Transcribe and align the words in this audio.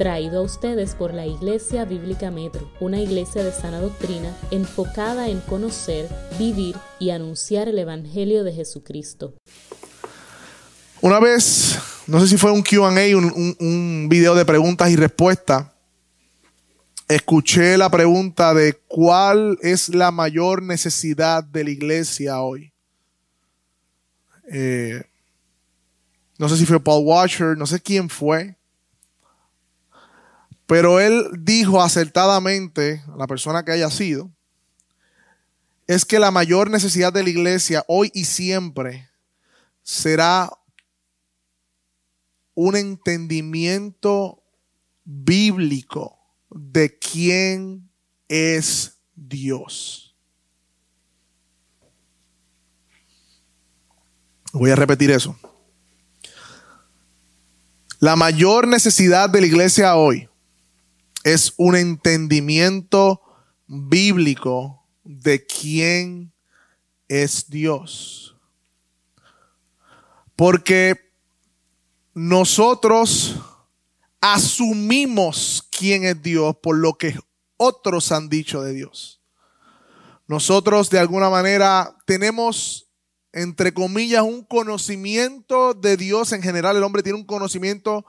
traído 0.00 0.38
a 0.38 0.42
ustedes 0.42 0.94
por 0.94 1.12
la 1.12 1.26
Iglesia 1.26 1.84
Bíblica 1.84 2.30
Metro, 2.30 2.72
una 2.80 2.98
iglesia 2.98 3.44
de 3.44 3.52
sana 3.52 3.80
doctrina 3.80 4.34
enfocada 4.50 5.28
en 5.28 5.40
conocer, 5.40 6.08
vivir 6.38 6.74
y 6.98 7.10
anunciar 7.10 7.68
el 7.68 7.78
Evangelio 7.78 8.42
de 8.42 8.54
Jesucristo. 8.54 9.34
Una 11.02 11.20
vez, 11.20 11.78
no 12.06 12.18
sé 12.18 12.28
si 12.28 12.38
fue 12.38 12.50
un 12.50 12.62
QA, 12.62 12.88
un, 13.14 13.54
un, 13.60 14.08
video 14.08 14.34
de 14.34 14.46
preguntas 14.46 14.88
y 14.88 14.96
respuestas, 14.96 15.66
escuché 17.06 17.76
la 17.76 17.90
pregunta 17.90 18.54
de 18.54 18.80
cuál 18.88 19.58
es 19.60 19.90
la 19.90 20.10
mayor 20.10 20.62
necesidad 20.62 21.44
de 21.44 21.62
la 21.62 21.70
iglesia 21.72 22.40
hoy. 22.40 22.72
Eh, 24.50 25.02
no 26.38 26.48
sé 26.48 26.56
si 26.56 26.64
fue 26.64 26.82
Paul 26.82 27.04
Washer, 27.04 27.54
no 27.58 27.66
sé 27.66 27.80
quién 27.80 28.08
fue, 28.08 28.56
pero 30.70 31.00
él 31.00 31.28
dijo 31.36 31.82
acertadamente, 31.82 33.02
la 33.16 33.26
persona 33.26 33.64
que 33.64 33.72
haya 33.72 33.90
sido, 33.90 34.30
es 35.88 36.04
que 36.04 36.20
la 36.20 36.30
mayor 36.30 36.70
necesidad 36.70 37.12
de 37.12 37.24
la 37.24 37.30
iglesia 37.30 37.84
hoy 37.88 38.12
y 38.14 38.24
siempre 38.24 39.10
será 39.82 40.48
un 42.54 42.76
entendimiento 42.76 44.44
bíblico 45.04 46.16
de 46.50 46.96
quién 47.00 47.90
es 48.28 48.96
Dios. 49.16 50.14
Voy 54.52 54.70
a 54.70 54.76
repetir 54.76 55.10
eso. 55.10 55.36
La 57.98 58.14
mayor 58.14 58.68
necesidad 58.68 59.28
de 59.28 59.40
la 59.40 59.48
iglesia 59.48 59.96
hoy 59.96 60.29
es 61.24 61.54
un 61.56 61.76
entendimiento 61.76 63.20
bíblico 63.66 64.86
de 65.04 65.46
quién 65.46 66.32
es 67.08 67.50
Dios. 67.50 68.36
Porque 70.36 71.12
nosotros 72.14 73.36
asumimos 74.20 75.66
quién 75.70 76.04
es 76.04 76.22
Dios 76.22 76.56
por 76.62 76.76
lo 76.76 76.94
que 76.94 77.18
otros 77.56 78.12
han 78.12 78.28
dicho 78.28 78.62
de 78.62 78.72
Dios. 78.72 79.20
Nosotros 80.26 80.90
de 80.90 80.98
alguna 80.98 81.28
manera 81.28 81.96
tenemos, 82.06 82.88
entre 83.32 83.74
comillas, 83.74 84.22
un 84.22 84.44
conocimiento 84.44 85.74
de 85.74 85.96
Dios 85.96 86.32
en 86.32 86.42
general. 86.42 86.76
El 86.76 86.84
hombre 86.84 87.02
tiene 87.02 87.18
un 87.18 87.26
conocimiento 87.26 88.06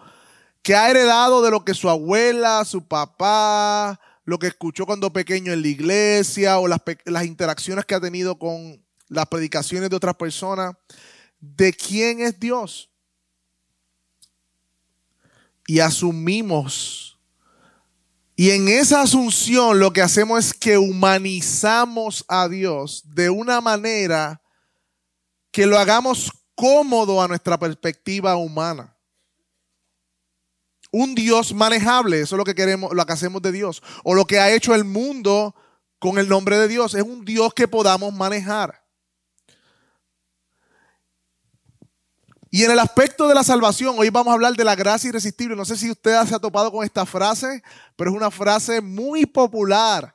que 0.62 0.76
ha 0.76 0.90
heredado 0.90 1.42
de 1.42 1.52
lo 1.52 1.66
que 1.66 1.74
su 1.74 1.90
abuela, 1.90 2.64
su 2.66 2.88
papá, 2.88 4.00
lo 4.26 4.38
que 4.38 4.48
escuchó 4.48 4.86
cuando 4.86 5.12
pequeño 5.12 5.52
en 5.52 5.62
la 5.62 5.68
iglesia 5.68 6.60
o 6.60 6.68
las, 6.68 6.82
las 7.06 7.26
interacciones 7.26 7.86
que 7.86 7.96
ha 7.96 8.02
tenido 8.02 8.38
con 8.38 8.84
las 9.08 9.26
predicaciones 9.28 9.90
de 9.90 9.96
otras 9.96 10.16
personas, 10.16 10.76
de 11.40 11.74
quién 11.74 12.22
es 12.22 12.40
Dios. 12.40 12.90
Y 15.68 15.80
asumimos. 15.80 17.20
Y 18.36 18.52
en 18.52 18.68
esa 18.68 19.02
asunción 19.02 19.80
lo 19.80 19.94
que 19.94 20.02
hacemos 20.02 20.46
es 20.46 20.54
que 20.54 20.78
humanizamos 20.78 22.24
a 22.28 22.48
Dios 22.48 23.04
de 23.06 23.30
una 23.30 23.62
manera 23.62 24.42
que 25.52 25.66
lo 25.66 25.78
hagamos 25.78 26.32
cómodo 26.56 27.22
a 27.22 27.28
nuestra 27.28 27.60
perspectiva 27.60 28.36
humana 28.36 28.96
un 30.92 31.16
Dios 31.16 31.54
manejable. 31.54 32.22
Eso 32.22 32.36
es 32.36 32.38
lo 32.38 32.44
que 32.44 32.56
queremos, 32.56 32.94
lo 32.94 33.06
que 33.06 33.14
hacemos 33.14 33.42
de 33.42 33.52
Dios. 33.52 33.82
O 34.04 34.14
lo 34.14 34.26
que 34.26 34.40
ha 34.40 34.52
hecho 34.52 34.76
el 34.76 34.84
mundo 34.84 35.56
con 36.00 36.20
el 36.20 36.28
nombre 36.28 36.58
de 36.58 36.68
Dios. 36.68 36.94
Es 36.94 37.04
un 37.04 37.26
Dios 37.26 37.54
que 37.54 37.68
podamos 37.68 38.14
manejar. 38.14 38.82
Y 42.54 42.66
en 42.66 42.72
el 42.72 42.80
aspecto 42.80 43.30
de 43.30 43.34
la 43.34 43.44
salvación, 43.44 43.96
hoy 43.98 44.10
vamos 44.10 44.32
a 44.32 44.34
hablar 44.34 44.54
de 44.54 44.66
la 44.66 44.76
gracia 44.76 45.08
irresistible. 45.08 45.56
No 45.56 45.64
sé 45.64 45.78
si 45.78 45.90
usted 45.90 46.22
se 46.26 46.36
ha 46.36 46.40
topado 46.40 46.70
con 46.70 46.84
esta 46.84 47.06
frase, 47.06 47.64
pero 47.96 48.12
es 48.12 48.18
una 48.18 48.30
frase 48.30 48.82
muy 48.82 49.26
popular. 49.26 50.14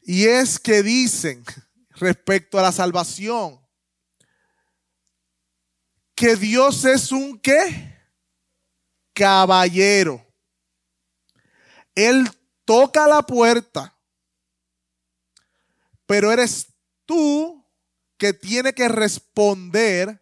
Y 0.00 0.24
es 0.24 0.58
que 0.58 0.82
dicen 0.82 1.44
respecto 1.90 2.58
a 2.58 2.62
la 2.62 2.72
salvación, 2.72 3.60
que 6.18 6.34
Dios 6.34 6.84
es 6.84 7.12
un 7.12 7.38
qué? 7.38 7.96
Caballero. 9.12 10.26
Él 11.94 12.28
toca 12.64 13.06
la 13.06 13.22
puerta, 13.22 13.96
pero 16.06 16.32
eres 16.32 16.74
tú 17.06 17.64
que 18.16 18.32
tiene 18.32 18.72
que 18.72 18.88
responder. 18.88 20.20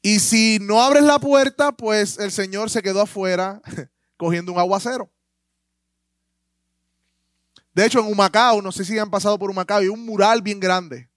Y 0.00 0.18
si 0.18 0.58
no 0.62 0.80
abres 0.80 1.02
la 1.02 1.18
puerta, 1.18 1.70
pues 1.72 2.18
el 2.18 2.32
Señor 2.32 2.70
se 2.70 2.82
quedó 2.82 3.02
afuera 3.02 3.60
cogiendo 4.16 4.52
un 4.52 4.58
aguacero. 4.58 5.12
De 7.74 7.84
hecho, 7.84 8.00
en 8.00 8.06
Humacao, 8.06 8.62
no 8.62 8.72
sé 8.72 8.86
si 8.86 8.98
han 8.98 9.10
pasado 9.10 9.38
por 9.38 9.50
Humacao, 9.50 9.80
hay 9.80 9.88
un 9.88 10.02
mural 10.02 10.40
bien 10.40 10.58
grande 10.58 11.11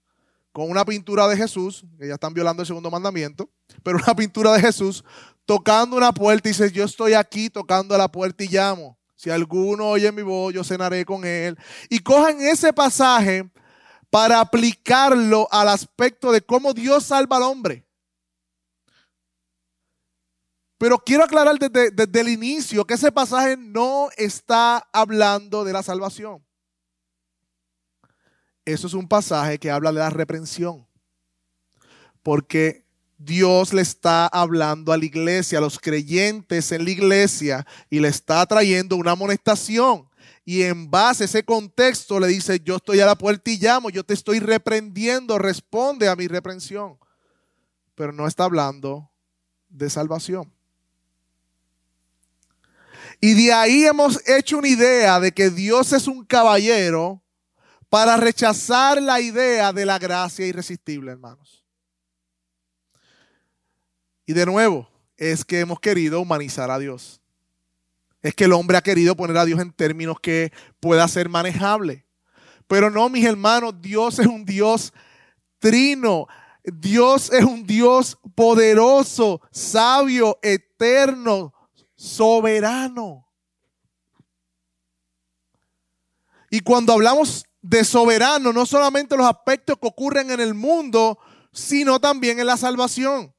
con 0.56 0.72
una 0.72 0.86
pintura 0.86 1.28
de 1.28 1.36
Jesús, 1.36 1.84
que 2.00 2.08
ya 2.08 2.14
están 2.14 2.34
violando 2.34 2.64
el 2.64 2.66
segundo 2.66 2.90
mandamiento, 2.90 3.50
pero 3.84 3.98
una 3.98 4.16
pintura 4.16 4.54
de 4.54 4.62
Jesús 4.62 5.04
tocando 5.44 5.98
una 5.98 6.14
puerta 6.14 6.48
y 6.48 6.54
dice, 6.54 6.72
yo 6.72 6.86
estoy 6.86 7.12
aquí 7.12 7.50
tocando 7.50 7.98
la 7.98 8.10
puerta 8.10 8.42
y 8.42 8.48
llamo. 8.48 8.98
Si 9.18 9.30
alguno 9.30 9.90
oye 9.90 10.10
mi 10.14 10.22
voz, 10.22 10.54
yo 10.54 10.64
cenaré 10.64 11.04
con 11.04 11.26
él. 11.26 11.58
Y 11.90 12.00
cojan 12.00 12.40
ese 12.40 12.72
pasaje 12.72 13.52
para 14.10 14.40
aplicarlo 14.40 15.46
al 15.52 15.68
aspecto 15.68 16.32
de 16.32 16.40
cómo 16.40 16.74
Dios 16.74 17.04
salva 17.04 17.36
al 17.36 17.44
hombre. 17.44 17.86
Pero 20.78 21.00
quiero 21.00 21.26
aclarar 21.26 21.60
desde, 21.60 21.92
desde 21.92 22.22
el 22.22 22.30
inicio 22.30 22.88
que 22.88 22.94
ese 22.94 23.12
pasaje 23.12 23.58
no 23.58 24.08
está 24.16 24.88
hablando 24.94 25.66
de 25.66 25.74
la 25.74 25.84
salvación. 25.84 26.46
Eso 28.66 28.88
es 28.88 28.94
un 28.94 29.08
pasaje 29.08 29.60
que 29.60 29.70
habla 29.70 29.92
de 29.92 30.00
la 30.00 30.10
reprensión. 30.10 30.88
Porque 32.24 32.86
Dios 33.18 33.74
le 33.74 33.84
está 33.84 34.28
hablando 34.28 34.92
a 34.92 34.98
la 34.98 35.06
iglesia, 35.06 35.60
a 35.60 35.62
los 35.62 35.80
creyentes 35.80 36.72
en 36.72 36.84
la 36.84 36.92
iglesia, 36.92 37.66
y 37.90 38.00
le 38.00 38.08
está 38.08 38.46
trayendo 38.46 38.96
una 38.96 39.12
amonestación. 39.12 40.10
Y 40.44 40.64
en 40.64 40.90
base 40.90 41.24
a 41.24 41.26
ese 41.26 41.44
contexto 41.44 42.20
le 42.20 42.28
dice, 42.28 42.60
yo 42.60 42.76
estoy 42.76 43.00
a 43.00 43.06
la 43.06 43.18
puerta 43.18 43.50
y 43.50 43.58
llamo, 43.58 43.90
yo 43.90 44.04
te 44.04 44.14
estoy 44.14 44.40
reprendiendo, 44.40 45.38
responde 45.38 46.08
a 46.08 46.16
mi 46.16 46.28
reprensión. 46.28 46.98
Pero 47.96 48.12
no 48.12 48.28
está 48.28 48.44
hablando 48.44 49.10
de 49.70 49.90
salvación. 49.90 50.52
Y 53.22 53.34
de 53.34 53.54
ahí 53.54 53.86
hemos 53.86 54.22
hecho 54.28 54.58
una 54.58 54.68
idea 54.68 55.20
de 55.20 55.32
que 55.32 55.50
Dios 55.50 55.94
es 55.94 56.08
un 56.08 56.26
caballero 56.26 57.24
para 57.96 58.18
rechazar 58.18 59.02
la 59.02 59.22
idea 59.22 59.72
de 59.72 59.86
la 59.86 59.98
gracia 59.98 60.46
irresistible, 60.46 61.14
hermanos. 61.14 61.64
Y 64.26 64.34
de 64.34 64.46
nuevo, 64.46 64.90
es 65.16 65.46
que 65.46 65.62
hemos 65.62 65.80
querido 65.80 66.20
humanizar 66.20 66.70
a 66.72 66.78
Dios. 66.78 67.22
Es 68.22 68.36
que 68.36 68.44
el 68.44 68.52
hombre 68.52 68.76
ha 68.76 68.82
querido 68.82 69.16
poner 69.16 69.38
a 69.38 69.46
Dios 69.46 69.62
en 69.62 69.72
términos 69.72 70.20
que 70.20 70.52
pueda 70.82 71.08
ser 71.08 71.30
manejable. 71.30 72.06
Pero 72.68 72.90
no, 72.90 73.08
mis 73.08 73.24
hermanos, 73.24 73.76
Dios 73.80 74.20
es 74.20 74.28
un 74.28 74.44
Dios 74.44 74.92
trino. 75.60 76.28
Dios 76.66 77.32
es 77.32 77.46
un 77.46 77.66
Dios 77.66 78.18
poderoso, 78.36 79.40
sabio, 79.52 80.38
eterno, 80.42 81.54
soberano. 81.96 83.26
Y 86.50 86.60
cuando 86.60 86.92
hablamos 86.92 87.46
de 87.68 87.84
soberano, 87.84 88.54
no 88.54 88.64
solamente 88.64 89.18
los 89.18 89.26
aspectos 89.26 89.80
que 89.82 89.88
ocurren 89.88 90.30
en 90.30 90.40
el 90.40 90.54
mundo, 90.54 91.18
sino 91.52 92.00
también 92.00 92.40
en 92.40 92.46
la 92.46 92.58
salvación. 92.58 93.34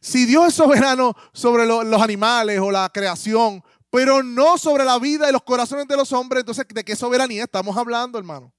Si 0.00 0.26
Dios 0.26 0.48
es 0.48 0.54
soberano 0.54 1.14
sobre 1.32 1.64
los 1.64 2.02
animales 2.02 2.58
o 2.58 2.72
la 2.72 2.90
creación, 2.92 3.62
pero 3.88 4.24
no 4.24 4.58
sobre 4.58 4.84
la 4.84 4.98
vida 4.98 5.28
y 5.28 5.32
los 5.32 5.44
corazones 5.44 5.86
de 5.86 5.96
los 5.96 6.12
hombres, 6.12 6.40
entonces 6.40 6.66
¿de 6.68 6.84
qué 6.84 6.96
soberanía 6.96 7.44
estamos 7.44 7.76
hablando, 7.76 8.18
hermano? 8.18 8.52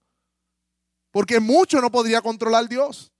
Porque 1.11 1.41
mucho 1.41 1.81
no 1.81 1.91
podría 1.91 2.21
controlar 2.21 2.69
Dios. 2.69 3.11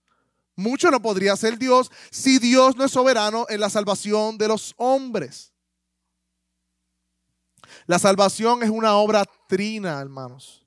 Mucho 0.56 0.89
no 0.89 1.01
podría 1.01 1.35
ser 1.35 1.57
Dios 1.57 1.91
si 2.11 2.39
Dios 2.39 2.77
no 2.77 2.85
es 2.85 2.91
soberano 2.91 3.45
en 3.49 3.59
la 3.59 3.69
salvación 3.69 4.38
de 4.38 4.47
los 4.47 4.73
hombres. 4.77 5.51
La 7.88 7.99
salvación 7.99 8.63
es 8.63 8.69
una 8.69 8.95
obra 8.95 9.25
trina, 9.49 9.99
hermanos. 9.99 10.62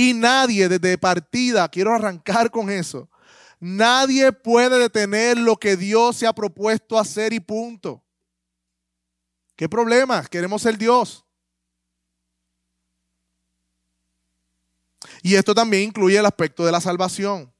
Y 0.00 0.14
nadie 0.14 0.68
desde 0.68 0.96
partida, 0.96 1.68
quiero 1.68 1.92
arrancar 1.92 2.52
con 2.52 2.70
eso, 2.70 3.10
Nadie 3.58 4.30
puede 4.30 4.78
detener 4.78 5.36
lo 5.36 5.56
que 5.56 5.76
Dios 5.76 6.18
se 6.18 6.28
ha 6.28 6.32
propuesto 6.32 6.96
hacer 6.96 7.32
y 7.32 7.40
punto. 7.40 8.04
¿Qué 9.56 9.68
problema? 9.68 10.24
Queremos 10.26 10.62
ser 10.62 10.78
Dios. 10.78 11.24
Y 15.22 15.34
esto 15.34 15.52
también 15.52 15.88
incluye 15.88 16.16
el 16.16 16.26
aspecto 16.26 16.64
de 16.64 16.70
la 16.70 16.80
salvación. 16.80 17.52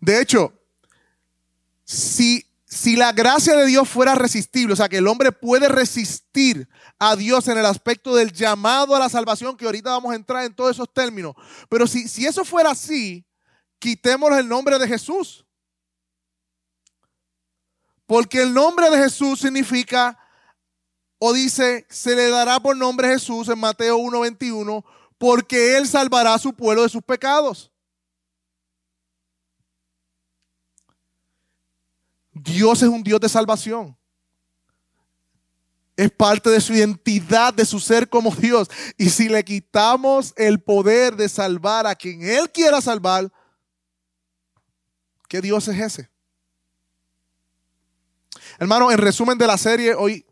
De 0.00 0.22
hecho, 0.22 0.54
si, 1.84 2.49
si 2.70 2.94
la 2.94 3.10
gracia 3.10 3.56
de 3.56 3.66
Dios 3.66 3.88
fuera 3.88 4.14
resistible, 4.14 4.74
o 4.74 4.76
sea, 4.76 4.88
que 4.88 4.98
el 4.98 5.08
hombre 5.08 5.32
puede 5.32 5.68
resistir 5.68 6.68
a 7.00 7.16
Dios 7.16 7.48
en 7.48 7.58
el 7.58 7.66
aspecto 7.66 8.14
del 8.14 8.32
llamado 8.32 8.94
a 8.94 9.00
la 9.00 9.08
salvación, 9.08 9.56
que 9.56 9.64
ahorita 9.64 9.90
vamos 9.90 10.12
a 10.12 10.14
entrar 10.14 10.44
en 10.44 10.54
todos 10.54 10.70
esos 10.70 10.92
términos, 10.92 11.34
pero 11.68 11.88
si, 11.88 12.06
si 12.06 12.26
eso 12.26 12.44
fuera 12.44 12.70
así, 12.70 13.26
quitemos 13.80 14.30
el 14.38 14.46
nombre 14.46 14.78
de 14.78 14.86
Jesús. 14.86 15.44
Porque 18.06 18.42
el 18.42 18.54
nombre 18.54 18.88
de 18.88 18.98
Jesús 18.98 19.40
significa, 19.40 20.16
o 21.18 21.32
dice, 21.32 21.86
se 21.90 22.14
le 22.14 22.28
dará 22.28 22.60
por 22.60 22.76
nombre 22.76 23.08
Jesús 23.08 23.48
en 23.48 23.58
Mateo 23.58 23.98
1.21, 23.98 24.84
porque 25.18 25.76
Él 25.76 25.88
salvará 25.88 26.34
a 26.34 26.38
su 26.38 26.52
pueblo 26.52 26.82
de 26.84 26.88
sus 26.88 27.02
pecados. 27.02 27.72
Dios 32.42 32.82
es 32.82 32.88
un 32.88 33.02
Dios 33.02 33.20
de 33.20 33.28
salvación. 33.28 33.96
Es 35.96 36.10
parte 36.10 36.48
de 36.48 36.60
su 36.60 36.72
identidad, 36.72 37.52
de 37.52 37.66
su 37.66 37.78
ser 37.78 38.08
como 38.08 38.34
Dios. 38.34 38.70
Y 38.96 39.10
si 39.10 39.28
le 39.28 39.44
quitamos 39.44 40.32
el 40.36 40.60
poder 40.60 41.16
de 41.16 41.28
salvar 41.28 41.86
a 41.86 41.94
quien 41.94 42.22
Él 42.22 42.50
quiera 42.50 42.80
salvar, 42.80 43.30
¿qué 45.28 45.40
Dios 45.40 45.68
es 45.68 45.78
ese? 45.78 46.10
Hermano, 48.58 48.90
en 48.90 48.98
resumen 48.98 49.36
de 49.36 49.46
la 49.46 49.58
serie, 49.58 49.94
hoy 49.94 50.24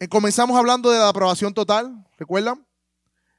eh, 0.00 0.08
comenzamos 0.08 0.58
hablando 0.58 0.90
de 0.90 0.98
la 0.98 1.08
aprobación 1.08 1.54
total, 1.54 2.04
¿recuerdan? 2.18 2.66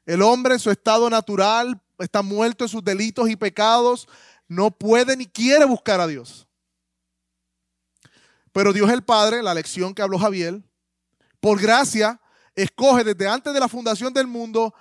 El 0.05 0.21
hombre 0.21 0.53
en 0.53 0.59
su 0.59 0.71
estado 0.71 1.09
natural 1.09 1.81
está 1.99 2.21
muerto 2.21 2.63
en 2.63 2.69
sus 2.69 2.83
delitos 2.83 3.29
y 3.29 3.35
pecados, 3.35 4.07
no 4.47 4.71
puede 4.71 5.17
ni 5.17 5.25
quiere 5.25 5.65
buscar 5.65 5.99
a 5.99 6.07
Dios. 6.07 6.47
Pero 8.53 8.71
Dios 8.71 8.89
el 8.89 9.03
Padre, 9.03 9.43
la 9.43 9.53
lección 9.53 9.93
que 9.93 10.01
habló 10.01 10.17
Javier, 10.17 10.61
por 11.41 11.59
gracia, 11.59 12.21
escoge 12.55 13.03
desde 13.03 13.27
antes 13.27 13.53
de 13.53 13.59
la 13.59 13.67
fundación 13.67 14.13
del 14.13 14.27
mundo 14.27 14.73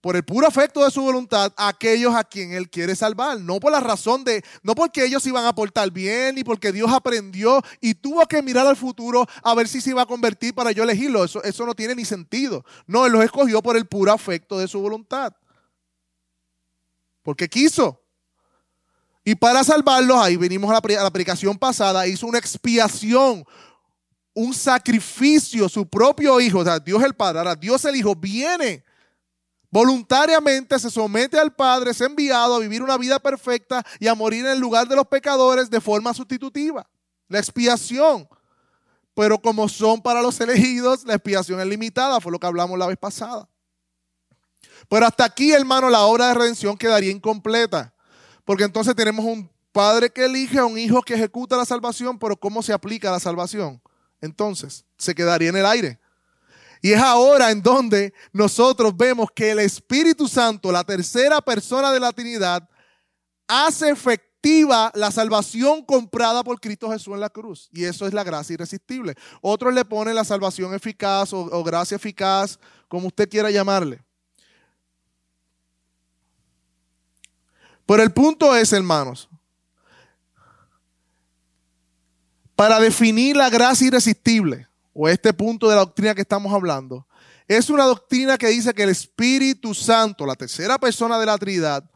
por 0.00 0.14
el 0.14 0.24
puro 0.24 0.46
afecto 0.46 0.84
de 0.84 0.90
su 0.92 1.02
voluntad 1.02 1.52
a 1.56 1.66
aquellos 1.66 2.14
a 2.14 2.22
quien 2.22 2.52
Él 2.52 2.70
quiere 2.70 2.94
salvar. 2.94 3.40
No 3.40 3.58
por 3.58 3.72
la 3.72 3.80
razón 3.80 4.22
de, 4.22 4.44
no 4.62 4.76
porque 4.76 5.04
ellos 5.04 5.26
iban 5.26 5.44
a 5.46 5.54
portar 5.54 5.90
bien, 5.90 6.36
ni 6.36 6.44
porque 6.44 6.70
Dios 6.70 6.92
aprendió 6.92 7.60
y 7.80 7.94
tuvo 7.94 8.24
que 8.26 8.40
mirar 8.40 8.68
al 8.68 8.76
futuro 8.76 9.26
a 9.42 9.54
ver 9.56 9.66
si 9.66 9.80
se 9.80 9.90
iba 9.90 10.02
a 10.02 10.06
convertir 10.06 10.54
para 10.54 10.70
yo 10.70 10.84
elegirlo. 10.84 11.24
Eso, 11.24 11.42
eso 11.42 11.66
no 11.66 11.74
tiene 11.74 11.96
ni 11.96 12.04
sentido. 12.04 12.64
No, 12.86 13.04
Él 13.04 13.12
los 13.12 13.24
escogió 13.24 13.60
por 13.60 13.76
el 13.76 13.86
puro 13.86 14.12
afecto 14.12 14.58
de 14.60 14.68
su 14.68 14.80
voluntad. 14.80 15.34
Porque 17.24 17.48
quiso. 17.48 18.05
Y 19.26 19.34
para 19.34 19.62
salvarlos, 19.62 20.16
ahí 20.16 20.36
venimos 20.36 20.70
a 20.70 20.72
la, 20.72 21.00
a 21.00 21.02
la 21.02 21.08
aplicación 21.08 21.58
pasada, 21.58 22.06
hizo 22.06 22.26
una 22.26 22.38
expiación, 22.38 23.44
un 24.32 24.54
sacrificio, 24.54 25.68
su 25.68 25.86
propio 25.86 26.40
hijo, 26.40 26.60
o 26.60 26.64
sea, 26.64 26.78
Dios 26.78 27.02
el 27.02 27.12
Padre, 27.12 27.40
ahora 27.40 27.54
Dios 27.54 27.84
el 27.84 27.96
Hijo 27.96 28.14
viene 28.14 28.82
voluntariamente 29.76 30.78
se 30.78 30.90
somete 30.90 31.38
al 31.38 31.54
Padre, 31.54 31.90
es 31.90 32.00
enviado 32.00 32.54
a 32.54 32.58
vivir 32.58 32.82
una 32.82 32.96
vida 32.96 33.18
perfecta 33.18 33.84
y 34.00 34.06
a 34.06 34.14
morir 34.14 34.46
en 34.46 34.52
el 34.52 34.58
lugar 34.58 34.88
de 34.88 34.96
los 34.96 35.06
pecadores 35.06 35.68
de 35.68 35.82
forma 35.82 36.14
sustitutiva. 36.14 36.88
La 37.28 37.38
expiación. 37.38 38.26
Pero 39.14 39.38
como 39.38 39.68
son 39.68 40.00
para 40.00 40.22
los 40.22 40.40
elegidos, 40.40 41.04
la 41.04 41.14
expiación 41.14 41.60
es 41.60 41.66
limitada, 41.66 42.20
fue 42.20 42.32
lo 42.32 42.38
que 42.38 42.46
hablamos 42.46 42.78
la 42.78 42.86
vez 42.86 42.96
pasada. 42.96 43.48
Pero 44.88 45.06
hasta 45.06 45.24
aquí, 45.26 45.52
hermano, 45.52 45.90
la 45.90 46.02
obra 46.02 46.28
de 46.28 46.34
redención 46.34 46.78
quedaría 46.78 47.10
incompleta. 47.10 47.92
Porque 48.46 48.64
entonces 48.64 48.94
tenemos 48.94 49.24
un 49.24 49.50
padre 49.72 50.08
que 50.08 50.24
elige 50.24 50.58
a 50.58 50.64
un 50.64 50.78
hijo 50.78 51.02
que 51.02 51.12
ejecuta 51.12 51.56
la 51.56 51.66
salvación, 51.66 52.18
pero 52.18 52.36
¿cómo 52.36 52.62
se 52.62 52.72
aplica 52.72 53.10
la 53.10 53.20
salvación? 53.20 53.82
Entonces, 54.22 54.86
se 54.96 55.14
quedaría 55.14 55.50
en 55.50 55.56
el 55.56 55.66
aire. 55.66 56.00
Y 56.80 56.92
es 56.92 57.00
ahora 57.00 57.50
en 57.50 57.60
donde 57.60 58.14
nosotros 58.32 58.96
vemos 58.96 59.28
que 59.34 59.50
el 59.50 59.58
Espíritu 59.58 60.28
Santo, 60.28 60.70
la 60.70 60.84
tercera 60.84 61.40
persona 61.40 61.90
de 61.90 61.98
la 61.98 62.12
Trinidad, 62.12 62.66
hace 63.48 63.90
efectiva 63.90 64.92
la 64.94 65.10
salvación 65.10 65.84
comprada 65.84 66.44
por 66.44 66.60
Cristo 66.60 66.88
Jesús 66.90 67.14
en 67.14 67.20
la 67.20 67.30
cruz. 67.30 67.68
Y 67.72 67.84
eso 67.84 68.06
es 68.06 68.14
la 68.14 68.22
gracia 68.22 68.54
irresistible. 68.54 69.14
Otros 69.40 69.74
le 69.74 69.84
ponen 69.84 70.14
la 70.14 70.24
salvación 70.24 70.72
eficaz 70.72 71.32
o, 71.32 71.40
o 71.40 71.64
gracia 71.64 71.96
eficaz, 71.96 72.60
como 72.86 73.08
usted 73.08 73.28
quiera 73.28 73.50
llamarle. 73.50 74.05
Pero 77.86 78.02
el 78.02 78.12
punto 78.12 78.54
es, 78.56 78.72
hermanos, 78.72 79.28
para 82.56 82.80
definir 82.80 83.36
la 83.36 83.48
gracia 83.48 83.86
irresistible, 83.86 84.66
o 84.92 85.08
este 85.08 85.32
punto 85.32 85.68
de 85.68 85.76
la 85.76 85.82
doctrina 85.82 86.14
que 86.14 86.22
estamos 86.22 86.52
hablando, 86.52 87.06
es 87.46 87.70
una 87.70 87.84
doctrina 87.84 88.36
que 88.36 88.48
dice 88.48 88.74
que 88.74 88.82
el 88.82 88.88
Espíritu 88.88 89.72
Santo, 89.72 90.26
la 90.26 90.34
tercera 90.34 90.78
persona 90.78 91.18
de 91.18 91.26
la 91.26 91.38
Trinidad, 91.38 91.88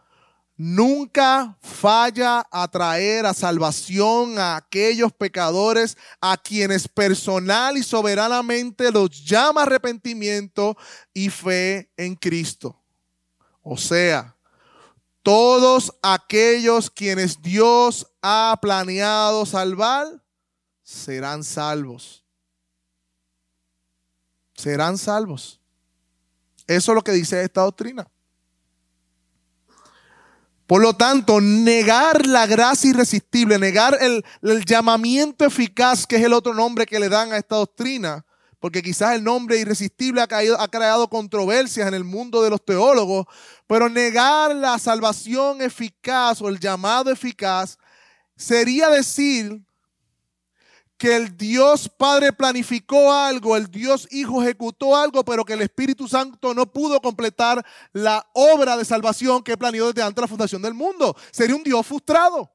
nunca 0.56 1.56
falla 1.62 2.46
a 2.52 2.69
traer 2.69 3.25
a 3.25 3.32
salvación 3.32 4.38
a 4.38 4.56
aquellos 4.56 5.10
pecadores 5.10 5.96
a 6.20 6.37
quienes 6.37 6.87
personal 6.87 7.78
y 7.78 7.82
soberanamente 7.82 8.92
los 8.92 9.25
llama 9.25 9.62
arrepentimiento 9.62 10.76
y 11.14 11.31
fe 11.31 11.90
en 11.96 12.14
Cristo. 12.14 12.78
O 13.62 13.78
sea, 13.78 14.37
todos 15.22 15.93
aquellos 16.02 16.90
quienes 16.90 17.43
Dios 17.43 18.06
ha 18.22 18.58
planeado 18.61 19.46
salvar 19.46 20.22
serán 20.82 21.44
salvos 21.44 22.20
serán 24.61 24.99
salvos. 24.99 25.61
Eso 26.67 26.93
es 26.93 26.94
lo 26.94 27.02
que 27.02 27.12
dice 27.12 27.43
esta 27.43 27.62
doctrina. 27.62 28.06
Por 30.67 30.82
lo 30.82 30.94
tanto, 30.94 31.40
negar 31.40 32.26
la 32.26 32.46
gracia 32.46 32.90
irresistible, 32.90 33.58
negar 33.58 33.99
el, 34.00 34.25
llamamiento 34.64 35.45
eficaz, 35.45 36.06
que 36.06 36.16
es 36.16 36.23
el 36.23 36.33
otro 36.33 36.54
nombre 36.54 36.87
que 36.87 37.00
le 37.00 37.09
dan 37.09 37.33
a 37.33 37.38
esta 37.38 37.56
doctrina, 37.56 38.25
porque 38.61 38.83
quizás 38.83 39.14
el 39.14 39.25
nombre 39.25 39.59
irresistible 39.59 40.21
ha, 40.21 40.29
ha 40.59 40.69
creado 40.69 41.09
controversias 41.09 41.88
en 41.88 41.95
el 41.95 42.05
mundo 42.05 42.43
de 42.43 42.50
los 42.50 42.64
teólogos, 42.64 43.26
pero 43.67 43.88
negar 43.88 44.55
la 44.55 44.79
salvación 44.79 45.62
eficaz 45.62 46.40
o 46.43 46.49
el 46.49 46.61
llamado 46.61 47.11
eficaz 47.11 47.79
sería 48.37 48.88
decir 48.88 49.62
que 51.00 51.17
el 51.17 51.35
Dios 51.35 51.88
Padre 51.88 52.31
planificó 52.31 53.11
algo, 53.11 53.57
el 53.57 53.71
Dios 53.71 54.07
Hijo 54.11 54.43
ejecutó 54.43 54.95
algo, 54.95 55.25
pero 55.25 55.47
que 55.47 55.55
el 55.55 55.62
Espíritu 55.62 56.07
Santo 56.07 56.52
no 56.52 56.71
pudo 56.71 57.00
completar 57.00 57.64
la 57.95 58.29
obra 58.35 58.76
de 58.76 58.85
salvación 58.85 59.43
que 59.43 59.57
planeó 59.57 59.87
desde 59.87 60.02
antes 60.02 60.17
de 60.17 60.21
la 60.21 60.29
fundación 60.29 60.61
del 60.61 60.75
mundo. 60.75 61.17
Sería 61.31 61.57
un 61.57 61.62
Dios 61.62 61.87
frustrado. 61.87 62.52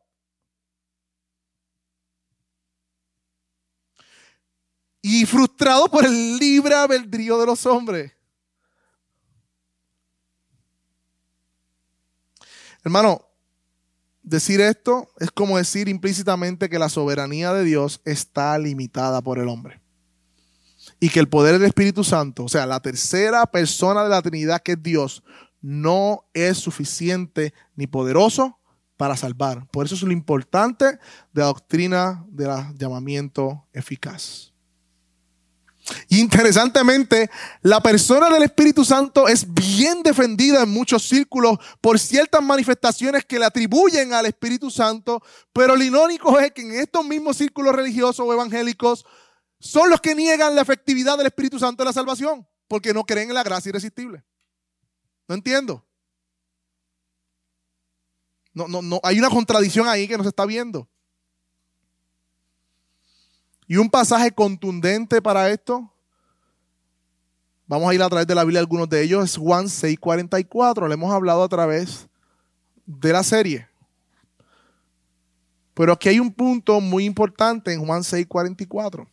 Y 5.08 5.26
frustrado 5.26 5.88
por 5.88 6.06
el 6.06 6.38
libre 6.38 6.74
albedrío 6.74 7.38
de 7.38 7.46
los 7.46 7.66
hombres. 7.66 8.12
Hermano, 12.84 13.26
Decir 14.26 14.60
esto 14.60 15.08
es 15.20 15.30
como 15.30 15.58
decir 15.58 15.88
implícitamente 15.88 16.68
que 16.68 16.80
la 16.80 16.90
soberanía 16.90 17.54
de 17.54 17.64
Dios 17.64 18.02
está 18.06 18.58
limitada 18.58 19.22
por 19.22 19.38
el 19.38 19.48
hombre. 19.48 19.82
Y 21.00 21.10
que 21.10 21.20
el 21.20 21.30
poder 21.30 21.60
del 21.60 21.68
Espíritu 21.68 22.04
Santo, 22.04 22.46
o 22.46 22.50
sea, 22.50 22.66
la 22.66 22.80
tercera 22.80 23.46
persona 23.46 24.04
de 24.04 24.10
la 24.10 24.24
Trinidad 24.24 24.64
que 24.64 24.72
es 24.72 24.82
Dios, 24.82 25.24
no 25.62 26.26
es 26.34 26.58
suficiente 26.58 27.54
ni 27.76 27.86
poderoso 27.86 28.58
para 28.98 29.16
salvar. 29.16 29.68
Por 29.70 29.86
eso 29.86 29.94
es 29.94 30.02
lo 30.02 30.12
importante 30.12 30.86
de 30.86 31.42
la 31.42 31.46
doctrina 31.46 32.26
del 32.28 32.50
llamamiento 32.80 33.68
eficaz. 33.74 34.55
Interesantemente, 36.10 37.30
la 37.62 37.82
persona 37.82 38.30
del 38.30 38.44
Espíritu 38.44 38.84
Santo 38.84 39.28
es 39.28 39.54
bien 39.54 40.02
defendida 40.02 40.64
en 40.64 40.70
muchos 40.70 41.08
círculos 41.08 41.60
por 41.80 42.00
ciertas 42.00 42.42
manifestaciones 42.42 43.26
que 43.26 43.38
le 43.38 43.46
atribuyen 43.46 44.14
al 44.14 44.26
Espíritu 44.26 44.72
Santo, 44.72 45.22
pero 45.54 45.76
lo 45.76 45.84
irónico 45.84 46.40
es 46.40 46.52
que 46.52 46.62
en 46.62 46.74
estos 46.74 47.06
mismos 47.06 47.38
círculos 47.38 47.76
religiosos 47.76 48.26
o 48.26 48.34
evangélicos 48.34 49.06
son 49.60 49.90
los 49.90 50.02
que 50.02 50.16
niegan 50.16 50.56
la 50.56 50.62
efectividad 50.62 51.18
del 51.18 51.28
Espíritu 51.28 51.60
Santo 51.60 51.84
en 51.84 51.88
la 51.88 51.94
salvación, 51.94 52.48
porque 52.68 52.94
no 52.94 53.04
creen 53.04 53.30
en 53.30 53.36
la 53.36 53.44
gracia 53.44 53.70
irresistible. 53.70 54.24
No 55.28 55.36
entiendo. 55.36 55.86
No, 58.54 58.68
no, 58.68 58.82
no, 58.82 59.00
hay 59.04 59.20
una 59.20 59.30
contradicción 59.30 59.88
ahí 59.88 60.08
que 60.08 60.18
no 60.18 60.24
se 60.24 60.30
está 60.30 60.46
viendo. 60.46 60.90
Y 63.68 63.78
un 63.78 63.90
pasaje 63.90 64.32
contundente 64.32 65.22
para 65.22 65.50
esto, 65.50 65.92
vamos 67.68 67.90
a 67.90 67.96
ir 67.96 68.02
a 68.02 68.10
través 68.10 68.28
de 68.28 68.36
la 68.36 68.44
Biblia 68.44 68.60
algunos 68.60 68.88
de 68.90 69.02
ellos, 69.02 69.24
es 69.24 69.38
Juan 69.38 69.66
6:44. 69.66 70.88
Le 70.88 70.94
hemos 70.94 71.12
hablado 71.12 71.44
a 71.44 71.50
través 71.50 72.08
de 72.86 73.12
la 73.12 73.24
serie. 73.24 73.68
Pero 75.74 75.92
aquí 75.92 76.10
hay 76.10 76.20
un 76.20 76.32
punto 76.32 76.80
muy 76.80 77.06
importante 77.06 77.74
en 77.74 77.86
Juan 77.86 78.04
6:44. 78.04 79.08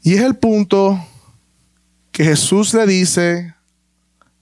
Y 0.00 0.14
es 0.14 0.22
el 0.22 0.36
punto 0.36 0.98
que 2.10 2.24
Jesús 2.24 2.72
le 2.72 2.86
dice 2.86 3.54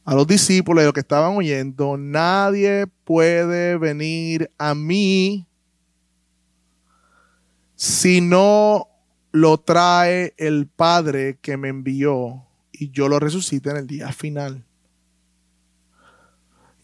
a 0.06 0.14
los 0.14 0.26
discípulos 0.26 0.82
y 0.82 0.84
los 0.84 0.94
que 0.94 1.00
estaban 1.00 1.36
oyendo, 1.36 1.96
nadie 1.96 2.86
puede 3.02 3.76
venir 3.76 4.52
a 4.56 4.72
mí 4.72 5.48
si 7.74 8.20
no 8.20 8.88
lo 9.32 9.58
trae 9.58 10.32
el 10.38 10.68
Padre 10.68 11.38
que 11.42 11.56
me 11.56 11.68
envió 11.68 12.46
y 12.70 12.90
yo 12.90 13.08
lo 13.08 13.18
resucite 13.18 13.70
en 13.70 13.78
el 13.78 13.86
día 13.88 14.12
final. 14.12 14.64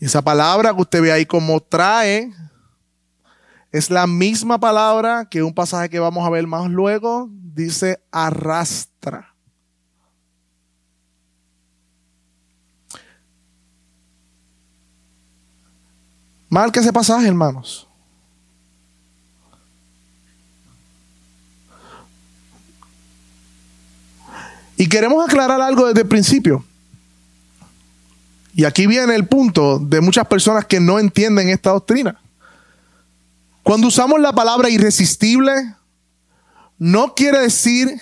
Y 0.00 0.06
esa 0.06 0.20
palabra 0.20 0.74
que 0.74 0.82
usted 0.82 1.00
ve 1.00 1.12
ahí 1.12 1.24
como 1.24 1.60
trae 1.60 2.34
es 3.70 3.88
la 3.88 4.08
misma 4.08 4.58
palabra 4.58 5.28
que 5.30 5.44
un 5.44 5.54
pasaje 5.54 5.88
que 5.88 6.00
vamos 6.00 6.26
a 6.26 6.30
ver 6.30 6.48
más 6.48 6.68
luego 6.68 7.30
dice 7.30 8.02
arrastra. 8.10 9.31
Que 16.73 16.80
ese 16.80 16.92
pasaje, 16.92 17.26
hermanos. 17.26 17.88
Y 24.76 24.87
queremos 24.87 25.25
aclarar 25.25 25.62
algo 25.62 25.87
desde 25.87 26.02
el 26.02 26.09
principio. 26.09 26.62
Y 28.54 28.64
aquí 28.64 28.87
viene 28.87 29.14
el 29.14 29.26
punto 29.26 29.78
de 29.78 30.02
muchas 30.02 30.26
personas 30.26 30.66
que 30.66 30.78
no 30.78 30.99
entienden 30.99 31.49
esta 31.49 31.71
doctrina. 31.71 32.21
Cuando 33.62 33.87
usamos 33.87 34.21
la 34.21 34.35
palabra 34.35 34.68
irresistible, 34.68 35.75
no 36.78 37.14
quiere 37.14 37.38
decir 37.38 37.99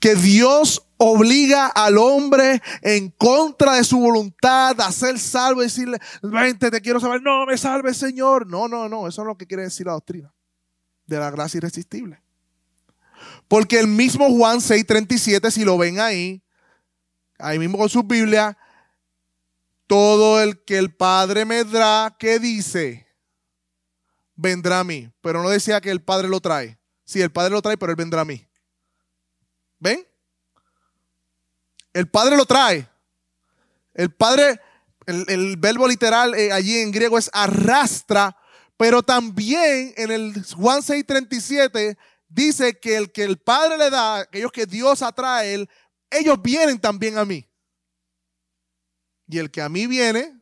que 0.00 0.14
Dios 0.16 0.82
obliga 1.02 1.66
al 1.68 1.96
hombre 1.96 2.60
en 2.82 3.10
contra 3.10 3.74
de 3.74 3.84
su 3.84 3.98
voluntad 3.98 4.78
a 4.80 4.92
ser 4.92 5.18
salvo 5.18 5.62
y 5.62 5.64
decirle, 5.64 5.98
vente, 6.22 6.70
te 6.70 6.80
quiero 6.82 7.00
saber, 7.00 7.22
no 7.22 7.46
me 7.46 7.56
salve 7.56 7.94
Señor. 7.94 8.46
No, 8.46 8.68
no, 8.68 8.88
no, 8.88 9.08
eso 9.08 9.22
es 9.22 9.26
lo 9.26 9.36
que 9.36 9.46
quiere 9.46 9.62
decir 9.62 9.86
la 9.86 9.92
doctrina 9.92 10.32
de 11.06 11.18
la 11.18 11.30
gracia 11.30 11.58
irresistible. 11.58 12.22
Porque 13.48 13.80
el 13.80 13.86
mismo 13.86 14.28
Juan 14.30 14.58
6:37, 14.58 15.50
si 15.50 15.64
lo 15.64 15.78
ven 15.78 16.00
ahí, 16.00 16.42
ahí 17.38 17.58
mismo 17.58 17.78
con 17.78 17.88
su 17.88 18.02
Biblia, 18.02 18.58
todo 19.86 20.42
el 20.42 20.62
que 20.64 20.76
el 20.76 20.94
Padre 20.94 21.46
me 21.46 21.64
da, 21.64 22.14
¿qué 22.18 22.38
dice? 22.38 23.06
Vendrá 24.36 24.80
a 24.80 24.84
mí. 24.84 25.10
Pero 25.22 25.42
no 25.42 25.48
decía 25.48 25.80
que 25.80 25.90
el 25.90 26.02
Padre 26.02 26.28
lo 26.28 26.40
trae. 26.40 26.78
Sí, 27.04 27.22
el 27.22 27.32
Padre 27.32 27.52
lo 27.52 27.62
trae, 27.62 27.78
pero 27.78 27.90
Él 27.90 27.96
vendrá 27.96 28.20
a 28.20 28.24
mí. 28.26 28.46
¿Ven? 29.78 30.06
El 31.92 32.08
Padre 32.08 32.36
lo 32.36 32.46
trae. 32.46 32.88
El 33.94 34.10
Padre, 34.10 34.60
el, 35.06 35.56
verbo 35.56 35.88
literal 35.88 36.34
eh, 36.34 36.52
allí 36.52 36.78
en 36.78 36.92
griego 36.92 37.18
es 37.18 37.28
arrastra, 37.32 38.36
pero 38.76 39.02
también 39.02 39.92
en 39.96 40.10
el 40.10 40.44
Juan 40.54 40.80
6:37 40.80 41.98
dice 42.28 42.78
que 42.78 42.96
el 42.96 43.12
que 43.12 43.24
el 43.24 43.38
Padre 43.38 43.76
le 43.76 43.90
da, 43.90 44.20
aquellos 44.20 44.52
que 44.52 44.66
Dios 44.66 45.02
atrae, 45.02 45.68
ellos 46.10 46.40
vienen 46.42 46.78
también 46.78 47.18
a 47.18 47.24
mí. 47.24 47.46
Y 49.28 49.38
el 49.38 49.50
que 49.50 49.62
a 49.62 49.68
mí 49.68 49.86
viene, 49.86 50.40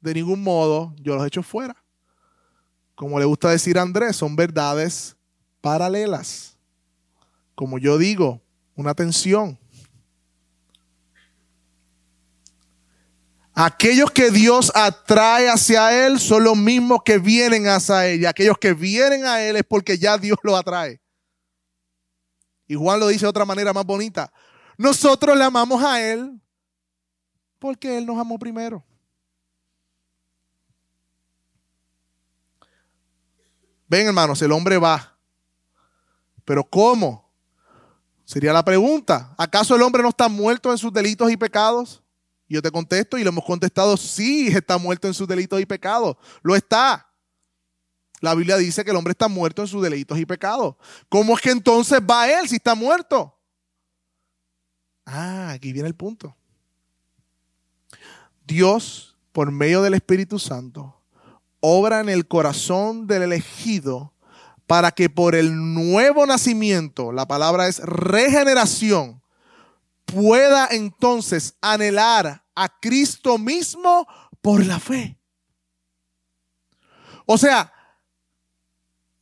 de 0.00 0.14
ningún 0.14 0.42
modo 0.42 0.94
yo 0.98 1.14
los 1.14 1.26
echo 1.26 1.42
fuera. 1.42 1.76
Como 2.94 3.18
le 3.18 3.24
gusta 3.24 3.50
decir 3.50 3.78
a 3.78 3.82
Andrés, 3.82 4.16
son 4.16 4.36
verdades 4.36 5.16
paralelas. 5.60 6.56
Como 7.54 7.78
yo 7.78 7.98
digo, 7.98 8.40
una 8.76 8.94
tensión. 8.94 9.58
Aquellos 13.54 14.10
que 14.10 14.32
Dios 14.32 14.72
atrae 14.74 15.48
hacia 15.48 16.06
Él 16.06 16.18
son 16.18 16.42
los 16.42 16.56
mismos 16.56 17.00
que 17.04 17.18
vienen 17.18 17.68
hacia 17.68 18.06
Él. 18.08 18.22
Y 18.22 18.26
aquellos 18.26 18.58
que 18.58 18.74
vienen 18.74 19.24
a 19.26 19.42
Él 19.42 19.56
es 19.56 19.62
porque 19.62 19.96
ya 19.96 20.18
Dios 20.18 20.38
lo 20.42 20.56
atrae. 20.56 21.00
Y 22.66 22.74
Juan 22.74 22.98
lo 22.98 23.06
dice 23.08 23.26
de 23.26 23.30
otra 23.30 23.44
manera 23.44 23.72
más 23.72 23.84
bonita. 23.84 24.32
Nosotros 24.76 25.36
le 25.36 25.44
amamos 25.44 25.84
a 25.84 26.02
Él 26.02 26.40
porque 27.60 27.96
Él 27.96 28.06
nos 28.06 28.18
amó 28.18 28.38
primero. 28.38 28.84
Ven, 33.86 34.08
hermanos, 34.08 34.42
el 34.42 34.50
hombre 34.50 34.78
va. 34.78 35.16
Pero 36.44 36.64
¿cómo? 36.64 37.32
Sería 38.24 38.52
la 38.52 38.64
pregunta. 38.64 39.34
¿Acaso 39.38 39.76
el 39.76 39.82
hombre 39.82 40.02
no 40.02 40.08
está 40.08 40.28
muerto 40.28 40.72
en 40.72 40.78
sus 40.78 40.92
delitos 40.92 41.30
y 41.30 41.36
pecados? 41.36 42.03
Yo 42.48 42.60
te 42.60 42.70
contesto 42.70 43.18
y 43.18 43.24
lo 43.24 43.30
hemos 43.30 43.44
contestado, 43.44 43.96
sí, 43.96 44.48
está 44.48 44.78
muerto 44.78 45.08
en 45.08 45.14
sus 45.14 45.26
delitos 45.26 45.60
y 45.60 45.66
pecados. 45.66 46.16
Lo 46.42 46.54
está. 46.54 47.10
La 48.20 48.34
Biblia 48.34 48.56
dice 48.56 48.84
que 48.84 48.90
el 48.90 48.96
hombre 48.96 49.12
está 49.12 49.28
muerto 49.28 49.62
en 49.62 49.68
sus 49.68 49.82
delitos 49.82 50.18
y 50.18 50.26
pecados. 50.26 50.76
¿Cómo 51.08 51.34
es 51.34 51.42
que 51.42 51.50
entonces 51.50 52.00
va 52.00 52.28
él 52.28 52.48
si 52.48 52.56
está 52.56 52.74
muerto? 52.74 53.38
Ah, 55.06 55.50
aquí 55.50 55.72
viene 55.72 55.88
el 55.88 55.94
punto. 55.94 56.36
Dios, 58.46 59.16
por 59.32 59.50
medio 59.50 59.82
del 59.82 59.94
Espíritu 59.94 60.38
Santo, 60.38 61.00
obra 61.60 62.00
en 62.00 62.08
el 62.08 62.28
corazón 62.28 63.06
del 63.06 63.22
elegido 63.22 64.12
para 64.66 64.90
que 64.92 65.10
por 65.10 65.34
el 65.34 65.74
nuevo 65.74 66.26
nacimiento, 66.26 67.12
la 67.12 67.26
palabra 67.26 67.68
es 67.68 67.78
regeneración, 67.80 69.22
pueda 70.14 70.68
entonces 70.70 71.56
anhelar 71.60 72.44
a 72.54 72.68
Cristo 72.80 73.36
mismo 73.36 74.06
por 74.40 74.64
la 74.64 74.78
fe. 74.78 75.18
O 77.26 77.36
sea, 77.36 77.72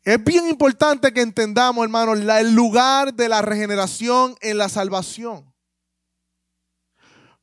es 0.04 0.22
bien 0.22 0.48
importante 0.48 1.12
que 1.14 1.22
entendamos, 1.22 1.82
hermanos, 1.82 2.18
el 2.18 2.54
lugar 2.54 3.14
de 3.14 3.28
la 3.28 3.40
regeneración 3.40 4.36
en 4.40 4.58
la 4.58 4.68
salvación. 4.68 5.54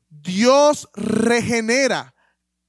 Dios 0.10 0.88
regenera, 0.94 2.14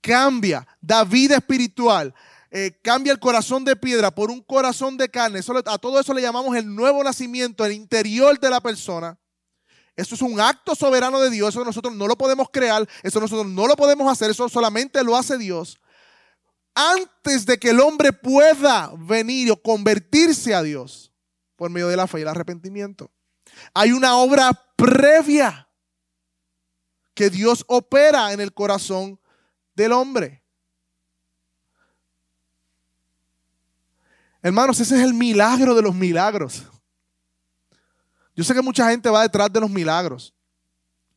cambia, 0.01 0.67
da 0.81 1.05
vida 1.05 1.37
espiritual, 1.37 2.15
eh, 2.51 2.79
cambia 2.83 3.13
el 3.13 3.19
corazón 3.19 3.65
de 3.65 3.77
piedra 3.77 4.11
por 4.11 4.31
un 4.31 4.41
corazón 4.41 4.97
de 4.97 5.09
carne. 5.11 5.41
a 5.67 5.79
todo 5.79 6.01
eso 6.01 6.15
le 6.15 6.23
llamamos 6.23 6.57
el 6.57 6.75
nuevo 6.75 7.03
nacimiento, 7.05 7.65
el 7.65 7.73
interior 7.73 8.39
de 8.39 8.51
la 8.51 8.61
persona. 8.61 9.19
Eso 9.97 10.15
es 10.15 10.23
un 10.23 10.41
acto 10.41 10.75
soberano 10.75 11.21
de 11.21 11.31
Dios, 11.31 11.51
eso 11.51 11.65
nosotros 11.65 11.95
no 11.95 12.07
lo 12.07 12.17
podemos 12.17 12.49
crear, 12.51 12.89
eso 13.03 13.21
nosotros 13.21 13.47
no 13.47 13.67
lo 13.67 13.77
podemos 13.77 14.11
hacer, 14.11 14.31
eso 14.31 14.49
solamente 14.49 15.03
lo 15.05 15.17
hace 15.17 15.37
Dios. 15.37 15.79
Antes 16.75 17.45
de 17.47 17.59
que 17.59 17.71
el 17.71 17.81
hombre 17.81 18.13
pueda 18.13 18.93
venir 18.97 19.51
o 19.51 19.61
convertirse 19.61 20.55
a 20.55 20.63
Dios 20.63 21.13
por 21.57 21.71
medio 21.71 21.89
de 21.89 21.97
la 21.97 22.07
fe 22.07 22.21
y 22.21 22.23
el 22.23 22.29
arrepentimiento, 22.29 23.11
hay 23.75 23.93
una 23.93 24.17
obra 24.17 24.51
previa 24.77 25.69
que 27.15 27.29
Dios 27.29 27.65
opera 27.67 28.33
en 28.33 28.41
el 28.41 28.55
corazón 28.55 29.21
del 29.75 29.93
hombre. 29.93 30.43
Hermanos, 34.43 34.81
ese 34.81 34.97
es 34.97 35.03
el 35.03 35.13
milagro 35.13 35.75
de 35.75 35.83
los 35.83 35.95
milagros. 35.95 36.65
Yo 38.41 38.45
sé 38.45 38.55
que 38.55 38.63
mucha 38.63 38.89
gente 38.89 39.11
va 39.11 39.21
detrás 39.21 39.53
de 39.53 39.61
los 39.61 39.69
milagros. 39.69 40.35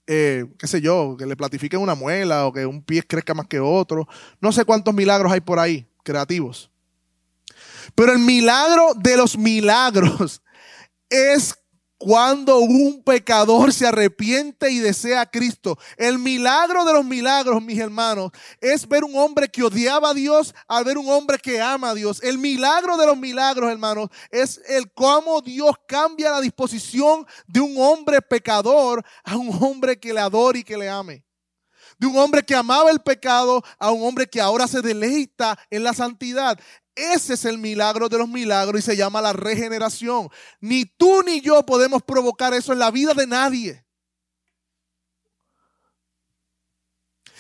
Eh, 0.08 0.44
qué 0.60 0.68
sé 0.68 0.82
yo, 0.82 1.15
que 1.18 1.25
le 1.25 1.38
platifiquen 1.38 1.80
una 1.80 1.96
muela 1.96 2.46
o 2.46 2.51
que 2.51 2.65
un 2.65 2.84
pie 2.84 3.01
crezca 3.01 3.34
más 3.34 3.48
que 3.48 3.62
otro. 3.62 4.10
No 4.42 4.51
sé 4.51 4.65
cuántos 4.65 4.94
milagros 4.94 5.32
hay 5.32 5.39
por 5.39 5.58
ahí, 5.58 5.88
creativos. 6.03 6.70
Pero 7.96 8.12
el 8.12 8.20
milagro 8.20 8.94
de 8.96 9.15
los 9.15 9.38
milagros 9.38 10.42
es 11.10 11.56
cuando 12.03 12.57
un 12.57 13.01
pecador 13.01 13.72
se 13.72 13.88
arrepiente 13.88 14.69
y 14.69 14.79
desea 14.79 15.22
a 15.22 15.25
Cristo. 15.25 15.77
El 15.95 16.19
milagro 16.19 16.83
de 16.83 16.91
los 16.91 17.05
milagros, 17.05 17.63
mis 17.63 17.79
hermanos, 17.79 18.31
es 18.60 18.86
ver 18.89 19.05
un 19.05 19.15
hombre 19.15 19.48
que 19.48 19.63
odiaba 19.63 20.10
a 20.10 20.13
Dios 20.13 20.53
a 20.67 20.83
ver 20.83 20.98
un 20.98 21.07
hombre 21.07 21.38
que 21.38 21.62
ama 21.62 21.91
a 21.91 21.93
Dios. 21.93 22.22
El 22.22 22.39
milagro 22.39 22.98
de 22.98 23.05
los 23.05 23.15
milagros, 23.15 23.72
hermanos, 23.72 24.10
es 24.31 24.60
el 24.67 24.91
cómo 24.91 25.39
Dios 25.39 25.75
cambia 25.88 26.31
la 26.31 26.41
disposición 26.41 27.25
de 27.48 27.62
un 27.62 27.75
hombre 27.77 28.22
pecador 28.22 29.01
a 29.24 29.38
un 29.38 29.57
hombre 29.63 29.98
que 29.98 30.13
le 30.13 30.19
adore 30.19 30.60
y 30.60 30.63
que 30.65 30.77
le 30.77 30.89
ame. 30.89 31.24
De 31.98 32.07
un 32.07 32.17
hombre 32.17 32.43
que 32.43 32.53
amaba 32.53 32.91
el 32.91 33.00
pecado 33.00 33.63
a 33.79 33.91
un 33.91 34.05
hombre 34.05 34.27
que 34.27 34.41
ahora 34.41 34.67
se 34.67 34.81
deleita 34.81 35.57
en 35.69 35.86
la 35.86 35.93
santidad. 35.93 36.60
Ese 36.95 37.33
es 37.33 37.45
el 37.45 37.57
milagro 37.57 38.07
de 38.07 38.17
los 38.17 38.29
milagros 38.29 38.79
y 38.79 38.83
se 38.83 38.95
llama 38.95 39.21
la 39.21 39.33
regeneración. 39.33 40.29
Ni 40.59 40.85
tú 40.85 41.23
ni 41.23 41.41
yo 41.41 41.65
podemos 41.65 42.03
provocar 42.03 42.53
eso 42.53 42.71
en 42.73 42.79
la 42.79 42.91
vida 42.91 43.13
de 43.13 43.25
nadie. 43.25 43.83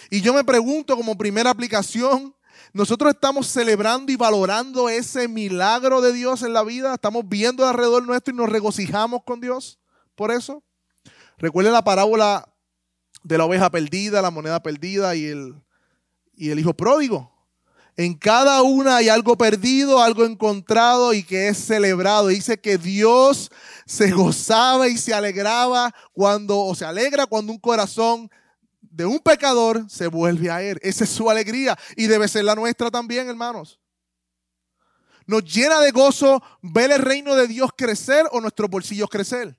Y 0.09 0.21
yo 0.21 0.33
me 0.33 0.43
pregunto 0.43 0.95
como 0.95 1.17
primera 1.17 1.49
aplicación, 1.49 2.35
nosotros 2.73 3.13
estamos 3.13 3.47
celebrando 3.47 4.11
y 4.11 4.15
valorando 4.15 4.89
ese 4.89 5.27
milagro 5.27 6.01
de 6.01 6.13
Dios 6.13 6.41
en 6.41 6.53
la 6.53 6.63
vida. 6.63 6.95
Estamos 6.95 7.27
viendo 7.27 7.67
alrededor 7.67 8.03
nuestro 8.05 8.33
y 8.33 8.37
nos 8.37 8.49
regocijamos 8.49 9.23
con 9.23 9.39
Dios 9.39 9.79
por 10.15 10.31
eso. 10.31 10.63
Recuerden 11.37 11.73
la 11.73 11.83
parábola 11.83 12.47
de 13.23 13.37
la 13.37 13.45
oveja 13.45 13.69
perdida, 13.69 14.21
la 14.21 14.31
moneda 14.31 14.61
perdida 14.61 15.15
y 15.15 15.25
el, 15.25 15.55
y 16.35 16.49
el 16.49 16.59
hijo 16.59 16.73
pródigo. 16.73 17.32
En 17.95 18.15
cada 18.15 18.63
una 18.63 18.97
hay 18.97 19.09
algo 19.09 19.37
perdido, 19.37 20.01
algo 20.01 20.25
encontrado 20.25 21.13
y 21.13 21.23
que 21.23 21.49
es 21.49 21.57
celebrado. 21.57 22.27
Dice 22.27 22.59
que 22.59 22.77
Dios 22.77 23.51
se 23.85 24.11
gozaba 24.11 24.87
y 24.87 24.97
se 24.97 25.13
alegraba 25.13 25.93
cuando, 26.11 26.59
o 26.59 26.73
se 26.73 26.85
alegra 26.85 27.27
cuando 27.27 27.51
un 27.51 27.59
corazón 27.59 28.31
de 28.81 29.05
un 29.05 29.19
pecador 29.19 29.87
se 29.89 30.07
vuelve 30.07 30.49
a 30.49 30.63
él. 30.63 30.79
Esa 30.81 31.03
es 31.03 31.11
su 31.11 31.29
alegría 31.29 31.77
y 31.95 32.07
debe 32.07 32.27
ser 32.27 32.45
la 32.45 32.55
nuestra 32.55 32.89
también, 32.89 33.29
hermanos. 33.29 33.79
Nos 35.25 35.43
llena 35.43 35.79
de 35.79 35.91
gozo 35.91 36.43
ver 36.61 36.91
el 36.91 36.99
reino 36.99 37.35
de 37.35 37.47
Dios 37.47 37.71
crecer 37.77 38.25
o 38.31 38.41
nuestros 38.41 38.69
bolsillos 38.69 39.09
crecer. 39.09 39.57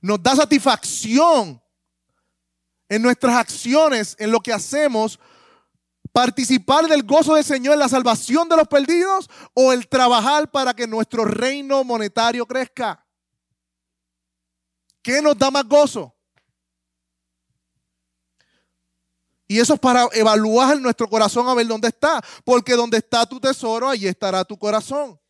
Nos 0.00 0.22
da 0.22 0.36
satisfacción 0.36 1.62
en 2.88 3.02
nuestras 3.02 3.36
acciones, 3.36 4.16
en 4.18 4.30
lo 4.30 4.40
que 4.40 4.52
hacemos, 4.52 5.18
participar 6.16 6.86
del 6.86 7.02
gozo 7.02 7.34
del 7.34 7.44
Señor 7.44 7.74
en 7.74 7.80
la 7.80 7.90
salvación 7.90 8.48
de 8.48 8.56
los 8.56 8.66
perdidos 8.66 9.28
o 9.52 9.70
el 9.74 9.86
trabajar 9.86 10.50
para 10.50 10.72
que 10.72 10.86
nuestro 10.86 11.26
reino 11.26 11.84
monetario 11.84 12.46
crezca? 12.46 13.06
¿Qué 15.02 15.20
nos 15.20 15.36
da 15.36 15.50
más 15.50 15.68
gozo? 15.68 16.16
Y 19.46 19.60
eso 19.60 19.74
es 19.74 19.78
para 19.78 20.08
evaluar 20.12 20.80
nuestro 20.80 21.06
corazón 21.06 21.50
a 21.50 21.54
ver 21.54 21.66
dónde 21.66 21.88
está. 21.88 22.24
Porque 22.46 22.72
donde 22.72 22.96
está 22.96 23.26
tu 23.26 23.38
tesoro, 23.38 23.86
allí 23.86 24.08
estará 24.08 24.42
tu 24.42 24.56
corazón. 24.58 25.20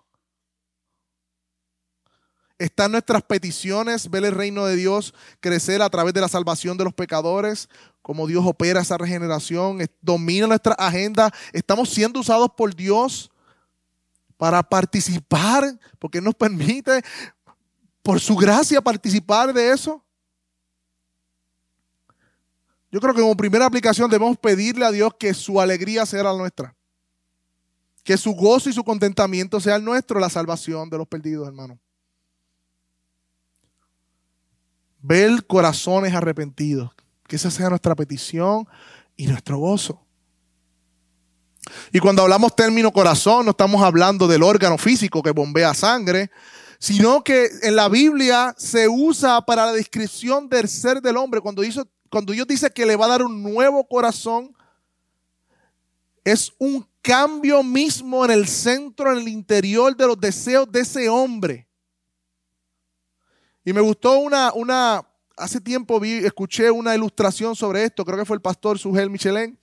Están 2.58 2.92
nuestras 2.92 3.22
peticiones, 3.22 4.10
ver 4.10 4.24
el 4.24 4.32
reino 4.32 4.64
de 4.64 4.76
Dios 4.76 5.12
crecer 5.40 5.82
a 5.82 5.90
través 5.90 6.14
de 6.14 6.22
la 6.22 6.28
salvación 6.28 6.78
de 6.78 6.84
los 6.84 6.94
pecadores, 6.94 7.68
cómo 8.00 8.26
Dios 8.26 8.46
opera 8.46 8.80
esa 8.80 8.96
regeneración, 8.96 9.78
domina 10.00 10.46
nuestra 10.46 10.74
agenda. 10.74 11.30
Estamos 11.52 11.90
siendo 11.90 12.20
usados 12.20 12.48
por 12.56 12.74
Dios 12.74 13.30
para 14.38 14.62
participar, 14.62 15.78
porque 15.98 16.20
nos 16.20 16.34
permite, 16.34 17.02
por 18.02 18.20
su 18.20 18.36
gracia, 18.36 18.80
participar 18.80 19.52
de 19.52 19.72
eso. 19.72 20.02
Yo 22.90 23.00
creo 23.00 23.12
que 23.12 23.20
como 23.20 23.36
primera 23.36 23.66
aplicación 23.66 24.08
debemos 24.08 24.38
pedirle 24.38 24.86
a 24.86 24.92
Dios 24.92 25.12
que 25.18 25.34
su 25.34 25.60
alegría 25.60 26.06
sea 26.06 26.22
la 26.22 26.32
nuestra. 26.32 26.74
Que 28.02 28.16
su 28.16 28.32
gozo 28.32 28.70
y 28.70 28.72
su 28.72 28.84
contentamiento 28.84 29.60
sea 29.60 29.76
el 29.76 29.84
nuestro, 29.84 30.20
la 30.20 30.30
salvación 30.30 30.88
de 30.88 30.96
los 30.96 31.06
perdidos, 31.06 31.46
hermano. 31.46 31.78
Ver 35.06 35.46
corazones 35.46 36.14
arrepentidos. 36.14 36.90
Que 37.26 37.36
esa 37.36 37.50
sea 37.50 37.70
nuestra 37.70 37.94
petición 37.94 38.66
y 39.16 39.26
nuestro 39.26 39.58
gozo. 39.58 40.02
Y 41.92 41.98
cuando 41.98 42.22
hablamos 42.22 42.54
término 42.54 42.92
corazón, 42.92 43.44
no 43.44 43.50
estamos 43.50 43.82
hablando 43.82 44.28
del 44.28 44.42
órgano 44.42 44.78
físico 44.78 45.22
que 45.22 45.30
bombea 45.30 45.74
sangre, 45.74 46.30
sino 46.78 47.24
que 47.24 47.48
en 47.62 47.74
la 47.74 47.88
Biblia 47.88 48.54
se 48.56 48.88
usa 48.88 49.40
para 49.44 49.66
la 49.66 49.72
descripción 49.72 50.48
del 50.48 50.68
ser 50.68 51.00
del 51.00 51.16
hombre. 51.16 51.40
Cuando, 51.40 51.62
cuando 52.10 52.32
Dios 52.32 52.46
dice 52.46 52.70
que 52.70 52.86
le 52.86 52.96
va 52.96 53.06
a 53.06 53.10
dar 53.10 53.22
un 53.22 53.42
nuevo 53.42 53.86
corazón, 53.88 54.54
es 56.24 56.52
un 56.58 56.86
cambio 57.02 57.62
mismo 57.62 58.24
en 58.24 58.32
el 58.32 58.46
centro, 58.46 59.12
en 59.12 59.18
el 59.18 59.28
interior 59.28 59.96
de 59.96 60.06
los 60.06 60.20
deseos 60.20 60.70
de 60.70 60.80
ese 60.80 61.08
hombre. 61.08 61.65
Y 63.66 63.72
me 63.72 63.80
gustó 63.80 64.20
una, 64.20 64.52
una, 64.54 65.04
hace 65.36 65.60
tiempo 65.60 65.98
vi, 65.98 66.24
escuché 66.24 66.70
una 66.70 66.94
ilustración 66.94 67.56
sobre 67.56 67.82
esto, 67.82 68.04
creo 68.04 68.16
que 68.16 68.24
fue 68.24 68.36
el 68.36 68.40
pastor 68.40 68.78
Sugel 68.78 69.10
Michelin, 69.10 69.58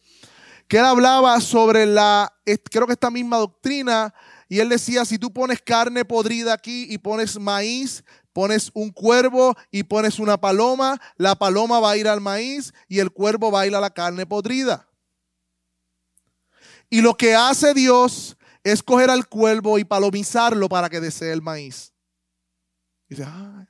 que 0.68 0.80
él 0.80 0.84
hablaba 0.84 1.40
sobre 1.40 1.86
la, 1.86 2.30
creo 2.70 2.86
que 2.86 2.92
esta 2.92 3.10
misma 3.10 3.38
doctrina, 3.38 4.14
y 4.50 4.60
él 4.60 4.68
decía, 4.68 5.06
si 5.06 5.18
tú 5.18 5.32
pones 5.32 5.62
carne 5.62 6.04
podrida 6.04 6.52
aquí 6.52 6.86
y 6.90 6.98
pones 6.98 7.40
maíz, 7.40 8.04
pones 8.34 8.72
un 8.74 8.92
cuervo 8.92 9.56
y 9.72 9.84
pones 9.84 10.20
una 10.20 10.36
paloma, 10.38 11.00
la 11.16 11.36
paloma 11.36 11.80
va 11.80 11.92
a 11.92 11.98
ir 11.98 12.10
al 12.10 12.20
maíz 12.20 12.74
y 12.90 13.00
el 13.00 13.10
cuervo 13.10 13.52
va 13.52 13.62
a 13.62 13.68
ir 13.68 13.74
a 13.74 13.80
la 13.80 13.92
carne 13.92 14.26
podrida. 14.26 14.86
Y 16.90 17.00
lo 17.00 17.16
que 17.16 17.36
hace 17.36 17.74
Dios 17.74 18.36
es 18.66 18.84
coger 18.84 19.10
al 19.10 19.30
cuervo 19.30 19.80
y 19.80 19.86
palomizarlo 19.86 20.68
para 20.68 20.90
que 20.90 21.00
desee 21.00 21.32
el 21.32 21.42
maíz. 21.42 21.94
Y 23.08 23.16
dice, 23.16 23.24
ah, 23.26 23.66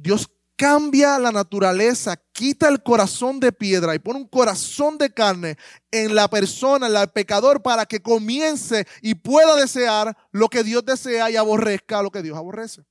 Dios 0.00 0.30
cambia 0.56 1.18
la 1.18 1.32
naturaleza, 1.32 2.16
quita 2.32 2.68
el 2.68 2.82
corazón 2.82 3.40
de 3.40 3.52
piedra 3.52 3.94
y 3.94 3.98
pone 3.98 4.18
un 4.18 4.28
corazón 4.28 4.98
de 4.98 5.12
carne 5.12 5.56
en 5.90 6.14
la 6.14 6.28
persona, 6.28 6.86
en 6.86 6.96
el 6.96 7.08
pecador, 7.08 7.62
para 7.62 7.86
que 7.86 8.00
comience 8.00 8.86
y 9.02 9.14
pueda 9.14 9.56
desear 9.56 10.16
lo 10.32 10.48
que 10.48 10.62
Dios 10.62 10.84
desea 10.84 11.30
y 11.30 11.36
aborrezca 11.36 12.02
lo 12.02 12.10
que 12.10 12.22
Dios 12.22 12.36
aborrece. 12.36 12.84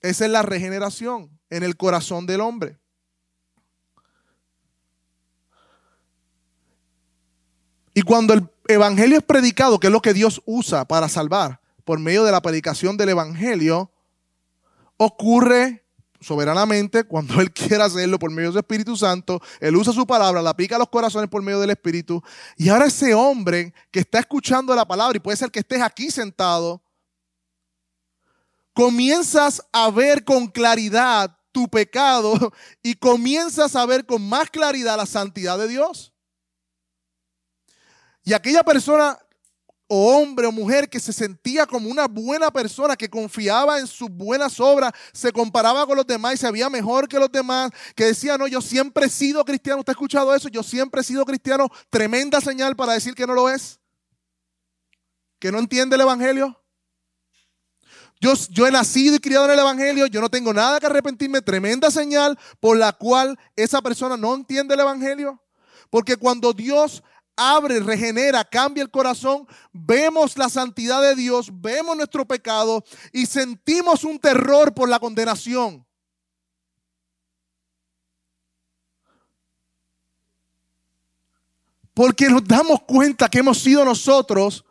Esa 0.00 0.24
es 0.24 0.30
la 0.30 0.42
regeneración 0.42 1.38
en 1.50 1.62
el 1.62 1.76
corazón 1.76 2.26
del 2.26 2.40
hombre. 2.40 2.78
Y 7.94 8.02
cuando 8.02 8.34
el 8.34 8.48
evangelio 8.68 9.18
es 9.18 9.24
predicado, 9.24 9.78
que 9.78 9.88
es 9.88 9.92
lo 9.92 10.02
que 10.02 10.14
Dios 10.14 10.42
usa 10.46 10.86
para 10.86 11.08
salvar, 11.08 11.60
por 11.84 11.98
medio 11.98 12.24
de 12.24 12.32
la 12.32 12.40
predicación 12.40 12.96
del 12.96 13.10
evangelio, 13.10 13.92
ocurre 14.96 15.82
soberanamente 16.22 17.04
cuando 17.04 17.40
Él 17.40 17.52
quiere 17.52 17.82
hacerlo 17.82 18.18
por 18.18 18.30
medio 18.30 18.50
del 18.50 18.60
Espíritu 18.60 18.96
Santo. 18.96 19.40
Él 19.60 19.76
usa 19.76 19.92
su 19.92 20.06
palabra, 20.06 20.42
la 20.42 20.50
aplica 20.50 20.76
a 20.76 20.78
los 20.78 20.88
corazones 20.88 21.28
por 21.28 21.42
medio 21.42 21.60
del 21.60 21.70
Espíritu. 21.70 22.22
Y 22.56 22.68
ahora 22.68 22.86
ese 22.86 23.14
hombre 23.14 23.74
que 23.90 24.00
está 24.00 24.20
escuchando 24.20 24.74
la 24.74 24.86
palabra, 24.86 25.16
y 25.16 25.20
puede 25.20 25.36
ser 25.36 25.50
que 25.50 25.60
estés 25.60 25.82
aquí 25.82 26.10
sentado, 26.10 26.82
comienzas 28.72 29.62
a 29.72 29.90
ver 29.90 30.24
con 30.24 30.46
claridad 30.46 31.36
tu 31.52 31.68
pecado 31.68 32.52
y 32.82 32.94
comienzas 32.94 33.76
a 33.76 33.84
ver 33.86 34.06
con 34.06 34.26
más 34.26 34.50
claridad 34.50 34.96
la 34.96 35.06
santidad 35.06 35.58
de 35.58 35.68
Dios. 35.68 36.12
Y 38.24 38.32
aquella 38.32 38.62
persona 38.62 39.18
o 39.94 40.16
hombre 40.16 40.46
o 40.46 40.52
mujer 40.52 40.88
que 40.88 40.98
se 40.98 41.12
sentía 41.12 41.66
como 41.66 41.90
una 41.90 42.08
buena 42.08 42.50
persona, 42.50 42.96
que 42.96 43.10
confiaba 43.10 43.78
en 43.78 43.86
sus 43.86 44.08
buenas 44.08 44.58
obras, 44.58 44.90
se 45.12 45.30
comparaba 45.30 45.86
con 45.86 45.98
los 45.98 46.06
demás 46.06 46.32
y 46.32 46.36
se 46.38 46.50
veía 46.50 46.70
mejor 46.70 47.06
que 47.06 47.18
los 47.18 47.30
demás, 47.30 47.70
que 47.94 48.06
decía, 48.06 48.38
no, 48.38 48.46
yo 48.46 48.62
siempre 48.62 49.04
he 49.04 49.10
sido 49.10 49.44
cristiano. 49.44 49.80
¿Usted 49.80 49.90
ha 49.90 49.92
escuchado 49.92 50.34
eso? 50.34 50.48
Yo 50.48 50.62
siempre 50.62 51.02
he 51.02 51.04
sido 51.04 51.26
cristiano. 51.26 51.68
Tremenda 51.90 52.40
señal 52.40 52.74
para 52.74 52.94
decir 52.94 53.14
que 53.14 53.26
no 53.26 53.34
lo 53.34 53.50
es. 53.50 53.80
Que 55.38 55.52
no 55.52 55.58
entiende 55.58 55.96
el 55.96 56.00
Evangelio. 56.00 56.58
Yo, 58.18 58.32
yo, 58.48 58.66
he 58.66 58.70
nacido 58.70 59.16
y 59.16 59.18
criado 59.18 59.44
en 59.44 59.50
el 59.50 59.58
Evangelio, 59.58 60.06
yo 60.06 60.22
no 60.22 60.30
tengo 60.30 60.54
nada 60.54 60.80
que 60.80 60.86
arrepentirme. 60.86 61.42
Tremenda 61.42 61.90
señal 61.90 62.38
por 62.60 62.78
la 62.78 62.94
cual 62.94 63.38
esa 63.56 63.82
persona 63.82 64.16
no 64.16 64.34
entiende 64.34 64.72
el 64.72 64.80
Evangelio. 64.80 65.38
Porque 65.90 66.16
cuando 66.16 66.54
Dios 66.54 67.02
abre, 67.36 67.80
regenera, 67.80 68.44
cambia 68.44 68.82
el 68.82 68.90
corazón, 68.90 69.46
vemos 69.72 70.36
la 70.36 70.48
santidad 70.48 71.02
de 71.02 71.14
Dios, 71.14 71.50
vemos 71.52 71.96
nuestro 71.96 72.26
pecado 72.26 72.84
y 73.12 73.26
sentimos 73.26 74.04
un 74.04 74.18
terror 74.18 74.72
por 74.72 74.88
la 74.88 74.98
condenación. 74.98 75.84
Porque 81.94 82.28
nos 82.28 82.44
damos 82.44 82.82
cuenta 82.82 83.28
que 83.28 83.40
hemos 83.40 83.58
sido 83.58 83.84
nosotros 83.84 84.64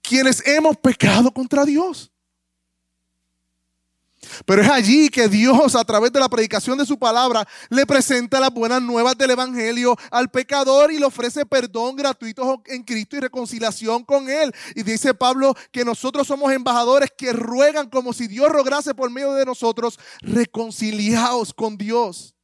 quienes 0.00 0.46
hemos 0.46 0.76
pecado 0.76 1.32
contra 1.32 1.64
Dios. 1.64 2.11
Pero 4.44 4.62
es 4.62 4.68
allí 4.68 5.08
que 5.08 5.28
Dios, 5.28 5.74
a 5.74 5.84
través 5.84 6.12
de 6.12 6.20
la 6.20 6.28
predicación 6.28 6.78
de 6.78 6.86
su 6.86 6.98
palabra, 6.98 7.46
le 7.70 7.86
presenta 7.86 8.40
las 8.40 8.52
buenas 8.52 8.82
nuevas 8.82 9.16
del 9.16 9.30
Evangelio 9.30 9.96
al 10.10 10.30
pecador 10.30 10.92
y 10.92 10.98
le 10.98 11.06
ofrece 11.06 11.46
perdón 11.46 11.96
gratuito 11.96 12.62
en 12.66 12.82
Cristo 12.82 13.16
y 13.16 13.20
reconciliación 13.20 14.04
con 14.04 14.28
Él. 14.28 14.52
Y 14.74 14.82
dice 14.82 15.14
Pablo 15.14 15.54
que 15.70 15.84
nosotros 15.84 16.26
somos 16.26 16.52
embajadores 16.52 17.10
que 17.16 17.32
ruegan 17.32 17.88
como 17.88 18.12
si 18.12 18.26
Dios 18.26 18.48
rogase 18.48 18.94
por 18.94 19.10
medio 19.10 19.32
de 19.34 19.44
nosotros, 19.44 19.98
reconciliados 20.20 21.52
con 21.52 21.76
Dios. 21.76 22.34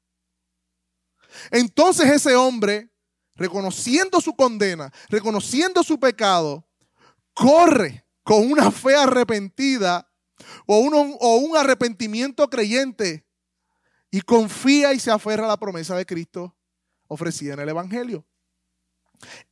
Entonces 1.50 2.10
ese 2.10 2.36
hombre, 2.36 2.90
reconociendo 3.34 4.20
su 4.20 4.34
condena, 4.34 4.92
reconociendo 5.08 5.82
su 5.82 5.98
pecado, 5.98 6.66
corre 7.34 8.04
con 8.22 8.50
una 8.50 8.70
fe 8.70 8.94
arrepentida 8.94 10.07
o, 10.66 10.78
o 11.20 11.36
un 11.38 11.56
arrepentimiento 11.56 12.48
creyente 12.48 13.24
y 14.10 14.20
confía 14.22 14.92
y 14.92 15.00
se 15.00 15.10
aferra 15.10 15.44
a 15.44 15.48
la 15.48 15.58
promesa 15.58 15.96
de 15.96 16.06
Cristo 16.06 16.54
ofrecida 17.06 17.54
en 17.54 17.60
el 17.60 17.68
Evangelio. 17.70 18.24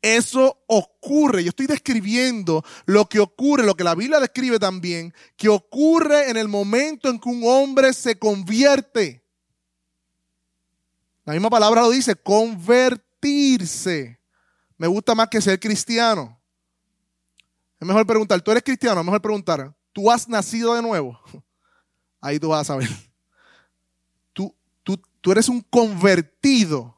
Eso 0.00 0.62
ocurre, 0.68 1.42
yo 1.42 1.50
estoy 1.50 1.66
describiendo 1.66 2.64
lo 2.84 3.08
que 3.08 3.18
ocurre, 3.18 3.64
lo 3.64 3.74
que 3.74 3.84
la 3.84 3.94
Biblia 3.94 4.20
describe 4.20 4.58
también, 4.58 5.12
que 5.36 5.48
ocurre 5.48 6.30
en 6.30 6.36
el 6.36 6.48
momento 6.48 7.08
en 7.08 7.18
que 7.18 7.28
un 7.28 7.42
hombre 7.44 7.92
se 7.92 8.18
convierte. 8.18 9.24
La 11.24 11.32
misma 11.32 11.50
palabra 11.50 11.82
lo 11.82 11.90
dice, 11.90 12.14
convertirse. 12.14 14.20
Me 14.76 14.86
gusta 14.86 15.16
más 15.16 15.28
que 15.28 15.40
ser 15.40 15.58
cristiano. 15.58 16.40
Es 17.80 17.86
mejor 17.86 18.06
preguntar, 18.06 18.40
¿tú 18.40 18.52
eres 18.52 18.62
cristiano? 18.62 19.00
Es 19.00 19.04
mejor 19.04 19.20
preguntar, 19.20 19.74
tú 19.96 20.10
has 20.10 20.28
nacido 20.28 20.74
de 20.74 20.82
nuevo, 20.82 21.18
ahí 22.20 22.38
tú 22.38 22.50
vas 22.50 22.60
a 22.60 22.74
saber. 22.74 22.90
Tú, 24.34 24.54
tú, 24.82 25.00
tú 25.22 25.32
eres 25.32 25.48
un 25.48 25.62
convertido. 25.62 26.94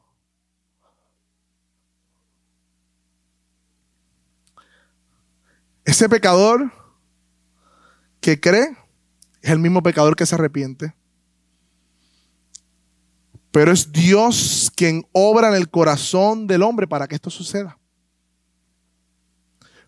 Ese 5.85 6.09
pecador 6.09 6.73
que 8.19 8.37
cree 8.37 8.75
es 9.41 9.49
el 9.49 9.59
mismo 9.59 9.81
pecador 9.81 10.17
que 10.17 10.25
se 10.25 10.35
arrepiente. 10.35 10.93
Pero 13.51 13.71
es 13.71 13.93
Dios 13.93 14.73
quien 14.75 15.07
obra 15.13 15.47
en 15.47 15.55
el 15.55 15.69
corazón 15.69 16.47
del 16.47 16.63
hombre 16.63 16.85
para 16.85 17.07
que 17.07 17.15
esto 17.15 17.29
suceda. 17.29 17.79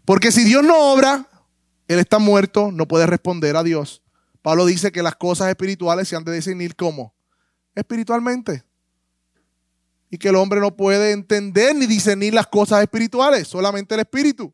Porque 0.06 0.32
si 0.32 0.46
Dios 0.46 0.64
no 0.64 0.94
obra, 0.94 1.28
él 1.92 2.00
está 2.00 2.20
muerto, 2.20 2.72
no 2.72 2.88
puede 2.88 3.06
responder 3.06 3.56
a 3.56 3.64
Dios. 3.64 4.02
Pablo 4.42 4.66
dice 4.66 4.92
que 4.92 5.04
las 5.04 5.16
cosas 5.16 5.50
espirituales 5.50 6.08
se 6.08 6.16
han 6.16 6.24
de 6.24 6.34
discernir 6.34 6.76
como 6.76 7.14
espiritualmente. 7.76 8.64
Y 10.10 10.18
que 10.18 10.30
el 10.30 10.36
hombre 10.36 10.60
no 10.60 10.76
puede 10.76 11.12
entender 11.12 11.76
ni 11.76 11.86
discernir 11.86 12.34
las 12.34 12.48
cosas 12.48 12.82
espirituales, 12.82 13.48
solamente 13.48 13.94
el 13.94 14.02
espíritu. 14.02 14.54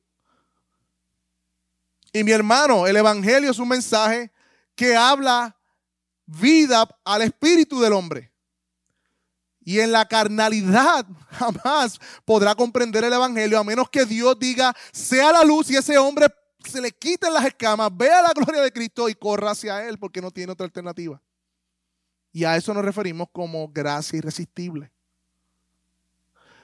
Y 2.13 2.23
mi 2.23 2.31
hermano, 2.31 2.87
el 2.87 2.95
Evangelio 2.95 3.51
es 3.51 3.59
un 3.59 3.67
mensaje 3.67 4.31
que 4.75 4.95
habla 4.95 5.57
vida 6.25 6.87
al 7.03 7.21
espíritu 7.23 7.79
del 7.79 7.93
hombre. 7.93 8.31
Y 9.61 9.79
en 9.79 9.91
la 9.91 10.07
carnalidad 10.07 11.05
jamás 11.31 11.99
podrá 12.23 12.55
comprender 12.55 13.03
el 13.03 13.13
Evangelio 13.13 13.59
a 13.59 13.63
menos 13.63 13.89
que 13.89 14.05
Dios 14.05 14.37
diga, 14.39 14.75
sea 14.91 15.31
la 15.31 15.43
luz 15.43 15.69
y 15.71 15.75
ese 15.75 15.97
hombre 15.97 16.27
se 16.63 16.81
le 16.81 16.91
quiten 16.91 17.33
las 17.33 17.45
escamas, 17.45 17.89
vea 17.95 18.21
la 18.21 18.33
gloria 18.33 18.61
de 18.61 18.71
Cristo 18.71 19.09
y 19.09 19.15
corra 19.15 19.51
hacia 19.51 19.87
Él 19.87 19.97
porque 19.97 20.21
no 20.21 20.31
tiene 20.31 20.51
otra 20.51 20.65
alternativa. 20.65 21.21
Y 22.31 22.43
a 22.43 22.55
eso 22.55 22.73
nos 22.73 22.83
referimos 22.83 23.27
como 23.31 23.67
gracia 23.69 24.17
irresistible. 24.17 24.91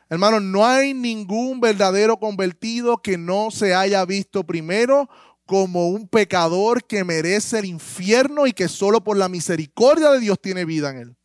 Hermanos, 0.09 0.41
no 0.43 0.65
hay 0.65 0.93
ningún 0.93 1.59
verdadero 1.59 2.17
convertido 2.17 3.01
que 3.01 3.17
no 3.17 3.49
se 3.49 3.73
haya 3.73 4.05
visto 4.05 4.43
primero 4.43 5.09
como 5.45 5.89
un 5.89 6.07
pecador 6.07 6.83
que 6.83 7.03
merece 7.03 7.59
el 7.59 7.65
infierno 7.65 8.45
y 8.45 8.53
que 8.53 8.67
solo 8.67 9.03
por 9.03 9.17
la 9.17 9.29
misericordia 9.29 10.11
de 10.11 10.19
Dios 10.19 10.39
tiene 10.39 10.65
vida 10.65 10.91
en 10.91 10.97
él. 10.97 11.15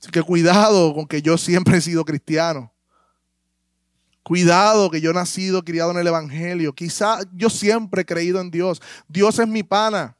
Así 0.00 0.10
que 0.10 0.22
cuidado 0.22 0.94
con 0.94 1.06
que 1.06 1.22
yo 1.22 1.38
siempre 1.38 1.78
he 1.78 1.80
sido 1.80 2.04
cristiano. 2.04 2.72
Cuidado 4.28 4.90
que 4.90 5.00
yo 5.00 5.12
he 5.12 5.14
nacido, 5.14 5.64
criado 5.64 5.90
en 5.92 5.96
el 5.96 6.06
Evangelio. 6.06 6.74
Quizá 6.74 7.20
yo 7.32 7.48
siempre 7.48 8.02
he 8.02 8.04
creído 8.04 8.42
en 8.42 8.50
Dios. 8.50 8.82
Dios 9.08 9.38
es 9.38 9.48
mi 9.48 9.62
pana. 9.62 10.18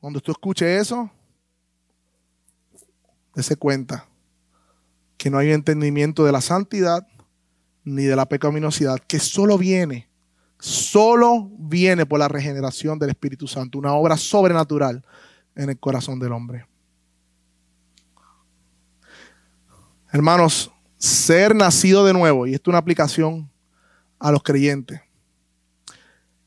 Cuando 0.00 0.22
tú 0.22 0.32
escuches 0.32 0.80
eso, 0.80 1.10
dése 3.34 3.56
cuenta 3.56 4.08
que 5.18 5.28
no 5.28 5.36
hay 5.36 5.52
entendimiento 5.52 6.24
de 6.24 6.32
la 6.32 6.40
santidad 6.40 7.06
ni 7.84 8.04
de 8.04 8.16
la 8.16 8.24
pecaminosidad, 8.24 9.00
que 9.00 9.18
solo 9.18 9.58
viene, 9.58 10.08
solo 10.58 11.50
viene 11.58 12.06
por 12.06 12.18
la 12.18 12.28
regeneración 12.28 12.98
del 12.98 13.10
Espíritu 13.10 13.46
Santo, 13.46 13.78
una 13.78 13.92
obra 13.92 14.16
sobrenatural 14.16 15.04
en 15.54 15.68
el 15.68 15.78
corazón 15.78 16.18
del 16.18 16.32
hombre. 16.32 16.66
Hermanos, 20.10 20.72
ser 20.98 21.54
nacido 21.54 22.04
de 22.04 22.12
nuevo, 22.12 22.46
y 22.46 22.54
esto 22.54 22.70
es 22.70 22.72
una 22.72 22.78
aplicación 22.78 23.50
a 24.18 24.30
los 24.30 24.42
creyentes, 24.42 25.00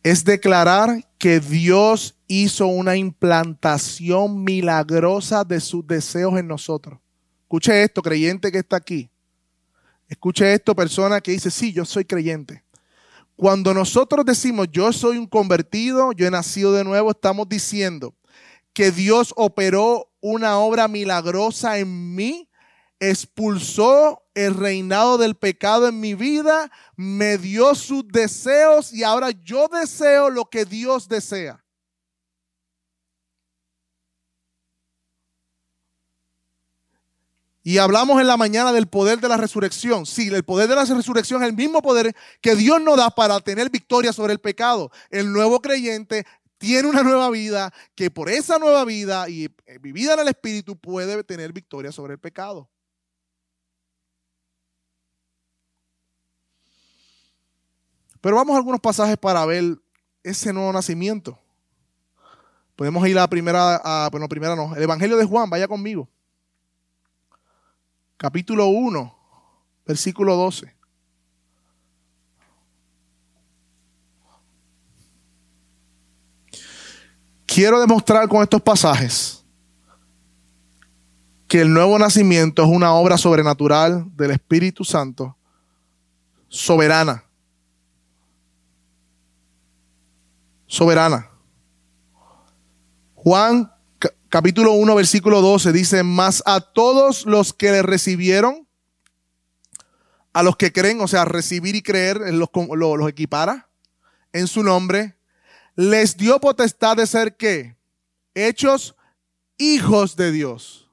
es 0.03 0.23
declarar 0.23 1.05
que 1.17 1.39
Dios 1.39 2.15
hizo 2.27 2.67
una 2.67 2.95
implantación 2.95 4.43
milagrosa 4.43 5.43
de 5.43 5.59
sus 5.59 5.85
deseos 5.85 6.37
en 6.39 6.47
nosotros. 6.47 6.99
Escuche 7.43 7.83
esto, 7.83 8.01
creyente 8.01 8.51
que 8.51 8.59
está 8.59 8.77
aquí. 8.77 9.09
Escuche 10.07 10.53
esto, 10.53 10.75
persona 10.75 11.19
que 11.19 11.31
dice, 11.31 11.51
sí, 11.51 11.73
yo 11.73 11.85
soy 11.85 12.05
creyente. 12.05 12.63
Cuando 13.35 13.73
nosotros 13.73 14.25
decimos, 14.25 14.67
yo 14.71 14.91
soy 14.93 15.17
un 15.17 15.27
convertido, 15.27 16.11
yo 16.13 16.25
he 16.27 16.31
nacido 16.31 16.73
de 16.73 16.83
nuevo, 16.83 17.11
estamos 17.11 17.47
diciendo 17.47 18.15
que 18.73 18.91
Dios 18.91 19.33
operó 19.35 20.09
una 20.21 20.57
obra 20.59 20.87
milagrosa 20.87 21.79
en 21.79 22.15
mí 22.15 22.49
expulsó 22.99 24.23
el 24.45 24.55
reinado 24.55 25.17
del 25.17 25.35
pecado 25.35 25.87
en 25.87 25.99
mi 25.99 26.15
vida, 26.15 26.71
me 26.95 27.37
dio 27.37 27.75
sus 27.75 28.07
deseos 28.07 28.93
y 28.93 29.03
ahora 29.03 29.31
yo 29.31 29.67
deseo 29.67 30.29
lo 30.29 30.45
que 30.45 30.65
Dios 30.65 31.07
desea. 31.09 31.63
Y 37.61 37.77
hablamos 37.77 38.19
en 38.21 38.27
la 38.27 38.37
mañana 38.37 38.71
del 38.71 38.87
poder 38.87 39.19
de 39.19 39.27
la 39.27 39.37
resurrección. 39.37 40.05
Sí, 40.05 40.29
el 40.29 40.43
poder 40.43 40.69
de 40.69 40.75
la 40.75 40.85
resurrección 40.85 41.43
es 41.43 41.49
el 41.49 41.55
mismo 41.55 41.81
poder 41.81 42.15
que 42.41 42.55
Dios 42.55 42.81
nos 42.81 42.97
da 42.97 43.09
para 43.09 43.39
tener 43.41 43.69
victoria 43.69 44.13
sobre 44.13 44.33
el 44.33 44.39
pecado. 44.39 44.89
El 45.09 45.31
nuevo 45.31 45.61
creyente 45.61 46.25
tiene 46.57 46.87
una 46.87 47.03
nueva 47.03 47.29
vida 47.29 47.73
que 47.95 48.09
por 48.09 48.29
esa 48.29 48.57
nueva 48.57 48.85
vida 48.85 49.29
y 49.29 49.49
vivida 49.81 50.13
en 50.13 50.21
el 50.21 50.29
Espíritu 50.29 50.77
puede 50.77 51.23
tener 51.23 51.51
victoria 51.51 51.91
sobre 51.91 52.13
el 52.13 52.19
pecado. 52.19 52.69
Pero 58.21 58.35
vamos 58.35 58.53
a 58.53 58.57
algunos 58.57 58.81
pasajes 58.81 59.17
para 59.17 59.45
ver 59.45 59.77
ese 60.23 60.51
nuevo 60.51 60.73
nacimiento. 60.73 61.37
Podemos 62.75 63.07
ir 63.07 63.17
a 63.17 63.21
la 63.21 63.29
primera, 63.29 63.75
a, 63.83 64.09
bueno, 64.09 64.27
primera 64.27 64.55
no, 64.55 64.75
el 64.75 64.83
Evangelio 64.83 65.17
de 65.17 65.25
Juan, 65.25 65.49
vaya 65.49 65.67
conmigo. 65.67 66.07
Capítulo 68.17 68.67
1, 68.67 69.15
versículo 69.85 70.35
12. 70.35 70.75
Quiero 77.45 77.79
demostrar 77.79 78.27
con 78.27 78.43
estos 78.43 78.61
pasajes 78.61 79.43
que 81.47 81.61
el 81.61 81.73
nuevo 81.73 81.97
nacimiento 81.97 82.63
es 82.63 82.69
una 82.69 82.93
obra 82.93 83.17
sobrenatural 83.17 84.05
del 84.15 84.31
Espíritu 84.31 84.83
Santo, 84.83 85.35
soberana 86.47 87.28
soberana. 90.69 91.29
Juan 93.15 93.73
capítulo 94.29 94.73
1 94.73 94.95
versículo 94.95 95.41
12 95.41 95.73
dice, 95.73 96.03
más 96.03 96.41
a 96.45 96.61
todos 96.61 97.25
los 97.25 97.53
que 97.53 97.71
le 97.71 97.81
recibieron, 97.81 98.67
a 100.31 100.43
los 100.43 100.55
que 100.55 100.71
creen, 100.71 101.01
o 101.01 101.07
sea, 101.07 101.25
recibir 101.25 101.75
y 101.75 101.81
creer, 101.81 102.21
los, 102.33 102.49
los, 102.53 102.97
los 102.97 103.09
equipara 103.09 103.67
en 104.31 104.47
su 104.47 104.63
nombre, 104.63 105.17
les 105.75 106.15
dio 106.15 106.39
potestad 106.39 106.95
de 106.95 107.07
ser 107.07 107.35
qué? 107.35 107.75
Hechos 108.35 108.95
hijos 109.57 110.15
de 110.15 110.31
Dios. 110.31 110.89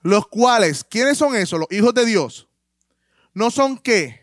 Los 0.00 0.26
cuales, 0.26 0.82
¿quiénes 0.82 1.18
son 1.18 1.36
esos? 1.36 1.60
Los 1.60 1.70
hijos 1.70 1.94
de 1.94 2.06
Dios. 2.06 2.48
No 3.34 3.50
son 3.50 3.78
qué? 3.78 4.21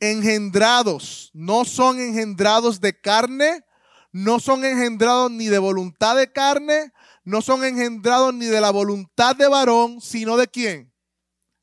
Engendrados, 0.00 1.30
no 1.34 1.64
son 1.64 2.00
engendrados 2.00 2.80
de 2.80 2.98
carne, 2.98 3.64
no 4.12 4.40
son 4.40 4.64
engendrados 4.64 5.30
ni 5.30 5.46
de 5.46 5.58
voluntad 5.58 6.16
de 6.16 6.32
carne, 6.32 6.92
no 7.24 7.42
son 7.42 7.64
engendrados 7.64 8.32
ni 8.34 8.46
de 8.46 8.60
la 8.60 8.70
voluntad 8.70 9.36
de 9.36 9.48
varón, 9.48 10.00
sino 10.00 10.36
de 10.36 10.48
quién? 10.48 10.92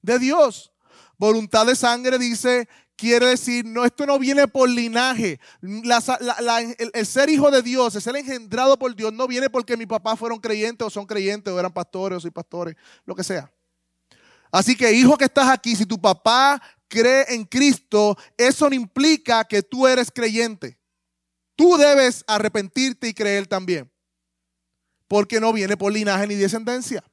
De 0.02 0.19
Dios. 0.19 0.71
Voluntad 1.17 1.65
de 1.65 1.76
sangre 1.76 2.19
dice, 2.19 2.67
quiere 2.95 3.28
decir, 3.28 3.65
no, 3.65 3.86
esto 3.86 4.06
no 4.06 4.19
viene 4.19 4.48
por 4.48 4.69
linaje. 4.69 5.39
el, 5.62 7.06
ser 7.06 7.30
hijo 7.30 7.52
de 7.52 7.62
Dios, 7.62 7.95
el 7.95 8.02
ser 8.02 8.15
engendrado 8.15 8.78
por 8.78 8.95
Dios, 8.95 9.13
no 9.13 9.28
viene 9.28 9.50
porque 9.50 9.78
mi 9.78 9.86
papá 9.86 10.15
fueron 10.15 10.39
creyentes 10.39 10.86
o 10.86 10.89
son 10.89 11.06
creyentes 11.06 11.52
o 11.52 11.60
eran 11.60 11.74
pastores 11.74 12.17
o 12.17 12.19
soy 12.19 12.32
pastores, 12.32 12.76
lo 13.06 13.15
que 13.15 13.24
sea. 13.24 13.52
Así 14.52 14.76
que 14.76 14.91
hijo 14.93 15.17
que 15.17 15.26
estás 15.26 15.50
aquí, 15.50 15.76
si 15.76 15.86
tu 15.86 16.00
papá 16.00 16.62
cree 16.88 17.26
en 17.30 17.45
Cristo, 17.45 18.17
eso 18.38 18.69
no 18.69 18.76
implica 18.76 19.43
que 19.45 19.63
tú 19.63 19.88
eres 19.88 20.12
creyente. 20.12 20.78
Tú 21.56 21.78
debes 21.78 22.24
arrepentirte 22.28 23.08
y 23.08 23.13
creer 23.13 23.48
también. 23.48 23.91
Porque 25.08 25.39
no 25.39 25.54
viene 25.54 25.78
por 25.78 25.93
linaje 25.93 26.28
ni 26.28 26.36
descendencia. 26.36 27.04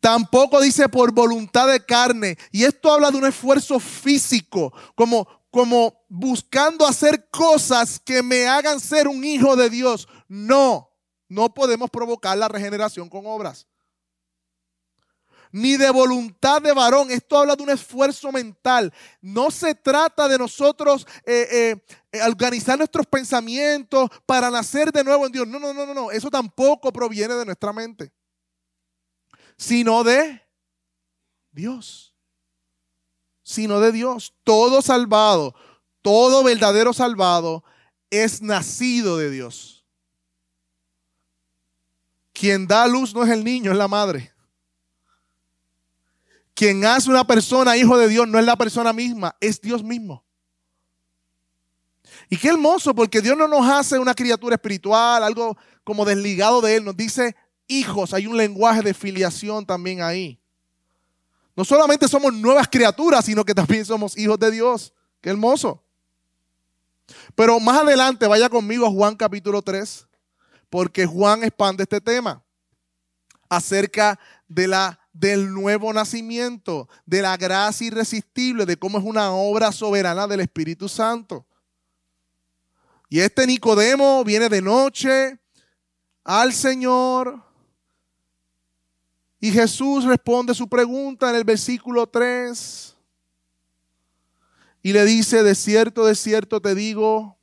Tampoco 0.00 0.60
dice 0.60 0.88
por 0.88 1.12
voluntad 1.12 1.68
de 1.68 1.84
carne. 1.84 2.38
Y 2.52 2.64
esto 2.64 2.92
habla 2.92 3.10
de 3.10 3.18
un 3.18 3.26
esfuerzo 3.26 3.80
físico, 3.80 4.72
como, 4.94 5.26
como 5.50 6.04
buscando 6.08 6.86
hacer 6.86 7.28
cosas 7.30 7.98
que 7.98 8.22
me 8.22 8.46
hagan 8.46 8.80
ser 8.80 9.08
un 9.08 9.24
hijo 9.24 9.56
de 9.56 9.70
Dios. 9.70 10.06
No, 10.28 10.90
no 11.28 11.52
podemos 11.52 11.90
provocar 11.90 12.38
la 12.38 12.48
regeneración 12.48 13.08
con 13.08 13.26
obras. 13.26 13.66
Ni 15.54 15.76
de 15.76 15.90
voluntad 15.90 16.60
de 16.60 16.72
varón. 16.72 17.10
Esto 17.10 17.38
habla 17.38 17.54
de 17.54 17.62
un 17.62 17.70
esfuerzo 17.70 18.32
mental. 18.32 18.92
No 19.20 19.50
se 19.50 19.74
trata 19.74 20.26
de 20.26 20.36
nosotros 20.36 21.06
eh, 21.24 21.76
eh, 22.12 22.22
organizar 22.26 22.76
nuestros 22.76 23.06
pensamientos 23.06 24.10
para 24.26 24.50
nacer 24.50 24.90
de 24.90 25.04
nuevo 25.04 25.26
en 25.26 25.32
Dios. 25.32 25.46
No, 25.46 25.58
no, 25.60 25.72
no, 25.72 25.86
no, 25.86 25.94
no. 25.94 26.10
Eso 26.10 26.28
tampoco 26.30 26.92
proviene 26.92 27.34
de 27.34 27.44
nuestra 27.44 27.72
mente 27.72 28.12
sino 29.56 30.04
de 30.04 30.42
Dios. 31.52 32.14
Sino 33.42 33.80
de 33.80 33.92
Dios. 33.92 34.34
Todo 34.42 34.82
salvado, 34.82 35.54
todo 36.02 36.42
verdadero 36.42 36.92
salvado 36.92 37.64
es 38.10 38.42
nacido 38.42 39.18
de 39.18 39.30
Dios. 39.30 39.84
Quien 42.32 42.66
da 42.66 42.86
luz 42.86 43.14
no 43.14 43.22
es 43.22 43.30
el 43.30 43.44
niño, 43.44 43.70
es 43.70 43.78
la 43.78 43.88
madre. 43.88 44.33
Quien 46.54 46.84
hace 46.84 47.10
una 47.10 47.26
persona 47.26 47.76
hijo 47.76 47.98
de 47.98 48.08
Dios 48.08 48.28
no 48.28 48.38
es 48.38 48.44
la 48.44 48.56
persona 48.56 48.92
misma, 48.92 49.34
es 49.40 49.60
Dios 49.60 49.82
mismo. 49.82 50.24
Y 52.30 52.36
qué 52.36 52.48
hermoso, 52.48 52.94
porque 52.94 53.20
Dios 53.20 53.36
no 53.36 53.48
nos 53.48 53.66
hace 53.68 53.98
una 53.98 54.14
criatura 54.14 54.54
espiritual, 54.54 55.22
algo 55.24 55.56
como 55.82 56.04
desligado 56.04 56.60
de 56.60 56.76
Él, 56.76 56.84
nos 56.84 56.96
dice 56.96 57.34
hijos, 57.66 58.14
hay 58.14 58.26
un 58.26 58.36
lenguaje 58.36 58.82
de 58.82 58.94
filiación 58.94 59.66
también 59.66 60.02
ahí. 60.02 60.40
No 61.56 61.64
solamente 61.64 62.08
somos 62.08 62.32
nuevas 62.32 62.68
criaturas, 62.68 63.24
sino 63.24 63.44
que 63.44 63.54
también 63.54 63.84
somos 63.84 64.16
hijos 64.16 64.38
de 64.38 64.50
Dios. 64.50 64.92
Qué 65.20 65.30
hermoso. 65.30 65.82
Pero 67.34 67.60
más 67.60 67.82
adelante 67.82 68.26
vaya 68.26 68.48
conmigo 68.48 68.86
a 68.86 68.90
Juan 68.90 69.16
capítulo 69.16 69.62
3, 69.62 70.06
porque 70.70 71.06
Juan 71.06 71.44
expande 71.44 71.82
este 71.82 72.00
tema 72.00 72.42
acerca 73.48 74.18
de 74.48 74.66
la, 74.66 74.98
del 75.14 75.54
nuevo 75.54 75.92
nacimiento, 75.92 76.88
de 77.06 77.22
la 77.22 77.38
gracia 77.38 77.86
irresistible, 77.86 78.66
de 78.66 78.76
cómo 78.76 78.98
es 78.98 79.04
una 79.04 79.30
obra 79.32 79.72
soberana 79.72 80.26
del 80.26 80.40
Espíritu 80.40 80.88
Santo. 80.88 81.46
Y 83.08 83.20
este 83.20 83.46
Nicodemo 83.46 84.24
viene 84.24 84.48
de 84.48 84.60
noche 84.60 85.38
al 86.24 86.52
Señor 86.52 87.42
y 89.38 89.52
Jesús 89.52 90.04
responde 90.04 90.54
su 90.54 90.68
pregunta 90.68 91.30
en 91.30 91.36
el 91.36 91.44
versículo 91.44 92.06
3 92.06 92.96
y 94.82 94.92
le 94.92 95.04
dice, 95.04 95.42
de 95.42 95.54
cierto, 95.54 96.04
de 96.06 96.14
cierto 96.14 96.60
te 96.60 96.74
digo, 96.74 97.38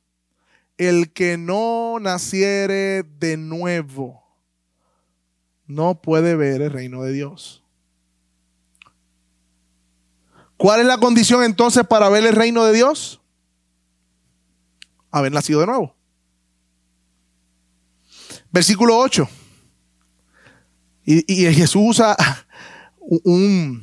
el 0.76 1.12
que 1.12 1.38
no 1.38 1.98
naciere 2.00 3.02
de 3.04 3.36
nuevo 3.36 4.22
no 5.66 6.02
puede 6.02 6.36
ver 6.36 6.60
el 6.60 6.70
reino 6.70 7.02
de 7.02 7.12
Dios. 7.12 7.61
¿Cuál 10.62 10.78
es 10.78 10.86
la 10.86 10.98
condición 10.98 11.42
entonces 11.42 11.84
para 11.84 12.08
ver 12.08 12.24
el 12.24 12.36
reino 12.36 12.64
de 12.64 12.72
Dios? 12.72 13.20
Haber 15.10 15.32
nacido 15.32 15.58
de 15.58 15.66
nuevo. 15.66 15.96
Versículo 18.52 18.96
8. 18.96 19.28
Y, 21.04 21.52
Jesús 21.52 21.82
usa 21.84 22.16
un, 23.24 23.82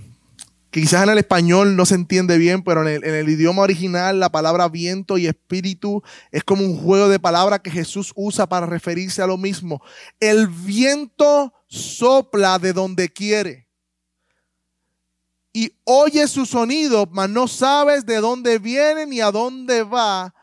quizás 0.70 1.04
en 1.04 1.10
el 1.10 1.18
español 1.18 1.76
no 1.76 1.86
se 1.86 1.96
entiende 1.96 2.38
bien, 2.38 2.64
pero 2.64 2.88
en 2.88 3.04
el, 3.04 3.28
idioma 3.28 3.64
original 3.64 4.18
la 4.22 4.32
palabra 4.32 4.70
viento 4.70 5.18
y 5.18 5.28
espíritu 5.28 6.02
es 6.32 6.46
como 6.46 6.64
un 6.64 6.78
juego 6.78 7.10
de 7.10 7.20
palabras 7.20 7.60
que 7.60 7.72
Jesús 7.72 8.14
usa 8.16 8.48
para 8.48 8.66
referirse 8.66 9.22
a 9.22 9.28
lo 9.28 9.38
mismo. 9.38 9.82
El 10.22 10.48
viento 10.48 11.54
sopla 11.68 12.58
de 12.58 12.72
donde 12.72 13.10
quiere 13.10 13.69
y 15.54 15.74
oye 15.84 16.28
su 16.28 16.46
sonido, 16.46 17.08
mas 17.12 17.30
no 17.30 17.48
sabes 17.48 18.06
de 18.06 18.18
dónde 18.18 18.60
viene 18.60 19.06
ni 19.06 19.22
a 19.22 19.32
dónde 19.32 19.84
va. 19.84 20.34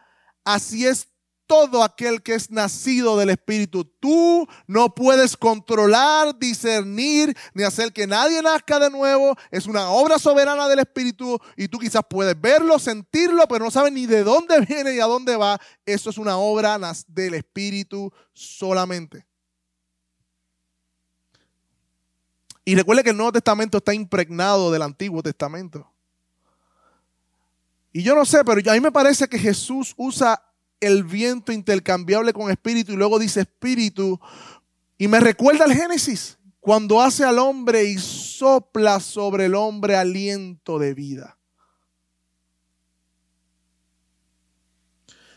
Así 0.44 0.86
es 0.86 1.08
todo 1.46 1.82
aquel 1.82 2.22
que 2.22 2.34
es 2.34 2.50
nacido 2.50 3.16
del 3.16 3.30
Espíritu. 3.30 3.84
Tú 3.84 4.46
no 4.66 4.94
puedes 4.94 5.36
controlar, 5.36 6.36
discernir, 6.38 7.36
ni 7.54 7.62
hacer 7.62 7.92
que 7.92 8.06
nadie 8.06 8.42
nazca 8.42 8.78
de 8.78 8.90
nuevo. 8.90 9.36
Es 9.50 9.66
una 9.66 9.90
obra 9.90 10.18
soberana 10.18 10.68
del 10.68 10.80
Espíritu 10.80 11.38
y 11.56 11.68
tú 11.68 11.78
quizás 11.78 12.02
puedes 12.08 12.38
verlo, 12.40 12.78
sentirlo, 12.78 13.46
pero 13.48 13.64
no 13.64 13.70
sabes 13.70 13.92
ni 13.92 14.06
de 14.06 14.24
dónde 14.24 14.60
viene 14.68 14.94
y 14.94 15.00
a 15.00 15.06
dónde 15.06 15.36
va. 15.36 15.60
Eso 15.84 16.10
es 16.10 16.18
una 16.18 16.36
obra 16.36 16.78
del 17.08 17.34
Espíritu 17.34 18.12
solamente. 18.32 19.26
Y 22.68 22.74
recuerde 22.74 23.04
que 23.04 23.10
el 23.10 23.16
Nuevo 23.16 23.30
Testamento 23.30 23.78
está 23.78 23.94
impregnado 23.94 24.72
del 24.72 24.82
Antiguo 24.82 25.22
Testamento. 25.22 25.88
Y 27.92 28.02
yo 28.02 28.16
no 28.16 28.24
sé, 28.24 28.42
pero 28.44 28.60
a 28.68 28.74
mí 28.74 28.80
me 28.80 28.90
parece 28.90 29.28
que 29.28 29.38
Jesús 29.38 29.94
usa 29.96 30.42
el 30.80 31.04
viento 31.04 31.52
intercambiable 31.52 32.32
con 32.32 32.50
espíritu 32.50 32.92
y 32.92 32.96
luego 32.96 33.20
dice 33.20 33.42
espíritu. 33.42 34.18
Y 34.98 35.06
me 35.06 35.20
recuerda 35.20 35.64
el 35.64 35.74
Génesis, 35.74 36.38
cuando 36.58 37.00
hace 37.00 37.24
al 37.24 37.38
hombre 37.38 37.84
y 37.84 37.98
sopla 37.98 38.98
sobre 38.98 39.44
el 39.44 39.54
hombre 39.54 39.94
aliento 39.94 40.80
de 40.80 40.92
vida. 40.92 41.38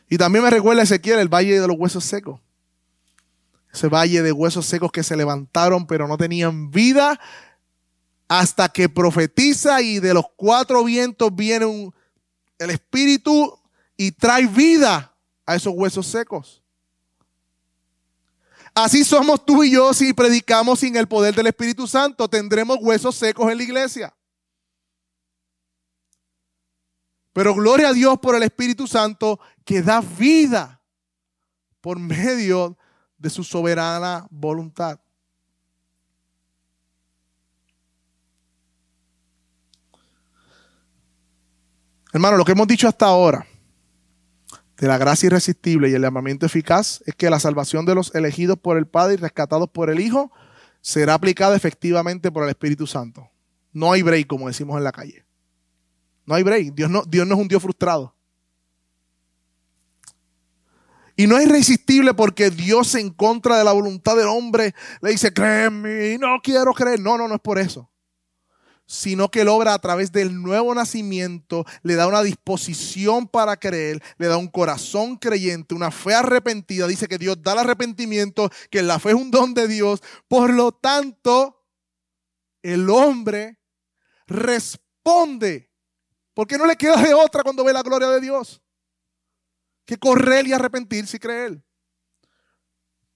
Y 0.09 0.17
también 0.17 0.43
me 0.43 0.49
recuerda 0.49 0.81
Ezequiel, 0.81 1.19
el 1.19 1.29
valle 1.29 1.61
de 1.61 1.67
los 1.67 1.77
huesos 1.77 2.03
secos. 2.03 2.41
Ese 3.71 3.87
valle 3.87 4.21
de 4.21 4.31
huesos 4.31 4.65
secos 4.65 4.91
que 4.91 5.03
se 5.03 5.15
levantaron 5.15 5.85
pero 5.85 6.07
no 6.07 6.17
tenían 6.17 6.71
vida 6.71 7.19
hasta 8.27 8.69
que 8.69 8.89
profetiza 8.89 9.81
y 9.81 9.99
de 9.99 10.13
los 10.13 10.25
cuatro 10.35 10.83
vientos 10.83 11.35
viene 11.35 11.91
el 12.59 12.69
espíritu 12.69 13.59
y 13.97 14.11
trae 14.11 14.45
vida 14.45 15.15
a 15.45 15.55
esos 15.55 15.73
huesos 15.75 16.05
secos. 16.05 16.63
Así 18.73 19.03
somos 19.03 19.45
tú 19.45 19.63
y 19.63 19.71
yo 19.71 19.93
si 19.93 20.13
predicamos 20.13 20.79
sin 20.79 20.95
el 20.95 21.07
poder 21.07 21.35
del 21.35 21.47
Espíritu 21.47 21.87
Santo. 21.87 22.29
Tendremos 22.29 22.77
huesos 22.79 23.15
secos 23.15 23.51
en 23.51 23.57
la 23.57 23.63
iglesia. 23.63 24.13
Pero 27.33 27.55
gloria 27.55 27.89
a 27.89 27.93
Dios 27.93 28.19
por 28.19 28.35
el 28.35 28.43
Espíritu 28.43 28.87
Santo 28.87 29.39
que 29.65 29.81
da 29.81 30.01
vida 30.01 30.81
por 31.81 31.99
medio 31.99 32.77
de 33.19 33.29
su 33.29 33.43
soberana 33.43 34.25
voluntad. 34.31 34.99
Hermano, 42.11 42.37
lo 42.37 42.45
que 42.45 42.53
hemos 42.53 42.67
dicho 42.67 42.87
hasta 42.87 43.05
ahora 43.05 43.45
de 44.77 44.87
la 44.87 44.97
gracia 44.97 45.27
irresistible 45.27 45.89
y 45.89 45.93
el 45.93 46.01
llamamiento 46.01 46.45
eficaz 46.45 47.03
es 47.05 47.13
que 47.13 47.29
la 47.29 47.39
salvación 47.39 47.85
de 47.85 47.93
los 47.93 48.15
elegidos 48.15 48.57
por 48.57 48.77
el 48.77 48.87
Padre 48.87 49.15
y 49.15 49.17
rescatados 49.17 49.69
por 49.69 49.89
el 49.89 49.99
Hijo 49.99 50.31
será 50.81 51.13
aplicada 51.13 51.55
efectivamente 51.55 52.31
por 52.31 52.43
el 52.43 52.49
Espíritu 52.49 52.87
Santo. 52.87 53.29
No 53.73 53.91
hay 53.91 54.01
break, 54.01 54.25
como 54.25 54.47
decimos 54.47 54.77
en 54.77 54.85
la 54.85 54.91
calle. 54.91 55.25
No 56.25 56.33
hay 56.35 56.43
break. 56.43 56.73
Dios 56.73 56.89
no, 56.89 57.03
Dios 57.03 57.27
no 57.27 57.35
es 57.35 57.41
un 57.41 57.47
Dios 57.47 57.61
frustrado. 57.61 58.15
Y 61.19 61.27
no 61.27 61.37
es 61.37 61.47
irresistible 61.47 62.13
porque 62.13 62.49
Dios 62.49 62.95
en 62.95 63.09
contra 63.09 63.57
de 63.57 63.65
la 63.65 63.73
voluntad 63.73 64.15
del 64.15 64.29
hombre 64.29 64.73
le 65.01 65.11
dice, 65.11 65.33
créeme, 65.33 66.17
no 66.17 66.39
quiero 66.41 66.73
creer. 66.73 67.01
No, 67.01 67.17
no, 67.17 67.27
no 67.27 67.35
es 67.35 67.41
por 67.41 67.59
eso. 67.59 67.91
sino 68.85 69.29
que 69.29 69.41
Él 69.41 69.49
obra 69.49 69.73
a 69.73 69.79
través 69.79 70.13
del 70.13 70.41
nuevo 70.41 70.73
nacimiento, 70.73 71.65
le 71.83 71.95
da 71.95 72.07
una 72.07 72.23
disposición 72.23 73.27
para 73.27 73.57
creer, 73.57 74.01
le 74.17 74.27
da 74.27 74.37
un 74.37 74.47
corazón 74.47 75.17
creyente, 75.17 75.75
una 75.75 75.91
fe 75.91 76.13
arrepentida. 76.13 76.87
Dice 76.87 77.09
que 77.09 77.17
Dios 77.17 77.43
da 77.43 77.51
el 77.51 77.59
arrepentimiento, 77.59 78.49
que 78.71 78.81
la 78.81 78.97
fe 78.97 79.09
es 79.09 79.15
un 79.15 79.29
don 79.29 79.53
de 79.53 79.67
Dios. 79.67 80.01
Por 80.29 80.53
lo 80.53 80.71
tanto, 80.71 81.65
el 82.63 82.89
hombre 82.89 83.59
responde, 84.25 85.69
porque 86.33 86.57
no 86.57 86.65
le 86.65 86.77
queda 86.77 86.95
de 86.95 87.13
otra 87.13 87.43
cuando 87.43 87.65
ve 87.65 87.73
la 87.73 87.83
gloria 87.83 88.07
de 88.07 88.21
Dios, 88.21 88.61
que 89.89 89.97
correr 89.97 90.45
y 90.45 90.53
arrepentirse 90.53 91.17
y 91.17 91.19
creer. 91.19 91.63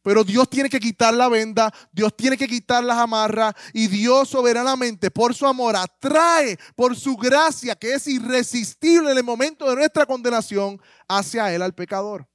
Pero 0.02 0.24
Dios 0.24 0.50
tiene 0.50 0.72
que 0.72 0.80
quitar 0.80 1.14
la 1.14 1.30
venda, 1.30 1.72
Dios 1.92 2.18
tiene 2.18 2.36
que 2.36 2.48
quitar 2.48 2.84
las 2.84 2.98
amarras 2.98 3.54
y 3.74 3.86
Dios 3.86 4.28
soberanamente 4.28 5.12
por 5.12 5.36
su 5.36 5.46
amor 5.46 5.76
atrae, 5.76 6.58
por 6.76 6.96
su 6.96 7.16
gracia 7.16 7.76
que 7.76 7.94
es 7.94 8.08
irresistible 8.08 9.12
en 9.12 9.18
el 9.20 9.24
momento 9.24 9.70
de 9.70 9.76
nuestra 9.76 10.08
condenación 10.08 10.82
hacia 11.08 11.54
Él 11.54 11.62
al 11.62 11.76
pecador. 11.76 12.28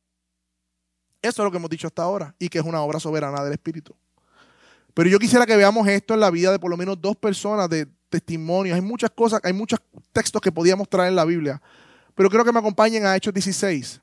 Eso 1.20 1.42
es 1.42 1.44
lo 1.44 1.51
que 1.51 1.57
hemos 1.57 1.68
dicho 1.68 1.88
hasta 1.88 2.05
ahora 2.05 2.33
y 2.38 2.48
que 2.48 2.61
es 2.61 2.64
una 2.64 2.81
obra 2.81 3.01
soberana 3.01 3.42
del 3.42 3.55
Espíritu. 3.55 3.92
Pero 4.94 5.11
yo 5.11 5.18
quisiera 5.18 5.46
que 5.46 5.57
veamos 5.57 5.88
esto 5.88 6.14
en 6.14 6.20
la 6.20 6.31
vida 6.31 6.53
de 6.53 6.61
por 6.61 6.70
lo 6.70 6.77
menos 6.77 7.01
dos 7.01 7.16
personas 7.16 7.68
de 7.68 7.88
testimonios. 8.09 8.77
Hay 8.77 8.83
muchas 8.83 9.11
cosas, 9.11 9.40
hay 9.42 9.53
muchos 9.53 9.81
textos 10.12 10.40
que 10.40 10.53
podíamos 10.53 10.88
traer 10.88 11.09
en 11.09 11.16
la 11.16 11.24
Biblia. 11.24 11.61
Pero 12.14 12.31
quiero 12.31 12.44
que 12.44 12.53
me 12.53 12.61
acompañen 12.61 13.05
a 13.05 13.16
Hechos 13.16 13.35
16. 13.35 14.01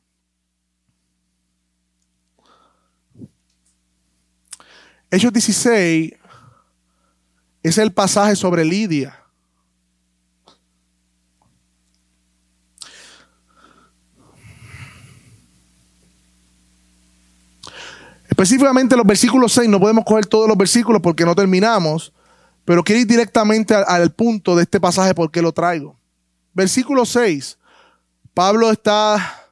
Hechos 5.15 5.32
16 5.32 6.13
es 7.63 7.78
el 7.78 7.93
pasaje 7.93 8.36
sobre 8.36 8.65
Lidia. 8.65 9.17
Específicamente 18.28 18.97
los 18.97 19.06
versículos 19.06 19.54
6, 19.54 19.69
no 19.69 19.80
podemos 19.80 20.04
coger 20.04 20.25
todos 20.25 20.49
los 20.49 20.58
versículos 20.58 21.01
porque 21.01 21.23
no 21.23 21.34
terminamos, 21.34 22.12
pero 22.65 22.84
quiero 22.84 22.99
ir 22.99 23.08
directamente 23.08 23.73
al, 23.73 24.12
punto 24.12 24.54
de 24.54 24.63
este 24.63 24.82
pasaje 24.82 25.15
porque 25.15 25.41
lo 25.41 25.54
traigo. 25.54 25.97
Versículo 26.54 27.06
6, 27.06 27.58
Pablo 28.34 28.69
está 28.69 29.49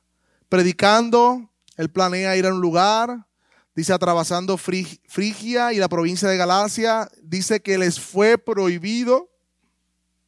predicando, 0.49 1.49
él 1.77 1.89
planea 1.89 2.35
ir 2.35 2.47
a 2.47 2.53
un 2.53 2.59
lugar, 2.59 3.25
Dice, 3.75 3.91
atravesando 3.91 4.57
Frigia 4.57 5.73
y 5.73 5.77
la 5.77 5.89
provincia 5.89 6.29
de 6.29 6.37
Galacia, 6.37 7.09
dice 7.23 7.61
que 7.61 7.77
les 7.77 7.99
fue 7.99 8.37
prohibido 8.37 9.31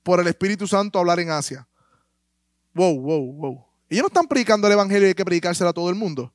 por 0.01 0.19
el 0.19 0.27
Espíritu 0.27 0.67
Santo 0.67 0.97
hablar 0.97 1.19
en 1.19 1.29
Asia. 1.29 1.67
Wow, 2.73 2.99
wow, 2.99 3.33
wow. 3.33 3.65
Ellos 3.87 4.03
no 4.03 4.07
están 4.07 4.27
predicando 4.27 4.65
el 4.67 4.73
Evangelio 4.73 5.07
y 5.07 5.09
hay 5.09 5.13
que 5.13 5.23
predicárselo 5.23 5.69
a 5.69 5.73
todo 5.73 5.89
el 5.89 5.95
mundo. 5.95 6.33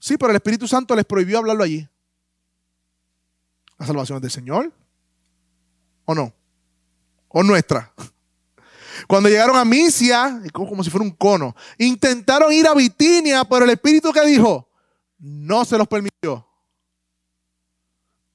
Sí, 0.00 0.16
pero 0.16 0.30
el 0.30 0.36
Espíritu 0.36 0.66
Santo 0.66 0.96
les 0.96 1.04
prohibió 1.04 1.38
hablarlo 1.38 1.62
allí. 1.62 1.88
¿La 3.78 3.86
salvación 3.86 4.16
es 4.16 4.22
del 4.22 4.30
Señor? 4.32 4.72
¿O 6.04 6.14
no? 6.14 6.34
¿O 7.28 7.42
nuestra? 7.44 7.92
Cuando 9.06 9.28
llegaron 9.28 9.56
a 9.56 9.64
Misia, 9.64 10.42
como 10.52 10.82
si 10.82 10.90
fuera 10.90 11.04
un 11.04 11.12
cono, 11.12 11.54
intentaron 11.78 12.52
ir 12.52 12.66
a 12.66 12.74
Bitinia, 12.74 13.44
pero 13.44 13.64
el 13.64 13.70
Espíritu 13.70 14.12
que 14.12 14.26
dijo, 14.26 14.68
no 15.22 15.64
se 15.64 15.78
los 15.78 15.86
permitió. 15.86 16.44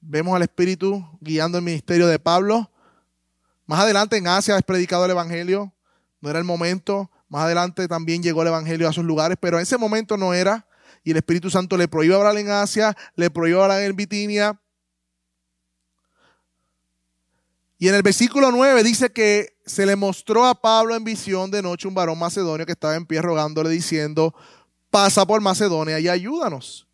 Vemos 0.00 0.34
al 0.34 0.42
Espíritu 0.42 1.04
guiando 1.20 1.58
el 1.58 1.64
ministerio 1.64 2.06
de 2.06 2.18
Pablo. 2.18 2.70
Más 3.66 3.80
adelante 3.80 4.16
en 4.16 4.26
Asia 4.26 4.56
es 4.56 4.62
predicado 4.62 5.04
el 5.04 5.10
Evangelio. 5.10 5.70
No 6.22 6.30
era 6.30 6.38
el 6.38 6.46
momento. 6.46 7.10
Más 7.28 7.42
adelante 7.42 7.86
también 7.88 8.22
llegó 8.22 8.40
el 8.40 8.48
Evangelio 8.48 8.88
a 8.88 8.90
esos 8.90 9.04
lugares, 9.04 9.36
pero 9.38 9.58
en 9.58 9.64
ese 9.64 9.76
momento 9.76 10.16
no 10.16 10.32
era. 10.32 10.66
Y 11.04 11.10
el 11.10 11.18
Espíritu 11.18 11.50
Santo 11.50 11.76
le 11.76 11.88
prohibió 11.88 12.16
hablar 12.16 12.38
en 12.38 12.50
Asia, 12.50 12.96
le 13.16 13.28
prohibió 13.28 13.62
hablar 13.62 13.82
en 13.82 13.94
Bitinia. 13.94 14.58
Y 17.78 17.88
en 17.88 17.96
el 17.96 18.02
versículo 18.02 18.50
9 18.50 18.82
dice 18.82 19.12
que 19.12 19.58
se 19.66 19.84
le 19.84 19.94
mostró 19.94 20.46
a 20.46 20.54
Pablo 20.54 20.96
en 20.96 21.04
visión 21.04 21.50
de 21.50 21.60
noche 21.60 21.86
un 21.86 21.94
varón 21.94 22.18
macedonio 22.18 22.64
que 22.64 22.72
estaba 22.72 22.96
en 22.96 23.04
pie 23.04 23.20
rogándole 23.20 23.68
diciendo, 23.68 24.34
pasa 24.90 25.26
por 25.26 25.40
Macedonia 25.40 25.98
y 26.00 26.08
ayúdanos. 26.08 26.86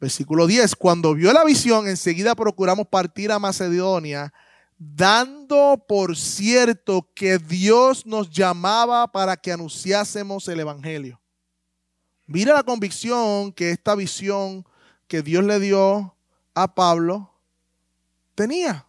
Versículo 0.00 0.46
10, 0.46 0.76
cuando 0.76 1.14
vio 1.14 1.32
la 1.32 1.44
visión, 1.44 1.88
enseguida 1.88 2.34
procuramos 2.34 2.88
partir 2.88 3.32
a 3.32 3.38
Macedonia, 3.38 4.32
dando 4.76 5.82
por 5.88 6.16
cierto 6.16 7.08
que 7.14 7.38
Dios 7.38 8.04
nos 8.04 8.30
llamaba 8.30 9.10
para 9.10 9.36
que 9.36 9.52
anunciásemos 9.52 10.46
el 10.48 10.60
Evangelio. 10.60 11.20
Mira 12.26 12.54
la 12.54 12.62
convicción 12.62 13.52
que 13.52 13.70
esta 13.70 13.94
visión 13.94 14.66
que 15.06 15.22
Dios 15.22 15.44
le 15.44 15.60
dio 15.60 16.16
a 16.54 16.74
Pablo 16.74 17.32
tenía. 18.34 18.86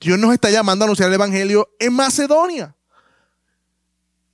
Dios 0.00 0.18
nos 0.18 0.32
está 0.32 0.50
llamando 0.50 0.84
a 0.84 0.86
anunciar 0.86 1.08
el 1.08 1.14
Evangelio 1.14 1.68
en 1.78 1.92
Macedonia. 1.92 2.74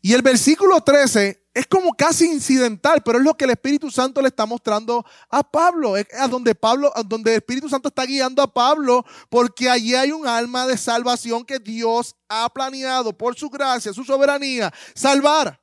Y 0.00 0.12
el 0.12 0.22
versículo 0.22 0.80
13 0.80 1.41
es 1.54 1.66
como 1.66 1.92
casi 1.92 2.30
incidental, 2.30 3.02
pero 3.04 3.18
es 3.18 3.24
lo 3.24 3.34
que 3.34 3.44
el 3.44 3.50
Espíritu 3.50 3.90
Santo 3.90 4.22
le 4.22 4.28
está 4.28 4.46
mostrando 4.46 5.04
a 5.28 5.42
Pablo. 5.42 5.96
Es 5.96 6.06
a 6.18 6.26
donde 6.26 6.54
Pablo, 6.54 6.90
a 6.94 7.02
donde 7.02 7.32
el 7.32 7.36
Espíritu 7.38 7.68
Santo 7.68 7.88
está 7.88 8.06
guiando 8.06 8.42
a 8.42 8.52
Pablo, 8.52 9.04
porque 9.28 9.68
allí 9.68 9.94
hay 9.94 10.12
un 10.12 10.26
alma 10.26 10.66
de 10.66 10.78
salvación 10.78 11.44
que 11.44 11.58
Dios 11.58 12.16
ha 12.28 12.48
planeado 12.48 13.16
por 13.16 13.36
su 13.36 13.50
gracia, 13.50 13.92
su 13.92 14.04
soberanía, 14.04 14.72
salvar. 14.94 15.60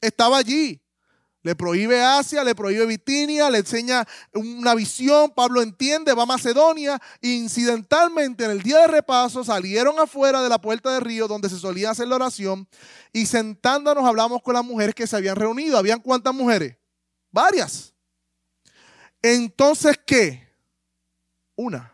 Estaba 0.00 0.38
allí. 0.38 0.80
Le 1.42 1.54
prohíbe 1.54 2.02
Asia, 2.02 2.42
le 2.42 2.54
prohíbe 2.54 2.84
Bitinia, 2.86 3.48
le 3.48 3.58
enseña 3.58 4.06
una 4.34 4.74
visión, 4.74 5.30
Pablo 5.30 5.62
entiende, 5.62 6.12
va 6.12 6.24
a 6.24 6.26
Macedonia. 6.26 7.00
Incidentalmente, 7.20 8.44
en 8.44 8.50
el 8.50 8.62
día 8.62 8.80
de 8.80 8.88
repaso, 8.88 9.44
salieron 9.44 9.98
afuera 10.00 10.42
de 10.42 10.48
la 10.48 10.60
puerta 10.60 10.92
del 10.92 11.02
río 11.02 11.28
donde 11.28 11.48
se 11.48 11.58
solía 11.58 11.90
hacer 11.90 12.08
la 12.08 12.16
oración 12.16 12.66
y 13.12 13.26
sentándonos 13.26 14.04
hablamos 14.04 14.42
con 14.42 14.54
las 14.54 14.64
mujeres 14.64 14.94
que 14.94 15.06
se 15.06 15.16
habían 15.16 15.36
reunido. 15.36 15.78
¿Habían 15.78 16.00
cuántas 16.00 16.34
mujeres? 16.34 16.76
Varias. 17.30 17.94
Entonces, 19.22 19.98
¿qué? 20.04 20.48
Una. 21.54 21.92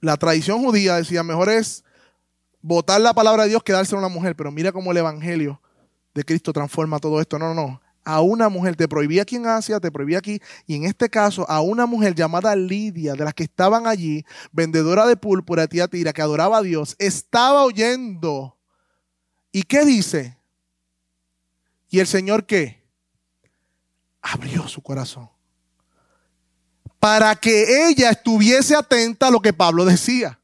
La 0.00 0.16
tradición 0.16 0.64
judía 0.64 0.96
decía, 0.96 1.22
mejor 1.22 1.50
es 1.50 1.84
votar 2.62 3.02
la 3.02 3.12
palabra 3.12 3.42
de 3.42 3.50
Dios 3.50 3.62
que 3.62 3.72
darse 3.72 3.94
a 3.94 3.98
una 3.98 4.08
mujer, 4.08 4.34
pero 4.34 4.50
mira 4.50 4.72
cómo 4.72 4.90
el 4.90 4.96
Evangelio 4.96 5.60
de 6.14 6.24
Cristo 6.24 6.52
transforma 6.52 6.98
todo 6.98 7.20
esto. 7.20 7.38
No, 7.38 7.54
no, 7.54 7.66
no. 7.66 7.80
A 8.02 8.22
una 8.22 8.48
mujer, 8.48 8.76
te 8.76 8.88
prohibía 8.88 9.22
aquí 9.22 9.36
en 9.36 9.46
Asia, 9.46 9.78
te 9.78 9.92
prohibía 9.92 10.18
aquí, 10.18 10.40
y 10.66 10.74
en 10.74 10.84
este 10.84 11.10
caso 11.10 11.48
a 11.50 11.60
una 11.60 11.84
mujer 11.84 12.14
llamada 12.14 12.56
Lidia, 12.56 13.12
de 13.12 13.24
las 13.24 13.34
que 13.34 13.42
estaban 13.42 13.86
allí, 13.86 14.24
vendedora 14.52 15.06
de 15.06 15.16
púrpura, 15.16 15.66
tía 15.66 15.86
Tira, 15.86 16.12
que 16.12 16.22
adoraba 16.22 16.58
a 16.58 16.62
Dios, 16.62 16.96
estaba 16.98 17.62
oyendo. 17.64 18.56
¿Y 19.52 19.64
qué 19.64 19.84
dice? 19.84 20.38
¿Y 21.90 21.98
el 21.98 22.06
Señor 22.06 22.46
qué? 22.46 22.82
Abrió 24.22 24.66
su 24.66 24.82
corazón. 24.82 25.28
Para 26.98 27.34
que 27.36 27.88
ella 27.88 28.10
estuviese 28.10 28.74
atenta 28.76 29.28
a 29.28 29.30
lo 29.30 29.40
que 29.40 29.52
Pablo 29.52 29.84
decía. 29.84 30.40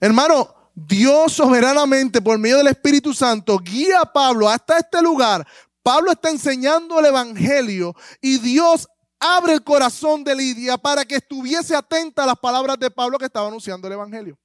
Hermano, 0.00 0.61
Dios 0.74 1.32
soberanamente, 1.34 2.20
por 2.20 2.38
medio 2.38 2.58
del 2.58 2.68
Espíritu 2.68 3.12
Santo, 3.12 3.58
guía 3.58 4.00
a 4.00 4.12
Pablo 4.12 4.48
hasta 4.48 4.78
este 4.78 5.02
lugar. 5.02 5.46
Pablo 5.82 6.12
está 6.12 6.30
enseñando 6.30 6.98
el 6.98 7.06
Evangelio 7.06 7.94
y 8.20 8.38
Dios 8.38 8.88
abre 9.18 9.54
el 9.54 9.62
corazón 9.62 10.24
de 10.24 10.34
Lidia 10.34 10.78
para 10.78 11.04
que 11.04 11.16
estuviese 11.16 11.76
atenta 11.76 12.24
a 12.24 12.26
las 12.26 12.38
palabras 12.38 12.78
de 12.78 12.90
Pablo 12.90 13.18
que 13.18 13.26
estaba 13.26 13.48
anunciando 13.48 13.86
el 13.86 13.94
Evangelio. 13.94 14.38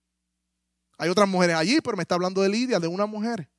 Hay 0.97 1.09
otras 1.09 1.27
mujeres 1.27 1.55
allí, 1.55 1.79
pero 1.81 1.95
me 1.95 2.03
está 2.03 2.15
hablando 2.15 2.41
de 2.41 2.49
Lidia, 2.49 2.79
de 2.79 2.87
una 2.87 3.05
mujer. 3.05 3.49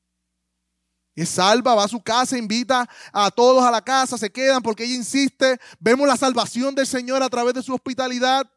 Es 1.15 1.31
salva, 1.31 1.75
va 1.75 1.85
a 1.85 1.89
su 1.89 2.01
casa, 2.01 2.39
invita 2.39 2.89
a 3.13 3.31
todos 3.31 3.65
a 3.65 3.71
la 3.71 3.83
casa, 3.83 4.17
se 4.17 4.31
quedan 4.31 4.63
porque 4.63 4.85
ella 4.85 4.95
insiste. 4.95 5.59
Vemos 5.81 6.07
la 6.07 6.17
salvación 6.17 6.75
del 6.75 6.87
Señor 6.87 7.23
a 7.23 7.29
través 7.29 7.55
de 7.55 7.63
su 7.63 7.75
hospitalidad. 7.75 8.49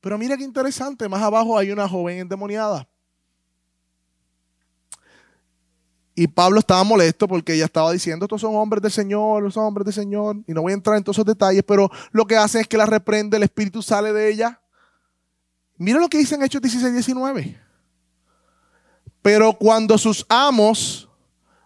Pero 0.00 0.18
mira 0.18 0.36
qué 0.36 0.44
interesante, 0.44 1.08
más 1.08 1.22
abajo 1.22 1.58
hay 1.58 1.70
una 1.70 1.88
joven 1.88 2.18
endemoniada. 2.18 2.88
Y 6.14 6.26
Pablo 6.26 6.58
estaba 6.58 6.82
molesto 6.84 7.26
porque 7.28 7.54
ella 7.54 7.64
estaba 7.64 7.92
diciendo, 7.92 8.24
estos 8.24 8.40
son 8.40 8.54
hombres 8.56 8.82
del 8.82 8.92
Señor, 8.92 9.50
son 9.52 9.64
hombres 9.64 9.86
del 9.86 9.94
Señor. 9.94 10.36
Y 10.46 10.52
no 10.52 10.62
voy 10.62 10.72
a 10.72 10.74
entrar 10.74 10.96
en 10.96 11.04
todos 11.04 11.16
esos 11.16 11.26
detalles, 11.26 11.62
pero 11.66 11.90
lo 12.12 12.26
que 12.26 12.36
hace 12.36 12.60
es 12.60 12.68
que 12.68 12.76
la 12.76 12.86
reprende, 12.86 13.36
el 13.36 13.42
Espíritu 13.42 13.82
sale 13.82 14.12
de 14.12 14.30
ella. 14.30 14.60
Mira 15.76 15.98
lo 15.98 16.08
que 16.08 16.18
dice 16.18 16.34
en 16.34 16.42
Hechos 16.42 16.60
16, 16.60 16.92
19. 16.92 17.58
Pero 19.22 19.52
cuando 19.54 19.96
sus 19.96 20.26
amos 20.28 21.08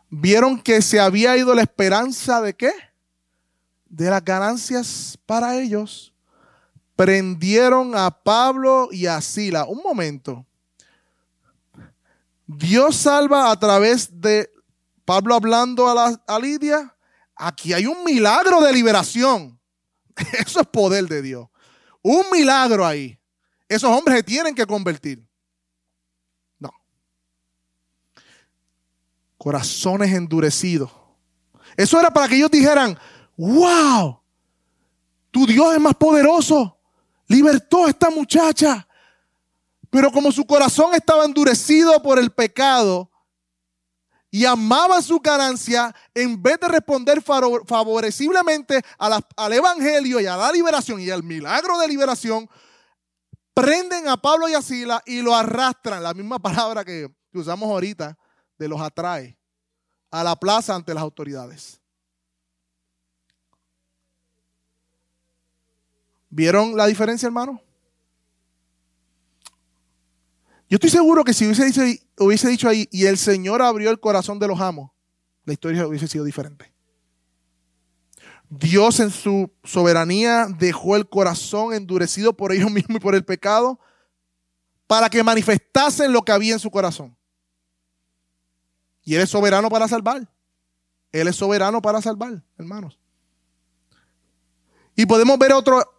vieron 0.09 0.61
que 0.61 0.83
se 0.83 1.01
había 1.01 1.37
ido 1.37 1.55
la 1.55 1.63
esperanza 1.63 2.41
de 2.41 2.55
qué? 2.55 2.73
de 3.95 4.11
las 4.11 4.25
ganancias 4.25 5.17
para 5.25 5.57
ellos, 5.61 6.13
prendieron 6.97 7.97
a 7.97 8.11
Pablo 8.11 8.89
y 8.93 9.07
a 9.07 9.21
Sila. 9.21 9.65
Un 9.65 9.83
momento. 9.83 10.47
Dios 12.47 12.97
salva 12.97 13.51
a 13.51 13.59
través 13.59 14.21
de 14.21 14.51
Pablo 15.05 15.35
hablando 15.35 15.89
a, 15.89 16.39
Lidia. 16.39 16.95
Aquí 17.37 17.73
hay 17.73 17.87
un 17.87 18.05
milagro 18.05 18.61
de 18.61 18.73
liberación. 18.73 19.59
Eso 20.39 20.61
es 20.61 20.67
poder 20.67 21.07
de 21.07 21.23
Dios. 21.23 21.49
Un 22.03 22.25
milagro 22.33 22.87
ahí. 22.87 23.19
Esos 23.69 23.91
hombres 23.91 24.19
se 24.19 24.23
tienen 24.23 24.55
que 24.55 24.67
convertir. 24.67 25.27
No. 26.59 26.71
Corazones 29.39 30.13
endurecidos. 30.13 30.91
Eso 31.77 31.99
era 31.99 32.11
para 32.11 32.29
que 32.29 32.37
ellos 32.37 32.51
dijeran, 32.51 32.97
wow, 33.37 34.21
tu 35.31 35.47
Dios 35.47 35.75
es 35.75 35.81
más 35.81 35.95
poderoso. 35.95 36.74
Libertó 37.35 37.87
a 37.87 37.91
esta 37.91 38.11
muchacha. 38.11 38.87
Pero 39.91 40.13
como 40.13 40.31
su 40.31 40.47
corazón 40.47 40.95
estaba 40.95 41.25
endurecido 41.25 42.01
por 42.01 42.21
el 42.21 42.31
pecado 42.31 43.11
y 44.31 44.45
amaba 44.45 45.03
su 45.03 45.19
ganancia, 45.19 45.93
en 46.15 46.41
vez 46.41 46.61
de 46.61 46.69
responder 46.69 47.23
favoreciblemente 47.23 48.83
al 48.99 49.53
Evangelio 49.53 50.21
y 50.21 50.27
a 50.27 50.37
la 50.37 50.53
liberación 50.53 51.01
y 51.01 51.11
al 51.11 51.25
milagro 51.25 51.77
de 51.79 51.89
liberación, 51.89 52.49
prenden 53.53 54.09
a 54.09 54.17
Pablo 54.17 54.49
y 54.49 54.55
a 54.55 54.63
Sila 54.63 55.03
y 55.05 55.21
lo 55.21 55.35
arrastran, 55.35 56.05
la 56.05 56.15
misma 56.15 56.39
palabra 56.39 56.85
que 56.85 57.09
usamos 57.33 57.69
ahorita, 57.69 58.17
de 58.59 58.69
los 58.69 58.81
atrae, 58.81 59.37
a 60.13 60.23
la 60.23 60.37
plaza 60.37 60.77
ante 60.77 60.95
las 60.95 61.03
autoridades. 61.03 61.81
¿Vieron 66.35 66.77
la 66.77 66.87
diferencia, 66.87 67.27
hermano? 67.27 67.63
Yo 70.69 70.75
estoy 70.75 70.91
seguro 70.91 71.23
que 71.23 71.33
si 71.33 71.45
hubiese 71.45 71.65
dicho, 71.65 71.83
hubiese 72.19 72.49
dicho 72.49 72.69
ahí, 72.69 72.89
y 72.91 73.07
el 73.07 73.19
Señor 73.19 73.63
abrió 73.63 73.89
el 73.89 74.01
corazón 74.01 74.41
de 74.41 74.49
los 74.49 74.61
amos, 74.61 74.91
la 75.45 75.53
historia 75.53 75.87
hubiese 75.87 76.09
sido 76.09 76.25
diferente. 76.25 76.75
Dios 78.51 78.99
en 78.99 79.13
su 79.13 79.53
soberanía 79.63 80.49
dejó 80.59 80.97
el 80.97 81.09
corazón 81.09 81.73
endurecido 81.73 82.37
por 82.37 82.51
ellos 82.51 82.69
mismos 82.69 82.97
y 82.97 83.01
por 83.01 83.15
el 83.15 83.25
pecado 83.25 83.79
para 84.89 85.09
que 85.09 85.23
manifestasen 85.23 86.13
lo 86.13 86.23
que 86.23 86.33
había 86.33 86.55
en 86.55 86.59
su 86.59 86.73
corazón. 86.73 87.17
Y 89.05 89.15
Él 89.15 89.21
es 89.21 89.31
soberano 89.31 89.71
para 89.71 89.87
salvar. 89.87 90.29
Él 91.13 91.29
es 91.29 91.37
soberano 91.37 91.81
para 91.81 92.03
salvar, 92.03 92.43
hermanos. 92.59 92.99
Y 94.97 95.07
podemos 95.07 95.39
ver 95.39 95.53
otro 95.53 95.94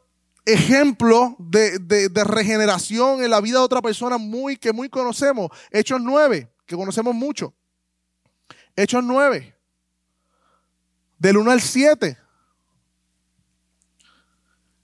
ejemplo 0.46 1.36
de, 1.40 1.80
de, 1.80 2.24
regeneración 2.24 3.24
en 3.24 3.32
la 3.32 3.42
vida 3.42 3.60
de 3.60 3.66
otra 3.66 3.82
persona 3.82 4.18
muy, 4.18 4.58
que 4.58 4.74
muy 4.74 4.90
conocemos. 4.90 5.50
Hechos 5.72 6.00
9, 6.02 6.52
que 6.66 6.76
conocemos 6.76 7.16
mucho. 7.16 7.54
Hechos 8.76 9.04
9, 9.04 9.56
del 11.18 11.38
1 11.38 11.52
al 11.52 11.62
7 11.62 12.18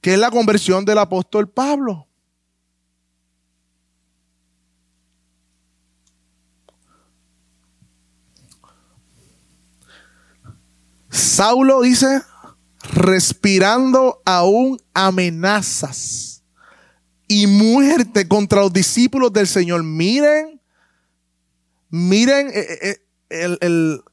que 0.01 0.13
es 0.15 0.19
la 0.19 0.31
conversión 0.31 0.83
del 0.83 0.97
apóstol 0.97 1.47
Pablo. 1.47 2.07
Saulo 11.09 11.81
dice, 11.81 12.23
respirando 12.91 14.21
aún 14.25 14.81
amenazas 14.93 16.43
y 17.27 17.47
muerte 17.47 18.27
contra 18.27 18.61
los 18.61 18.73
discípulos 18.73 19.31
del 19.31 19.47
Señor. 19.47 19.83
Miren, 19.83 20.61
miren 21.89 22.49
eh, 22.49 22.53
eh, 22.53 22.77
eh, 22.81 22.97
el, 23.29 23.57
el, 23.61 24.03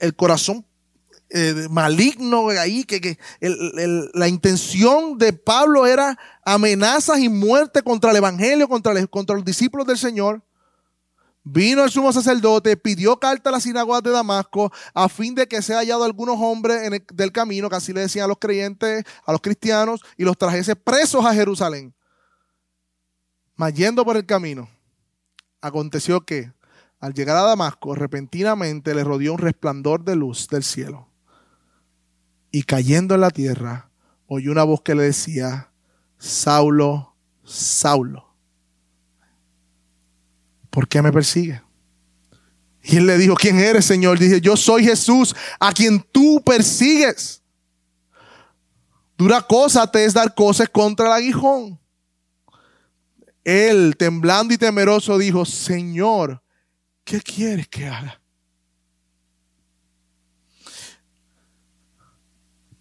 el 0.00 0.16
corazón 0.16 0.64
maligno 1.68 2.48
ahí, 2.48 2.84
que, 2.84 3.18
la 4.14 4.28
intención 4.28 5.18
de 5.18 5.34
Pablo 5.34 5.86
era 5.86 6.18
amenazas 6.42 7.18
y 7.18 7.28
muerte 7.28 7.82
contra 7.82 8.12
el 8.12 8.16
Evangelio, 8.16 8.66
contra, 8.66 9.06
contra 9.08 9.36
los 9.36 9.44
discípulos 9.44 9.86
del 9.86 9.98
Señor. 9.98 10.42
Vino 11.50 11.82
el 11.82 11.90
sumo 11.90 12.12
sacerdote, 12.12 12.76
pidió 12.76 13.18
carta 13.18 13.48
a 13.48 13.52
la 13.52 13.60
sinagoga 13.60 14.02
de 14.02 14.10
Damasco 14.10 14.70
a 14.92 15.08
fin 15.08 15.34
de 15.34 15.46
que 15.46 15.62
sea 15.62 15.78
hallado 15.78 16.04
algunos 16.04 16.36
hombres 16.38 16.82
en 16.82 16.94
el, 16.94 17.04
del 17.14 17.32
camino, 17.32 17.70
que 17.70 17.76
así 17.76 17.94
le 17.94 18.02
decían 18.02 18.26
a 18.26 18.28
los 18.28 18.38
creyentes, 18.38 19.04
a 19.24 19.32
los 19.32 19.40
cristianos, 19.40 20.02
y 20.18 20.24
los 20.24 20.36
trajese 20.36 20.76
presos 20.76 21.24
a 21.24 21.32
Jerusalén. 21.32 21.94
Mas 23.56 23.72
yendo 23.72 24.04
por 24.04 24.18
el 24.18 24.26
camino, 24.26 24.68
aconteció 25.62 26.20
que 26.20 26.52
al 27.00 27.14
llegar 27.14 27.36
a 27.38 27.42
Damasco, 27.42 27.94
repentinamente 27.94 28.94
le 28.94 29.02
rodeó 29.02 29.32
un 29.32 29.38
resplandor 29.38 30.04
de 30.04 30.16
luz 30.16 30.48
del 30.48 30.64
cielo 30.64 31.08
y 32.50 32.64
cayendo 32.64 33.14
en 33.14 33.22
la 33.22 33.30
tierra, 33.30 33.90
oyó 34.26 34.52
una 34.52 34.64
voz 34.64 34.82
que 34.82 34.94
le 34.94 35.04
decía, 35.04 35.72
Saulo, 36.18 37.14
Saulo, 37.44 38.27
¿por 40.78 40.86
qué 40.86 41.02
me 41.02 41.10
persigue? 41.10 41.60
Y 42.84 42.98
él 42.98 43.06
le 43.08 43.18
dijo, 43.18 43.34
¿quién 43.34 43.58
eres, 43.58 43.84
Señor? 43.84 44.16
Dice, 44.16 44.40
yo 44.40 44.56
soy 44.56 44.84
Jesús, 44.84 45.34
a 45.58 45.72
quien 45.72 46.00
tú 46.00 46.40
persigues. 46.46 47.42
Dura 49.16 49.42
cosa 49.42 49.90
te 49.90 50.04
es 50.04 50.14
dar 50.14 50.36
cosas 50.36 50.68
contra 50.68 51.06
el 51.06 51.12
aguijón. 51.14 51.80
Él, 53.42 53.96
temblando 53.98 54.54
y 54.54 54.56
temeroso, 54.56 55.18
dijo, 55.18 55.44
Señor, 55.44 56.44
¿qué 57.02 57.20
quieres 57.20 57.66
que 57.66 57.88
haga? 57.88 58.20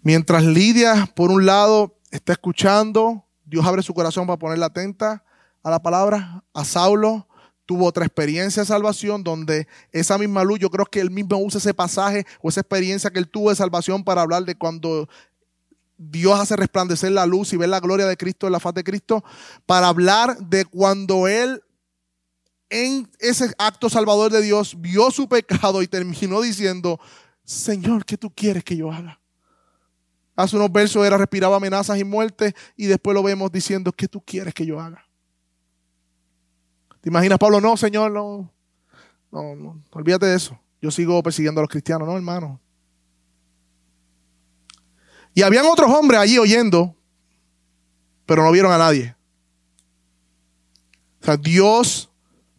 Mientras 0.04 0.44
Lidia, 0.44 1.12
por 1.16 1.32
un 1.32 1.48
lado, 1.48 1.98
está 2.12 2.34
escuchando, 2.34 3.26
Dios 3.44 3.66
abre 3.66 3.82
su 3.82 3.96
corazón 3.96 4.28
para 4.28 4.38
ponerla 4.38 4.68
atenta 4.68 5.24
a 5.64 5.72
la 5.72 5.82
palabra. 5.82 6.44
A 6.54 6.64
Saulo 6.64 7.28
tuvo 7.68 7.86
otra 7.86 8.06
experiencia 8.06 8.64
de 8.64 8.68
salvación 8.68 9.24
donde 9.24 9.68
esa 9.92 10.18
misma 10.18 10.44
luz, 10.44 10.58
yo 10.58 10.72
creo 10.72 10.86
que 10.86 11.02
él 11.02 11.12
mismo 11.12 11.38
usa 11.38 11.60
ese 11.60 11.74
pasaje 11.74 12.26
o 12.42 12.50
esa 12.50 12.62
experiencia 12.62 13.12
que 13.12 13.20
él 13.20 13.28
tuvo 13.28 13.50
de 13.52 13.58
salvación 13.58 14.04
para 14.04 14.22
hablar 14.22 14.46
de 14.46 14.56
cuando 14.56 15.08
Dios 15.98 16.40
hace 16.40 16.56
resplandecer 16.56 17.12
la 17.12 17.26
luz 17.26 17.52
y 17.52 17.58
ver 17.58 17.70
la 17.70 17.82
gloria 17.82 18.08
de 18.08 18.16
Cristo 18.16 18.48
en 18.48 18.54
la 18.54 18.62
faz 18.62 18.74
de 18.74 18.86
Cristo, 18.86 19.24
para 19.66 19.90
hablar 19.90 20.38
de 20.38 20.64
cuando 20.66 21.28
él 21.28 21.62
en 22.70 23.10
ese 23.20 23.54
acto 23.58 23.90
salvador 23.90 24.32
de 24.32 24.42
Dios 24.42 24.76
vio 24.80 25.12
su 25.12 25.28
pecado 25.28 25.82
y 25.82 25.88
terminó 25.88 26.42
diciendo, 26.42 27.00
Señor, 27.44 28.06
¿qué 28.06 28.18
tú 28.18 28.32
quieres 28.34 28.64
que 28.64 28.78
yo 28.78 28.92
haga? 28.92 29.20
Hace 30.38 30.56
unos 30.56 30.72
versos 30.72 31.06
era 31.06 31.18
respiraba 31.18 31.58
amenazas 31.58 32.00
y 32.00 32.06
muerte 32.06 32.56
y 32.78 32.86
después 32.86 33.14
lo 33.14 33.24
vemos 33.24 33.52
diciendo, 33.52 33.92
¿qué 33.92 34.08
tú 34.08 34.22
quieres 34.22 34.54
que 34.54 34.66
yo 34.66 34.80
haga? 34.80 35.07
¿Te 37.08 37.10
imaginas, 37.10 37.40
Pablo? 37.40 37.62
No, 37.62 37.78
Señor, 37.78 38.12
no. 38.12 38.52
No, 39.32 39.56
no, 39.56 39.82
olvídate 39.92 40.26
de 40.26 40.36
eso. 40.36 40.60
Yo 40.82 40.92
sigo 40.92 41.24
persiguiendo 41.24 41.62
a 41.62 41.64
los 41.64 41.70
cristianos, 41.70 42.06
no, 42.06 42.18
hermano. 42.18 42.60
Y 45.34 45.42
habían 45.42 45.66
otros 45.68 45.90
hombres 45.90 46.20
allí 46.20 46.38
oyendo, 46.38 46.94
pero 48.26 48.44
no 48.44 48.52
vieron 48.52 48.74
a 48.74 48.78
nadie. 48.78 49.16
O 51.22 51.26
sea, 51.26 51.38
Dios, 51.38 52.10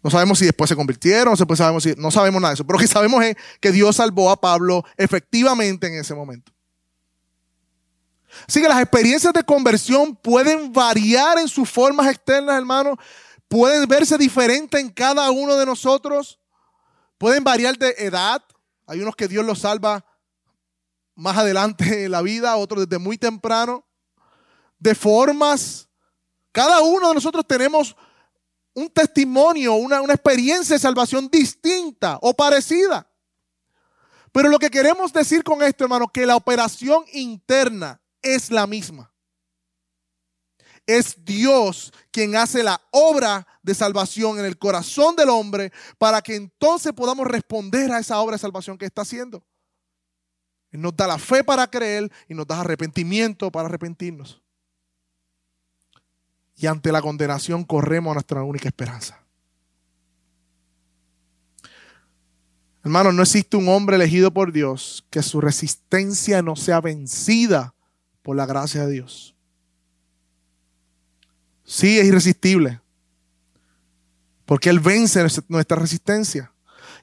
no 0.02 0.08
sabemos 0.08 0.38
si 0.38 0.46
después 0.46 0.70
se 0.70 0.76
convirtieron, 0.76 1.34
no 1.38 1.54
sabemos, 1.54 1.82
si, 1.82 1.94
no 1.98 2.10
sabemos 2.10 2.40
nada 2.40 2.52
de 2.52 2.54
eso, 2.54 2.66
pero 2.66 2.78
lo 2.78 2.80
que 2.80 2.88
sabemos 2.88 3.22
es 3.22 3.36
que 3.60 3.70
Dios 3.70 3.96
salvó 3.96 4.30
a 4.30 4.40
Pablo 4.40 4.82
efectivamente 4.96 5.88
en 5.88 6.00
ese 6.00 6.14
momento. 6.14 6.52
Así 8.46 8.62
que 8.62 8.68
las 8.68 8.80
experiencias 8.80 9.34
de 9.34 9.44
conversión 9.44 10.16
pueden 10.16 10.72
variar 10.72 11.38
en 11.38 11.48
sus 11.48 11.68
formas 11.68 12.10
externas, 12.10 12.56
hermanos. 12.56 12.96
Pueden 13.48 13.88
verse 13.88 14.18
diferentes 14.18 14.78
en 14.78 14.90
cada 14.90 15.30
uno 15.30 15.56
de 15.56 15.64
nosotros. 15.64 16.38
Pueden 17.16 17.42
variar 17.42 17.76
de 17.78 17.94
edad. 17.98 18.44
Hay 18.86 19.00
unos 19.00 19.16
que 19.16 19.26
Dios 19.26 19.44
los 19.44 19.60
salva 19.60 20.04
más 21.14 21.36
adelante 21.36 22.04
en 22.04 22.12
la 22.12 22.22
vida, 22.22 22.56
otros 22.56 22.86
desde 22.86 23.02
muy 23.02 23.16
temprano. 23.16 23.84
De 24.78 24.94
formas. 24.94 25.88
Cada 26.52 26.80
uno 26.80 27.08
de 27.08 27.14
nosotros 27.14 27.46
tenemos 27.46 27.96
un 28.74 28.88
testimonio, 28.90 29.74
una, 29.74 30.00
una 30.00 30.14
experiencia 30.14 30.76
de 30.76 30.80
salvación 30.80 31.28
distinta 31.28 32.18
o 32.22 32.34
parecida. 32.34 33.08
Pero 34.30 34.48
lo 34.48 34.58
que 34.58 34.70
queremos 34.70 35.12
decir 35.12 35.42
con 35.42 35.62
esto, 35.62 35.84
hermano, 35.84 36.08
que 36.08 36.26
la 36.26 36.36
operación 36.36 37.04
interna 37.12 38.00
es 38.22 38.50
la 38.50 38.66
misma. 38.66 39.10
Es 40.88 41.22
Dios 41.22 41.92
quien 42.10 42.34
hace 42.34 42.62
la 42.62 42.80
obra 42.92 43.46
de 43.62 43.74
salvación 43.74 44.38
en 44.38 44.46
el 44.46 44.56
corazón 44.56 45.14
del 45.16 45.28
hombre 45.28 45.70
para 45.98 46.22
que 46.22 46.34
entonces 46.34 46.94
podamos 46.94 47.26
responder 47.26 47.92
a 47.92 47.98
esa 47.98 48.18
obra 48.20 48.36
de 48.36 48.40
salvación 48.40 48.78
que 48.78 48.86
está 48.86 49.02
haciendo. 49.02 49.44
Él 50.70 50.80
nos 50.80 50.96
da 50.96 51.06
la 51.06 51.18
fe 51.18 51.44
para 51.44 51.68
creer 51.68 52.10
y 52.26 52.32
nos 52.32 52.46
da 52.46 52.62
arrepentimiento 52.62 53.52
para 53.52 53.68
arrepentirnos. 53.68 54.40
Y 56.56 56.66
ante 56.66 56.90
la 56.90 57.02
condenación 57.02 57.64
corremos 57.64 58.12
a 58.12 58.14
nuestra 58.14 58.42
única 58.42 58.68
esperanza. 58.68 59.22
Hermanos, 62.82 63.12
no 63.12 63.20
existe 63.20 63.58
un 63.58 63.68
hombre 63.68 63.96
elegido 63.96 64.32
por 64.32 64.52
Dios 64.52 65.04
que 65.10 65.22
su 65.22 65.42
resistencia 65.42 66.40
no 66.40 66.56
sea 66.56 66.80
vencida 66.80 67.74
por 68.22 68.36
la 68.36 68.46
gracia 68.46 68.86
de 68.86 68.92
Dios. 68.94 69.34
Sí, 71.68 71.98
es 71.98 72.06
irresistible. 72.06 72.80
Porque 74.46 74.70
Él 74.70 74.80
vence 74.80 75.22
nuestra 75.48 75.76
resistencia. 75.76 76.50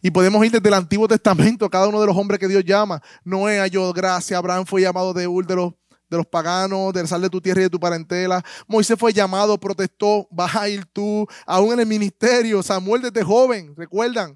Y 0.01 0.09
podemos 0.09 0.43
ir 0.43 0.51
desde 0.51 0.67
el 0.67 0.73
Antiguo 0.73 1.07
Testamento, 1.07 1.69
cada 1.69 1.87
uno 1.87 2.01
de 2.01 2.07
los 2.07 2.17
hombres 2.17 2.39
que 2.39 2.47
Dios 2.47 2.65
llama. 2.65 2.99
Noé 3.23 3.59
halló 3.59 3.93
gracia, 3.93 4.39
Abraham 4.39 4.65
fue 4.65 4.81
llamado 4.81 5.13
de 5.13 5.27
Ur 5.27 5.45
de 5.45 5.55
los, 5.55 5.73
de 6.09 6.17
los 6.17 6.25
paganos, 6.25 6.91
de 6.93 7.05
sal 7.05 7.21
de 7.21 7.29
tu 7.29 7.39
tierra 7.39 7.61
y 7.61 7.65
de 7.65 7.69
tu 7.69 7.79
parentela. 7.79 8.43
Moisés 8.67 8.97
fue 8.97 9.13
llamado, 9.13 9.59
protestó, 9.59 10.27
vas 10.31 10.55
a 10.55 10.67
ir 10.67 10.83
tú, 10.85 11.27
aún 11.45 11.73
en 11.73 11.81
el 11.81 11.85
ministerio. 11.85 12.63
Samuel 12.63 13.03
desde 13.03 13.23
joven, 13.23 13.75
¿recuerdan? 13.77 14.35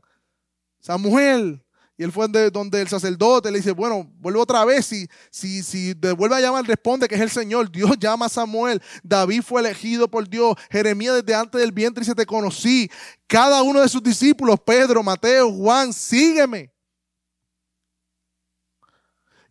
Samuel, 0.80 1.64
y 2.00 2.04
él 2.06 2.14
fue 2.14 2.30
donde, 2.30 2.80
el 2.80 2.88
sacerdote 2.88 3.52
le 3.52 3.58
dice, 3.58 3.72
bueno, 3.74 4.10
vuelve 4.20 4.40
otra 4.40 4.64
vez. 4.64 4.86
Si, 4.86 5.06
si, 5.30 5.62
si 5.62 5.94
vuelve 5.94 6.38
a 6.38 6.40
llamar, 6.40 6.66
responde 6.66 7.10
que 7.10 7.16
es 7.16 7.20
el 7.20 7.30
Señor. 7.30 7.70
Dios 7.74 8.00
llama 8.00 8.28
a 8.28 8.30
Samuel. 8.30 8.82
David 9.04 9.42
fue 9.42 9.60
elegido 9.60 10.10
por 10.10 10.26
Dios. 10.30 10.56
Jeremías 10.72 11.16
desde 11.16 11.36
antes 11.36 11.60
del 11.60 11.74
vientre 11.74 12.06
se 12.06 12.16
te 12.16 12.26
conocí. 12.26 12.90
Cada 13.28 13.62
uno 13.64 13.82
de 13.82 13.90
sus 13.90 14.02
discípulos, 14.02 14.62
Pedro, 14.66 15.04
Mateo, 15.04 15.52
Juan, 15.52 15.92
sígueme. 15.92 16.72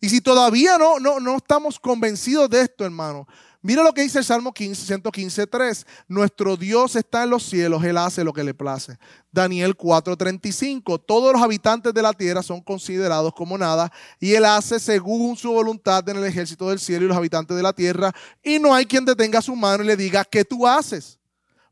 Y 0.01 0.09
si 0.09 0.19
todavía 0.19 0.79
no, 0.79 0.99
no, 0.99 1.19
no 1.19 1.37
estamos 1.37 1.79
convencidos 1.79 2.49
de 2.49 2.61
esto, 2.61 2.83
hermano, 2.83 3.27
Mira 3.61 3.83
lo 3.83 3.93
que 3.93 4.03
dice 4.03 4.19
el 4.19 4.23
Salmo 4.23 4.53
15, 4.53 4.85
115, 4.85 5.45
3. 5.45 5.85
Nuestro 6.07 6.55
Dios 6.55 6.95
está 6.95 7.23
en 7.23 7.29
los 7.29 7.43
cielos, 7.43 7.83
Él 7.83 7.97
hace 7.97 8.23
lo 8.23 8.31
que 8.31 8.43
le 8.43 8.53
place. 8.53 8.97
Daniel 9.31 9.75
4:35. 9.75 10.97
Todos 10.97 11.33
los 11.33 11.41
habitantes 11.41 11.93
de 11.93 12.01
la 12.01 12.13
tierra 12.13 12.41
son 12.41 12.61
considerados 12.61 13.33
como 13.33 13.57
nada 13.57 13.91
y 14.17 14.33
Él 14.33 14.45
hace 14.45 14.79
según 14.79 15.35
su 15.35 15.51
voluntad 15.51 16.07
en 16.07 16.17
el 16.17 16.23
ejército 16.23 16.69
del 16.69 16.79
cielo 16.79 17.03
y 17.03 17.07
los 17.09 17.17
habitantes 17.17 17.57
de 17.57 17.63
la 17.63 17.73
tierra. 17.73 18.13
Y 18.41 18.59
no 18.59 18.73
hay 18.73 18.85
quien 18.85 19.03
detenga 19.03 19.41
su 19.41 19.53
mano 19.57 19.83
y 19.83 19.87
le 19.87 19.97
diga, 19.97 20.23
¿qué 20.23 20.45
tú 20.45 20.65
haces? 20.65 21.19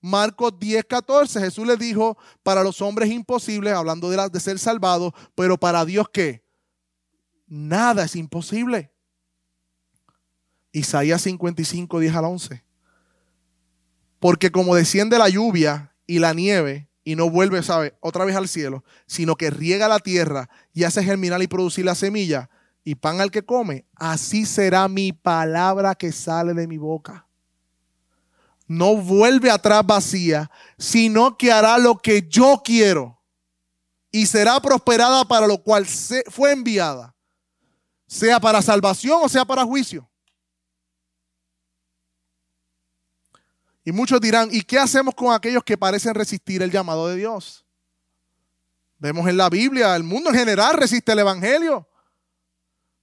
Marcos 0.01 0.53
10:14. 0.59 1.39
Jesús 1.39 1.65
le 1.65 1.77
dijo, 1.77 2.17
para 2.43 2.63
los 2.63 2.81
hombres 2.81 3.09
imposibles, 3.09 3.73
hablando 3.73 4.09
de, 4.09 4.29
de 4.29 4.39
ser 4.41 4.59
salvados, 4.59 5.13
pero 5.35 5.57
para 5.57 5.85
Dios 5.85 6.07
qué? 6.11 6.43
Nada 7.47 8.03
es 8.03 8.15
imposible. 8.17 8.91
Isaías 10.71 11.21
55, 11.21 11.99
10 11.99 12.15
al 12.15 12.25
11. 12.25 12.63
Porque 14.19 14.51
como 14.51 14.75
desciende 14.75 15.17
la 15.17 15.29
lluvia 15.29 15.95
y 16.05 16.19
la 16.19 16.33
nieve 16.33 16.89
y 17.03 17.15
no 17.15 17.29
vuelve, 17.29 17.63
¿sabe? 17.63 17.95
Otra 17.99 18.25
vez 18.25 18.35
al 18.35 18.47
cielo, 18.47 18.83
sino 19.05 19.35
que 19.35 19.49
riega 19.49 19.87
la 19.87 19.99
tierra 19.99 20.49
y 20.73 20.83
hace 20.83 21.03
germinar 21.03 21.41
y 21.41 21.47
producir 21.47 21.85
la 21.85 21.95
semilla 21.95 22.49
y 22.83 22.95
pan 22.95 23.21
al 23.21 23.31
que 23.31 23.43
come, 23.43 23.85
así 23.95 24.45
será 24.45 24.87
mi 24.87 25.11
palabra 25.11 25.93
que 25.95 26.11
sale 26.11 26.53
de 26.53 26.67
mi 26.67 26.77
boca. 26.77 27.27
No 28.65 28.97
vuelve 28.97 29.49
atrás 29.49 29.85
vacía, 29.85 30.51
sino 30.77 31.37
que 31.37 31.51
hará 31.51 31.77
lo 31.77 31.97
que 31.97 32.27
yo 32.27 32.61
quiero 32.63 33.21
y 34.11 34.25
será 34.25 34.59
prosperada 34.59 35.25
para 35.25 35.47
lo 35.47 35.61
cual 35.61 35.85
fue 36.29 36.51
enviada, 36.51 37.15
sea 38.07 38.39
para 38.39 38.61
salvación 38.61 39.19
o 39.23 39.29
sea 39.29 39.45
para 39.45 39.63
juicio. 39.63 40.09
Y 43.87 43.93
muchos 43.93 44.19
dirán, 44.19 44.49
¿y 44.51 44.63
qué 44.63 44.77
hacemos 44.77 45.15
con 45.15 45.33
aquellos 45.33 45.63
que 45.63 45.77
parecen 45.77 46.13
resistir 46.13 46.61
el 46.61 46.69
llamado 46.69 47.07
de 47.07 47.15
Dios? 47.15 47.63
Vemos 48.97 49.25
en 49.29 49.37
la 49.37 49.49
Biblia, 49.49 49.95
el 49.95 50.03
mundo 50.03 50.29
en 50.29 50.35
general 50.35 50.75
resiste 50.75 51.13
el 51.13 51.19
Evangelio. 51.19 51.87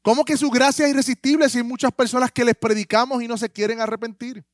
¿Cómo 0.03 0.27
que 0.27 0.37
su 0.37 0.51
gracia 0.51 0.85
es 0.85 0.91
irresistible 0.91 1.49
si 1.49 1.57
hay 1.57 1.65
muchas 1.65 1.91
personas 1.91 2.31
que 2.31 2.45
les 2.45 2.55
predicamos 2.55 3.23
y 3.23 3.29
no 3.29 3.39
se 3.39 3.49
quieren 3.49 3.81
arrepentir? 3.81 4.45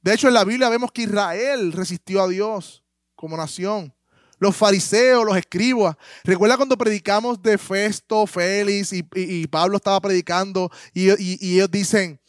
De 0.00 0.12
hecho, 0.12 0.26
en 0.26 0.34
la 0.34 0.42
Biblia 0.42 0.68
vemos 0.68 0.90
que 0.90 1.02
Israel 1.02 1.70
resistió 1.70 2.20
a 2.24 2.26
Dios 2.26 2.82
como 3.14 3.36
nación. 3.36 3.94
Los 4.40 4.56
fariseos, 4.56 5.24
los 5.24 5.36
escribas. 5.36 5.94
Recuerda 6.24 6.56
cuando 6.56 6.76
predicamos 6.76 7.40
de 7.40 7.58
Festo, 7.58 8.26
Félix 8.26 8.92
y, 8.92 9.46
Pablo 9.46 9.76
estaba 9.76 10.00
predicando 10.00 10.68
y 10.92 11.10
ellos 11.10 11.70
dicen, 11.70 12.19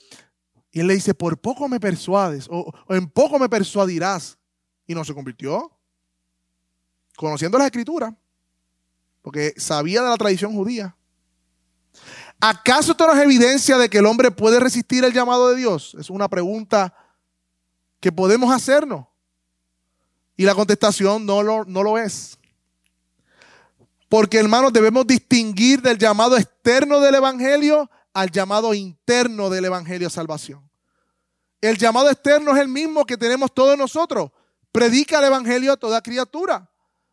y 0.72 0.80
él 0.80 0.88
le 0.88 0.94
dice, 0.94 1.14
por 1.14 1.38
poco 1.38 1.68
me 1.68 1.80
persuades, 1.80 2.48
o, 2.50 2.72
en 2.90 3.10
poco 3.10 3.38
me 3.38 3.50
persuadirás. 3.50 4.38
Y 4.88 4.96
no 4.96 5.04
se 5.04 5.14
convirtió. 5.14 5.72
Conociendo 7.16 7.58
las 7.58 7.66
escrituras, 7.66 8.14
porque 9.22 9.54
sabía 9.58 10.02
de 10.02 10.10
la 10.10 10.18
tradición 10.18 10.54
judía. 10.54 10.96
¿Acaso 12.40 12.92
esto 12.92 13.06
no 13.06 13.14
es 13.14 13.22
evidencia 13.22 13.78
de 13.78 13.90
que 13.90 14.00
el 14.00 14.06
hombre 14.06 14.32
puede 14.32 14.60
resistir 14.60 15.04
el 15.04 15.14
llamado 15.14 15.50
de 15.50 15.58
Dios? 15.58 15.96
Es 16.00 16.10
una 16.10 16.28
pregunta 16.28 16.94
que 18.00 18.12
podemos 18.12 18.52
hacernos. 18.52 19.06
Y 20.36 20.46
la 20.46 20.56
contestación 20.56 21.26
no 21.26 21.44
lo, 21.44 21.66
no 21.66 21.84
lo 21.84 21.98
es. 21.98 22.40
Porque 24.10 24.40
hermanos, 24.40 24.74
debemos 24.74 25.06
distinguir 25.06 25.82
del 25.82 25.98
llamado 25.98 26.38
externo 26.38 27.00
del 27.00 27.16
Evangelio 27.16 27.90
al 28.14 28.32
llamado 28.32 28.74
interno 28.74 29.50
del 29.50 29.66
Evangelio 29.66 30.08
de 30.08 30.14
Salvación. 30.14 30.70
El 31.62 31.78
llamado 31.78 32.10
externo 32.10 32.54
es 32.56 32.62
el 32.62 32.68
mismo 32.68 33.06
que 33.06 33.18
tenemos 33.18 33.54
todos 33.54 33.78
nosotros. 33.78 34.32
Predica 34.72 35.20
el 35.20 35.26
Evangelio 35.26 35.74
a 35.74 35.78
toda 35.78 36.02
criatura. 36.02 36.70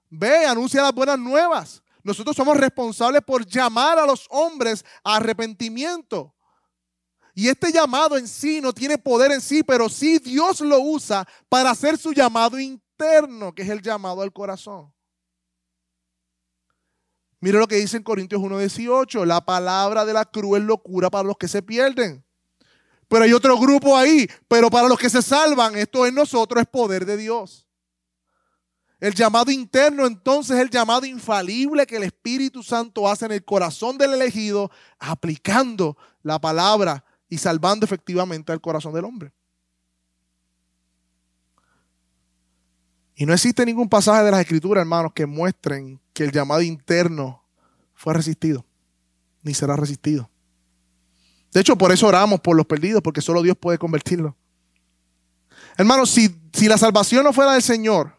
Ve, 0.09 0.46
anuncia 0.46 0.82
las 0.82 0.94
buenas 0.94 1.18
nuevas. 1.18 1.82
Nosotros 2.03 2.34
somos 2.34 2.57
responsables 2.57 3.22
por 3.22 3.44
llamar 3.44 3.99
a 3.99 4.07
los 4.07 4.26
hombres 4.30 4.84
a 5.05 5.16
arrepentimiento. 5.16 6.34
Y 7.34 7.49
este 7.49 7.70
llamado 7.70 8.16
en 8.16 8.26
sí 8.26 8.61
no 8.61 8.72
tiene 8.72 8.99
poder 8.99 9.30
en 9.30 9.40
sí, 9.40 9.62
pero 9.62 9.88
sí 9.88 10.18
Dios 10.18 10.61
lo 10.61 10.80
usa 10.80 11.28
para 11.49 11.70
hacer 11.70 11.99
su 11.99 12.12
llamado 12.12 12.59
interno, 12.59 13.55
que 13.55 13.62
es 13.62 13.68
el 13.68 13.82
llamado 13.82 14.22
al 14.22 14.32
corazón. 14.32 14.92
Mire 17.41 17.59
lo 17.59 17.68
que 17.68 17.76
dice 17.76 17.97
en 17.97 18.03
Corintios 18.03 18.41
1.18, 18.41 19.24
la 19.24 19.41
palabra 19.45 20.05
de 20.05 20.12
la 20.12 20.24
cruz 20.24 20.59
es 20.59 20.64
locura 20.64 21.09
para 21.09 21.26
los 21.26 21.36
que 21.36 21.47
se 21.47 21.62
pierden. 21.62 22.24
Pero 23.07 23.24
hay 23.24 23.32
otro 23.32 23.57
grupo 23.59 23.97
ahí, 23.97 24.28
pero 24.49 24.70
para 24.70 24.89
los 24.89 24.99
que 24.99 25.09
se 25.09 25.22
salvan, 25.22 25.76
esto 25.76 26.05
en 26.05 26.14
nosotros 26.14 26.61
es 26.61 26.68
poder 26.68 27.07
de 27.07 27.16
Dios. 27.16 27.66
El 29.01 29.14
llamado 29.14 29.53
interno 29.53 30.07
entonces 30.07 30.57
es 30.57 30.62
el 30.62 30.70
llamado 30.70 31.07
infalible 31.07 31.86
que 31.86 31.97
el 31.97 32.03
Espíritu 32.03 32.64
Santo 32.64 33.09
hace 33.09 33.26
en 33.26 33.32
el 33.32 33.45
corazón 33.45 33.97
del 33.97 34.12
elegido, 34.12 34.70
aplicando 34.99 35.97
la 36.22 36.41
palabra 36.41 37.05
y 37.28 37.39
salvando 37.39 37.86
efectivamente 37.86 38.51
al 38.51 38.61
corazón 38.61 38.93
del 38.93 39.05
hombre. 39.05 39.32
Y 43.14 43.24
no 43.24 43.32
existe 43.32 43.64
ningún 43.64 43.89
pasaje 43.89 44.24
de 44.24 44.30
las 44.32 44.41
Escrituras, 44.41 44.82
hermanos, 44.82 45.12
que 45.14 45.26
muestren 45.26 46.01
que 46.19 46.25
el 46.25 46.33
llamado 46.33 46.62
interno 46.62 47.45
fue 47.95 48.12
resistido, 48.12 48.66
ni 49.45 49.55
será 49.55 49.77
resistido. 49.77 50.29
De 51.53 51.61
hecho, 51.61 51.79
por 51.79 51.93
eso 51.93 52.09
oramos 52.09 52.41
por 52.41 52.57
los 52.57 52.66
perdidos, 52.66 53.03
porque 53.03 53.21
solo 53.21 53.41
Dios 53.41 53.57
puede 53.57 53.79
convertirlos. 53.79 54.35
Hermanos, 55.77 56.11
si, 56.11 56.37
si 56.53 56.66
la 56.66 56.77
salvación 56.77 57.23
no 57.23 57.33
fuera 57.33 57.53
del 57.53 57.62
Señor, 57.62 58.16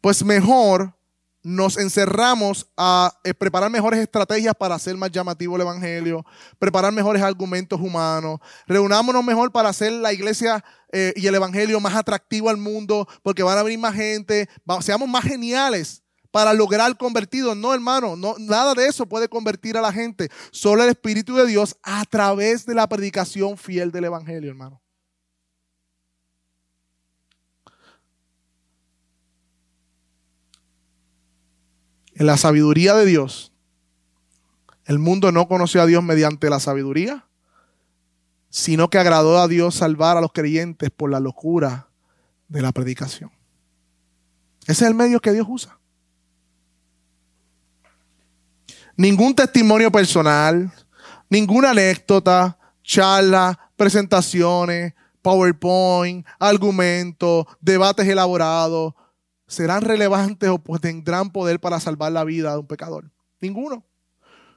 pues 0.00 0.24
mejor 0.24 0.92
nos 1.44 1.76
encerramos 1.76 2.66
a 2.76 3.16
eh, 3.22 3.32
preparar 3.32 3.70
mejores 3.70 4.00
estrategias 4.00 4.56
para 4.56 4.74
hacer 4.74 4.96
más 4.96 5.12
llamativo 5.12 5.54
el 5.54 5.62
Evangelio, 5.62 6.26
preparar 6.58 6.92
mejores 6.92 7.22
argumentos 7.22 7.80
humanos, 7.80 8.40
reunámonos 8.66 9.22
mejor 9.22 9.52
para 9.52 9.68
hacer 9.68 9.92
la 9.92 10.12
iglesia 10.12 10.64
eh, 10.90 11.12
y 11.14 11.28
el 11.28 11.36
Evangelio 11.36 11.78
más 11.78 11.94
atractivo 11.94 12.50
al 12.50 12.56
mundo, 12.56 13.06
porque 13.22 13.44
van 13.44 13.56
a 13.56 13.62
venir 13.62 13.78
más 13.78 13.94
gente, 13.94 14.48
seamos 14.80 15.08
más 15.08 15.22
geniales 15.22 16.02
para 16.38 16.54
lograr 16.54 16.96
convertidos. 16.96 17.56
No, 17.56 17.74
hermano, 17.74 18.14
no, 18.14 18.36
nada 18.38 18.72
de 18.72 18.86
eso 18.86 19.06
puede 19.06 19.28
convertir 19.28 19.76
a 19.76 19.80
la 19.80 19.92
gente. 19.92 20.30
Solo 20.52 20.84
el 20.84 20.90
Espíritu 20.90 21.34
de 21.34 21.44
Dios 21.48 21.76
a 21.82 22.04
través 22.04 22.64
de 22.64 22.76
la 22.76 22.88
predicación 22.88 23.58
fiel 23.58 23.90
del 23.90 24.04
Evangelio, 24.04 24.48
hermano. 24.48 24.80
En 32.14 32.26
la 32.26 32.36
sabiduría 32.36 32.94
de 32.94 33.04
Dios, 33.04 33.52
el 34.84 35.00
mundo 35.00 35.32
no 35.32 35.48
conoció 35.48 35.82
a 35.82 35.86
Dios 35.86 36.04
mediante 36.04 36.48
la 36.50 36.60
sabiduría, 36.60 37.26
sino 38.48 38.90
que 38.90 38.98
agradó 38.98 39.40
a 39.40 39.48
Dios 39.48 39.74
salvar 39.74 40.16
a 40.16 40.20
los 40.20 40.32
creyentes 40.32 40.92
por 40.92 41.10
la 41.10 41.18
locura 41.18 41.88
de 42.46 42.62
la 42.62 42.70
predicación. 42.70 43.32
Ese 44.68 44.84
es 44.84 44.88
el 44.88 44.94
medio 44.94 45.18
que 45.18 45.32
Dios 45.32 45.48
usa. 45.50 45.78
Ningún 48.98 49.32
testimonio 49.32 49.92
personal, 49.92 50.72
ninguna 51.30 51.70
anécdota, 51.70 52.58
charla, 52.82 53.56
presentaciones, 53.76 54.92
PowerPoint, 55.22 56.26
argumentos, 56.36 57.46
debates 57.60 58.08
elaborados, 58.08 58.94
serán 59.46 59.82
relevantes 59.82 60.48
o 60.48 60.58
pues 60.58 60.80
tendrán 60.80 61.30
poder 61.30 61.60
para 61.60 61.78
salvar 61.78 62.10
la 62.10 62.24
vida 62.24 62.50
de 62.50 62.58
un 62.58 62.66
pecador. 62.66 63.08
Ninguno. 63.40 63.84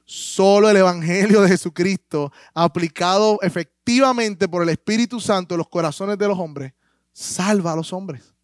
Solo 0.04 0.68
el 0.68 0.76
Evangelio 0.76 1.42
de 1.42 1.48
Jesucristo, 1.48 2.32
aplicado 2.52 3.38
efectivamente 3.42 4.48
por 4.48 4.64
el 4.64 4.70
Espíritu 4.70 5.20
Santo 5.20 5.54
en 5.54 5.58
los 5.58 5.68
corazones 5.68 6.18
de 6.18 6.26
los 6.26 6.36
hombres, 6.36 6.72
salva 7.12 7.74
a 7.74 7.76
los 7.76 7.92
hombres. 7.92 8.34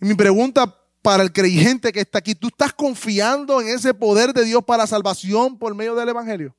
Y 0.00 0.06
mi 0.06 0.14
pregunta 0.14 0.76
para 1.06 1.22
el 1.22 1.32
creyente 1.32 1.92
que 1.92 2.00
está 2.00 2.18
aquí, 2.18 2.34
¿tú 2.34 2.48
estás 2.48 2.72
confiando 2.72 3.60
en 3.60 3.68
ese 3.68 3.94
poder 3.94 4.32
de 4.32 4.44
Dios 4.44 4.64
para 4.64 4.88
salvación 4.88 5.56
por 5.56 5.72
medio 5.72 5.94
del 5.94 6.08
Evangelio? 6.08 6.52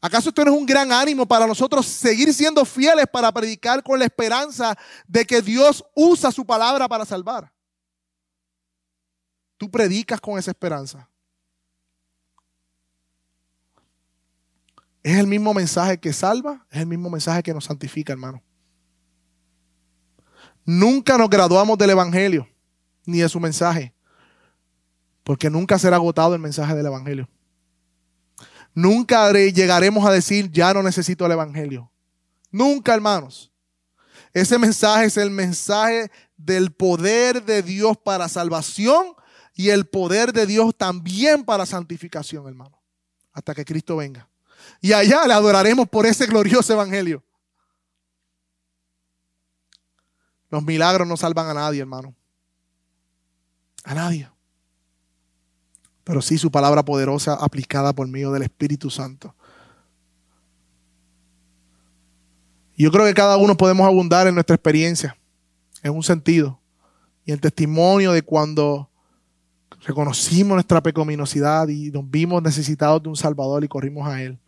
¿Acaso 0.00 0.28
esto 0.28 0.44
no 0.44 0.52
es 0.52 0.56
un 0.56 0.64
gran 0.64 0.92
ánimo 0.92 1.26
para 1.26 1.48
nosotros 1.48 1.84
seguir 1.84 2.32
siendo 2.32 2.64
fieles 2.64 3.06
para 3.12 3.32
predicar 3.32 3.82
con 3.82 3.98
la 3.98 4.04
esperanza 4.04 4.78
de 5.08 5.24
que 5.24 5.42
Dios 5.42 5.84
usa 5.96 6.30
su 6.30 6.46
palabra 6.46 6.86
para 6.86 7.04
salvar? 7.04 7.52
Tú 9.56 9.68
predicas 9.68 10.20
con 10.20 10.38
esa 10.38 10.52
esperanza. 10.52 11.10
Es 15.02 15.18
el 15.18 15.26
mismo 15.26 15.52
mensaje 15.52 15.98
que 15.98 16.12
salva, 16.12 16.64
es 16.70 16.78
el 16.78 16.86
mismo 16.86 17.10
mensaje 17.10 17.42
que 17.42 17.52
nos 17.52 17.64
santifica, 17.64 18.12
hermano. 18.12 18.44
Nunca 20.64 21.18
nos 21.18 21.28
graduamos 21.28 21.76
del 21.78 21.90
Evangelio 21.90 22.48
ni 23.06 23.18
de 23.18 23.28
su 23.28 23.38
mensaje, 23.38 23.92
porque 25.22 25.50
nunca 25.50 25.78
será 25.78 25.96
agotado 25.96 26.34
el 26.34 26.40
mensaje 26.40 26.74
del 26.74 26.86
Evangelio. 26.86 27.28
Nunca 28.74 29.30
llegaremos 29.30 30.04
a 30.06 30.10
decir, 30.10 30.50
ya 30.50 30.74
no 30.74 30.82
necesito 30.82 31.26
el 31.26 31.32
Evangelio. 31.32 31.90
Nunca, 32.50 32.94
hermanos. 32.94 33.52
Ese 34.32 34.58
mensaje 34.58 35.06
es 35.06 35.16
el 35.16 35.30
mensaje 35.30 36.10
del 36.36 36.72
poder 36.72 37.44
de 37.44 37.62
Dios 37.62 37.96
para 37.96 38.28
salvación 38.28 39.14
y 39.54 39.68
el 39.68 39.86
poder 39.86 40.32
de 40.32 40.46
Dios 40.46 40.74
también 40.76 41.44
para 41.44 41.66
santificación, 41.66 42.48
hermano. 42.48 42.82
Hasta 43.32 43.54
que 43.54 43.64
Cristo 43.64 43.96
venga. 43.96 44.28
Y 44.80 44.92
allá 44.92 45.26
le 45.26 45.34
adoraremos 45.34 45.88
por 45.88 46.06
ese 46.06 46.26
glorioso 46.26 46.72
Evangelio. 46.72 47.22
Los 50.54 50.64
milagros 50.64 51.06
no 51.06 51.16
salvan 51.16 51.48
a 51.48 51.54
nadie, 51.54 51.80
hermano. 51.80 52.14
A 53.84 53.94
nadie 53.94 54.28
pero 56.04 56.20
sí 56.20 56.36
su 56.36 56.50
palabra 56.50 56.84
poderosa 56.84 57.34
aplicada 57.34 57.92
por 57.94 58.06
medio 58.06 58.30
del 58.30 58.42
Espíritu 58.42 58.90
Santo. 58.90 59.34
yo 62.76 62.90
creo 62.90 63.06
que 63.06 63.14
cada 63.14 63.36
uno 63.36 63.56
podemos 63.56 63.86
abundar 63.86 64.26
en 64.26 64.34
nuestra 64.34 64.56
experiencia, 64.56 65.16
en 65.80 65.94
un 65.94 66.02
sentido, 66.02 66.58
y 67.24 67.30
el 67.30 67.40
testimonio 67.40 68.10
de 68.10 68.22
cuando 68.22 68.90
reconocimos 69.86 70.54
nuestra 70.54 70.82
pecaminosidad 70.82 71.68
y 71.68 71.92
nos 71.92 72.10
vimos 72.10 72.42
necesitados 72.42 73.00
de 73.00 73.08
un 73.10 73.16
Salvador 73.16 73.62
y 73.62 73.68
corrimos 73.68 74.08
a 74.08 74.20
Él. 74.20 74.38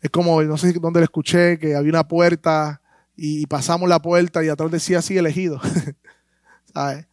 Es 0.00 0.08
como, 0.08 0.42
no 0.42 0.56
sé 0.56 0.72
dónde 0.72 1.00
le 1.00 1.04
escuché, 1.04 1.58
que 1.58 1.76
había 1.76 1.90
una 1.90 2.08
puerta 2.08 2.80
y 3.16 3.46
pasamos 3.46 3.88
la 3.88 4.00
puerta 4.00 4.44
y 4.44 4.48
atrás 4.48 4.70
decía 4.70 4.98
así 4.98 5.16
elegido. 5.16 5.60
¿Sabes? 6.74 7.06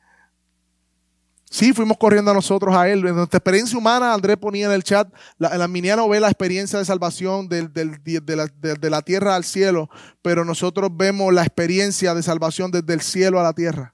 Sí, 1.52 1.74
fuimos 1.74 1.98
corriendo 1.98 2.32
a 2.32 2.34
nosotros 2.34 2.74
a 2.74 2.88
Él. 2.88 3.06
En 3.06 3.14
nuestra 3.14 3.38
experiencia 3.38 3.78
humana, 3.78 4.14
Andrés 4.14 4.38
ponía 4.38 4.68
en 4.68 4.72
el 4.72 4.84
chat, 4.84 5.14
la, 5.38 5.58
la 5.58 5.68
ve 5.68 6.20
la 6.22 6.30
experiencia 6.30 6.80
de 6.80 6.86
salvación 6.86 7.50
de, 7.50 7.64
la, 7.64 8.48
de, 8.48 8.90
la, 8.90 9.02
tierra 9.02 9.36
al 9.36 9.44
cielo, 9.44 9.90
pero 10.22 10.46
nosotros 10.46 10.90
vemos 10.94 11.34
la 11.34 11.42
experiencia 11.42 12.14
de 12.16 12.24
salvación 12.24 12.72
desde 12.72 12.94
el 12.94 13.02
cielo 13.02 13.38
a 13.38 13.44
la 13.44 13.52
tierra. 13.52 13.94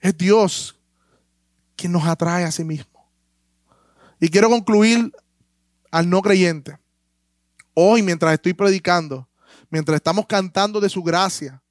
Es 0.00 0.18
Dios 0.18 0.80
quien 1.76 1.92
nos 1.92 2.04
atrae 2.06 2.42
a 2.42 2.50
sí 2.50 2.64
mismo. 2.64 3.08
Y 4.18 4.30
quiero 4.30 4.50
concluir 4.50 5.12
al 5.92 6.10
no 6.10 6.22
creyente. 6.22 6.76
Hoy, 7.72 8.02
mientras 8.02 8.34
estoy 8.34 8.52
predicando, 8.52 9.28
mientras 9.70 9.96
estamos 9.96 10.26
cantando 10.26 10.80
de 10.80 10.88
su 10.88 11.02
gracia, 11.02 11.62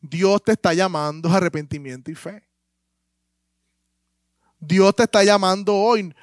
Dios 0.00 0.42
te 0.42 0.52
está 0.52 0.74
llamando 0.74 1.28
a 1.28 1.36
arrepentimiento 1.36 2.10
y 2.10 2.14
fe. 2.14 2.46
Dios 4.60 4.94
te 4.94 5.04
está 5.04 5.24
llamando 5.24 5.74
hoy. 5.74 6.14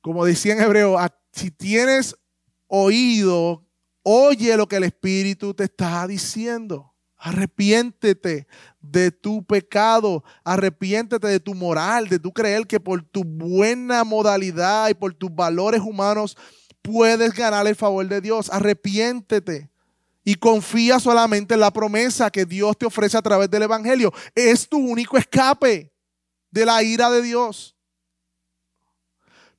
Como 0.00 0.24
decía 0.24 0.52
en 0.52 0.60
hebreo, 0.60 0.98
si 1.32 1.50
tienes 1.50 2.14
oído, 2.66 3.64
oye 4.02 4.56
lo 4.56 4.66
que 4.66 4.76
el 4.76 4.84
Espíritu 4.84 5.54
te 5.54 5.64
está 5.64 6.06
diciendo. 6.06 6.92
Arrepiéntete 7.16 8.46
de 8.80 9.10
tu 9.10 9.42
pecado, 9.44 10.22
arrepiéntete 10.44 11.26
de 11.26 11.40
tu 11.40 11.54
moral, 11.54 12.08
de 12.08 12.18
tu 12.18 12.32
creer 12.32 12.66
que 12.66 12.78
por 12.78 13.02
tu 13.02 13.24
buena 13.24 14.04
modalidad 14.04 14.90
y 14.90 14.94
por 14.94 15.14
tus 15.14 15.34
valores 15.34 15.80
humanos 15.80 16.36
puedes 16.82 17.32
ganar 17.32 17.66
el 17.66 17.74
favor 17.74 18.06
de 18.06 18.20
Dios. 18.20 18.50
Arrepiéntete 18.52 19.70
y 20.24 20.34
confía 20.36 20.98
solamente 20.98 21.54
en 21.54 21.60
la 21.60 21.70
promesa 21.70 22.30
que 22.30 22.46
Dios 22.46 22.78
te 22.78 22.86
ofrece 22.86 23.16
a 23.16 23.22
través 23.22 23.50
del 23.50 23.62
Evangelio. 23.62 24.12
Es 24.34 24.68
tu 24.68 24.78
único 24.78 25.18
escape 25.18 25.92
de 26.50 26.66
la 26.66 26.82
ira 26.82 27.10
de 27.10 27.20
Dios. 27.20 27.76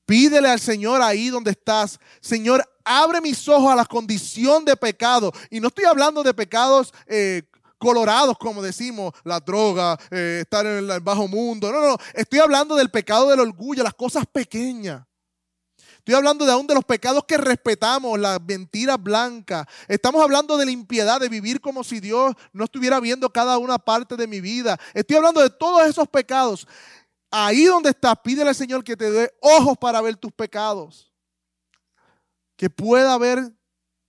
Pídele 0.06 0.50
al 0.50 0.60
Señor 0.60 1.02
ahí 1.02 1.30
donde 1.30 1.52
estás. 1.52 2.00
Señor, 2.20 2.64
abre 2.84 3.22
mis 3.22 3.48
ojos 3.48 3.72
a 3.72 3.76
la 3.76 3.86
condición 3.86 4.66
de 4.66 4.76
pecado. 4.76 5.32
Y 5.50 5.60
no 5.60 5.68
estoy 5.68 5.86
hablando 5.86 6.24
de 6.24 6.34
pecados 6.34 6.94
eh, 7.08 7.44
colorados, 7.78 8.38
como 8.38 8.62
decimos, 8.62 9.14
la 9.24 9.40
droga, 9.40 9.98
eh, 10.10 10.40
estar 10.42 10.66
en 10.66 10.90
el 10.90 11.00
bajo 11.00 11.28
mundo. 11.28 11.72
No, 11.72 11.82
no, 11.82 11.98
estoy 12.14 12.40
hablando 12.40 12.76
del 12.76 12.90
pecado 12.90 13.30
del 13.30 13.40
orgullo, 13.40 13.84
las 13.84 13.94
cosas 13.94 14.26
pequeñas. 14.32 15.06
Estoy 16.06 16.14
hablando 16.14 16.46
de 16.46 16.52
aún 16.52 16.68
de 16.68 16.76
los 16.76 16.86
pecados 16.86 17.24
que 17.28 17.36
respetamos, 17.36 18.20
las 18.20 18.40
mentiras 18.40 19.02
blancas. 19.02 19.66
Estamos 19.88 20.22
hablando 20.22 20.56
de 20.56 20.66
la 20.66 20.70
impiedad, 20.70 21.20
de 21.20 21.30
vivir 21.30 21.60
como 21.60 21.84
si 21.84 22.00
Dios 22.00 22.36
no 22.54 22.66
estuviera 22.66 23.00
viendo 23.00 23.28
cada 23.32 23.58
una 23.58 23.80
parte 23.80 24.16
de 24.16 24.28
mi 24.28 24.40
vida. 24.40 24.80
Estoy 24.94 25.16
hablando 25.16 25.42
de 25.42 25.50
todos 25.50 25.84
esos 25.88 26.08
pecados 26.08 26.68
ahí 27.32 27.66
donde 27.66 27.90
estás, 27.90 28.14
pídele 28.24 28.50
al 28.50 28.56
Señor 28.56 28.84
que 28.84 28.96
te 28.96 29.10
dé 29.10 29.34
ojos 29.42 29.80
para 29.80 30.00
ver 30.00 30.16
tus 30.16 30.32
pecados. 30.32 31.12
Que 32.56 32.70
pueda 32.70 33.18
ver 33.18 33.52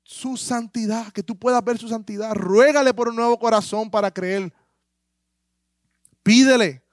su 0.03 0.37
santidad, 0.37 1.11
que 1.15 1.23
tú 1.23 1.39
puedas 1.39 1.65
ver 1.65 1.79
su 1.79 1.89
santidad. 1.89 2.35
Ruégale 2.35 2.93
por 2.93 3.09
un 3.09 3.17
nuevo 3.17 3.39
corazón 3.39 3.91
para 3.91 4.11
creer. 4.11 4.53
Pídele. 6.23 6.85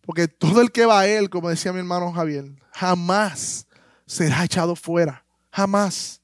Porque 0.00 0.26
todo 0.26 0.62
el 0.62 0.72
que 0.72 0.86
va 0.86 1.00
a 1.00 1.06
Él, 1.06 1.28
como 1.28 1.50
decía 1.50 1.70
mi 1.70 1.80
hermano 1.80 2.10
Javier, 2.14 2.46
jamás 2.72 3.66
será 4.10 4.44
echado 4.44 4.74
fuera. 4.74 5.24
Jamás. 5.52 6.20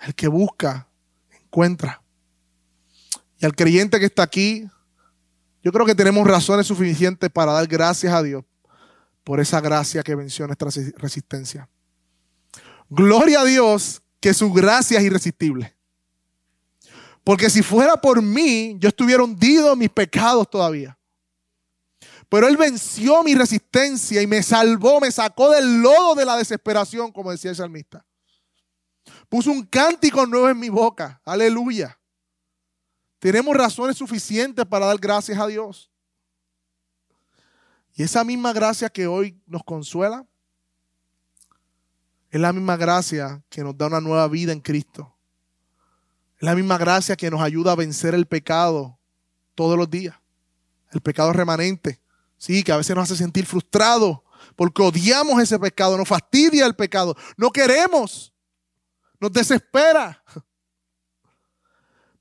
El 0.00 0.14
que 0.14 0.28
busca, 0.28 0.86
encuentra. 1.30 2.02
Y 3.38 3.46
al 3.46 3.54
creyente 3.54 3.98
que 3.98 4.04
está 4.04 4.22
aquí, 4.22 4.68
yo 5.62 5.72
creo 5.72 5.86
que 5.86 5.94
tenemos 5.94 6.26
razones 6.26 6.66
suficientes 6.66 7.30
para 7.30 7.52
dar 7.52 7.66
gracias 7.66 8.12
a 8.12 8.22
Dios 8.22 8.44
por 9.24 9.40
esa 9.40 9.60
gracia 9.62 10.02
que 10.02 10.14
venció 10.14 10.46
nuestra 10.46 10.68
resistencia. 10.96 11.68
Gloria 12.90 13.40
a 13.40 13.44
Dios 13.44 14.02
que 14.20 14.34
su 14.34 14.52
gracia 14.52 14.98
es 14.98 15.04
irresistible. 15.04 15.74
Porque 17.24 17.48
si 17.48 17.62
fuera 17.62 17.98
por 17.98 18.20
mí, 18.20 18.76
yo 18.78 18.88
estuviera 18.88 19.22
hundido 19.22 19.72
en 19.72 19.78
mis 19.78 19.90
pecados 19.90 20.48
todavía. 20.50 20.98
Pero 22.30 22.46
Él 22.46 22.56
venció 22.56 23.24
mi 23.24 23.34
resistencia 23.34 24.22
y 24.22 24.26
me 24.26 24.42
salvó, 24.42 25.00
me 25.00 25.10
sacó 25.10 25.50
del 25.50 25.82
lodo 25.82 26.14
de 26.14 26.24
la 26.24 26.36
desesperación, 26.36 27.10
como 27.10 27.32
decía 27.32 27.50
el 27.50 27.56
salmista. 27.56 28.06
Puso 29.28 29.50
un 29.50 29.64
cántico 29.64 30.24
nuevo 30.26 30.48
en 30.48 30.58
mi 30.58 30.68
boca. 30.68 31.20
Aleluya. 31.24 31.98
Tenemos 33.18 33.54
razones 33.56 33.98
suficientes 33.98 34.64
para 34.64 34.86
dar 34.86 34.98
gracias 34.98 35.38
a 35.38 35.46
Dios. 35.48 35.90
Y 37.94 38.04
esa 38.04 38.22
misma 38.22 38.52
gracia 38.52 38.88
que 38.88 39.08
hoy 39.08 39.36
nos 39.46 39.64
consuela, 39.64 40.24
es 42.30 42.40
la 42.40 42.52
misma 42.52 42.76
gracia 42.76 43.42
que 43.48 43.64
nos 43.64 43.76
da 43.76 43.88
una 43.88 44.00
nueva 44.00 44.28
vida 44.28 44.52
en 44.52 44.60
Cristo. 44.60 45.16
Es 46.36 46.42
la 46.44 46.54
misma 46.54 46.78
gracia 46.78 47.16
que 47.16 47.28
nos 47.28 47.40
ayuda 47.40 47.72
a 47.72 47.76
vencer 47.76 48.14
el 48.14 48.26
pecado 48.26 49.00
todos 49.56 49.76
los 49.76 49.90
días. 49.90 50.14
El 50.92 51.00
pecado 51.00 51.32
remanente. 51.32 52.00
Sí, 52.40 52.64
que 52.64 52.72
a 52.72 52.78
veces 52.78 52.96
nos 52.96 53.04
hace 53.04 53.22
sentir 53.22 53.44
frustrados 53.44 54.20
porque 54.56 54.80
odiamos 54.80 55.42
ese 55.42 55.58
pecado, 55.58 55.98
nos 55.98 56.08
fastidia 56.08 56.64
el 56.64 56.74
pecado, 56.74 57.14
no 57.36 57.50
queremos, 57.50 58.32
nos 59.20 59.30
desespera. 59.30 60.24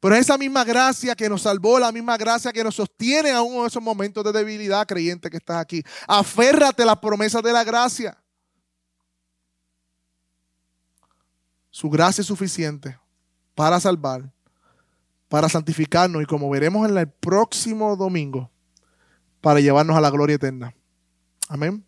Pero 0.01 0.15
es 0.15 0.22
esa 0.22 0.38
misma 0.38 0.65
gracia 0.65 1.15
que 1.15 1.30
nos 1.30 1.43
salvó, 1.43 1.80
la 1.80 1.93
misma 1.93 2.17
gracia 2.17 2.51
que 2.51 2.65
nos 2.65 2.76
sostiene 2.76 3.32
aún 3.32 3.61
en 3.61 3.65
esos 3.65 3.82
momentos 3.82 4.22
de 4.26 4.34
debilidad, 4.34 4.86
creyente 4.86 5.30
que 5.30 5.38
estás 5.38 5.61
aquí. 5.61 5.84
Aférrate 6.05 6.84
a 6.84 6.88
las 6.88 6.99
promesas 6.99 7.41
de 7.41 7.53
la 7.53 7.63
gracia. 7.63 8.22
Su 11.70 11.89
gracia 11.89 12.22
es 12.22 12.28
suficiente 12.28 12.99
para 13.55 13.80
salvar, 13.80 14.30
para 15.30 15.47
santificarnos 15.47 16.22
y 16.22 16.26
como 16.26 16.49
veremos 16.49 16.89
en 16.89 16.97
el 16.97 17.09
próximo 17.09 17.95
domingo, 17.95 18.51
para 19.41 19.59
llevarnos 19.59 19.97
a 19.97 20.01
la 20.01 20.09
gloria 20.09 20.35
eterna. 20.35 20.73
Amén. 21.47 21.85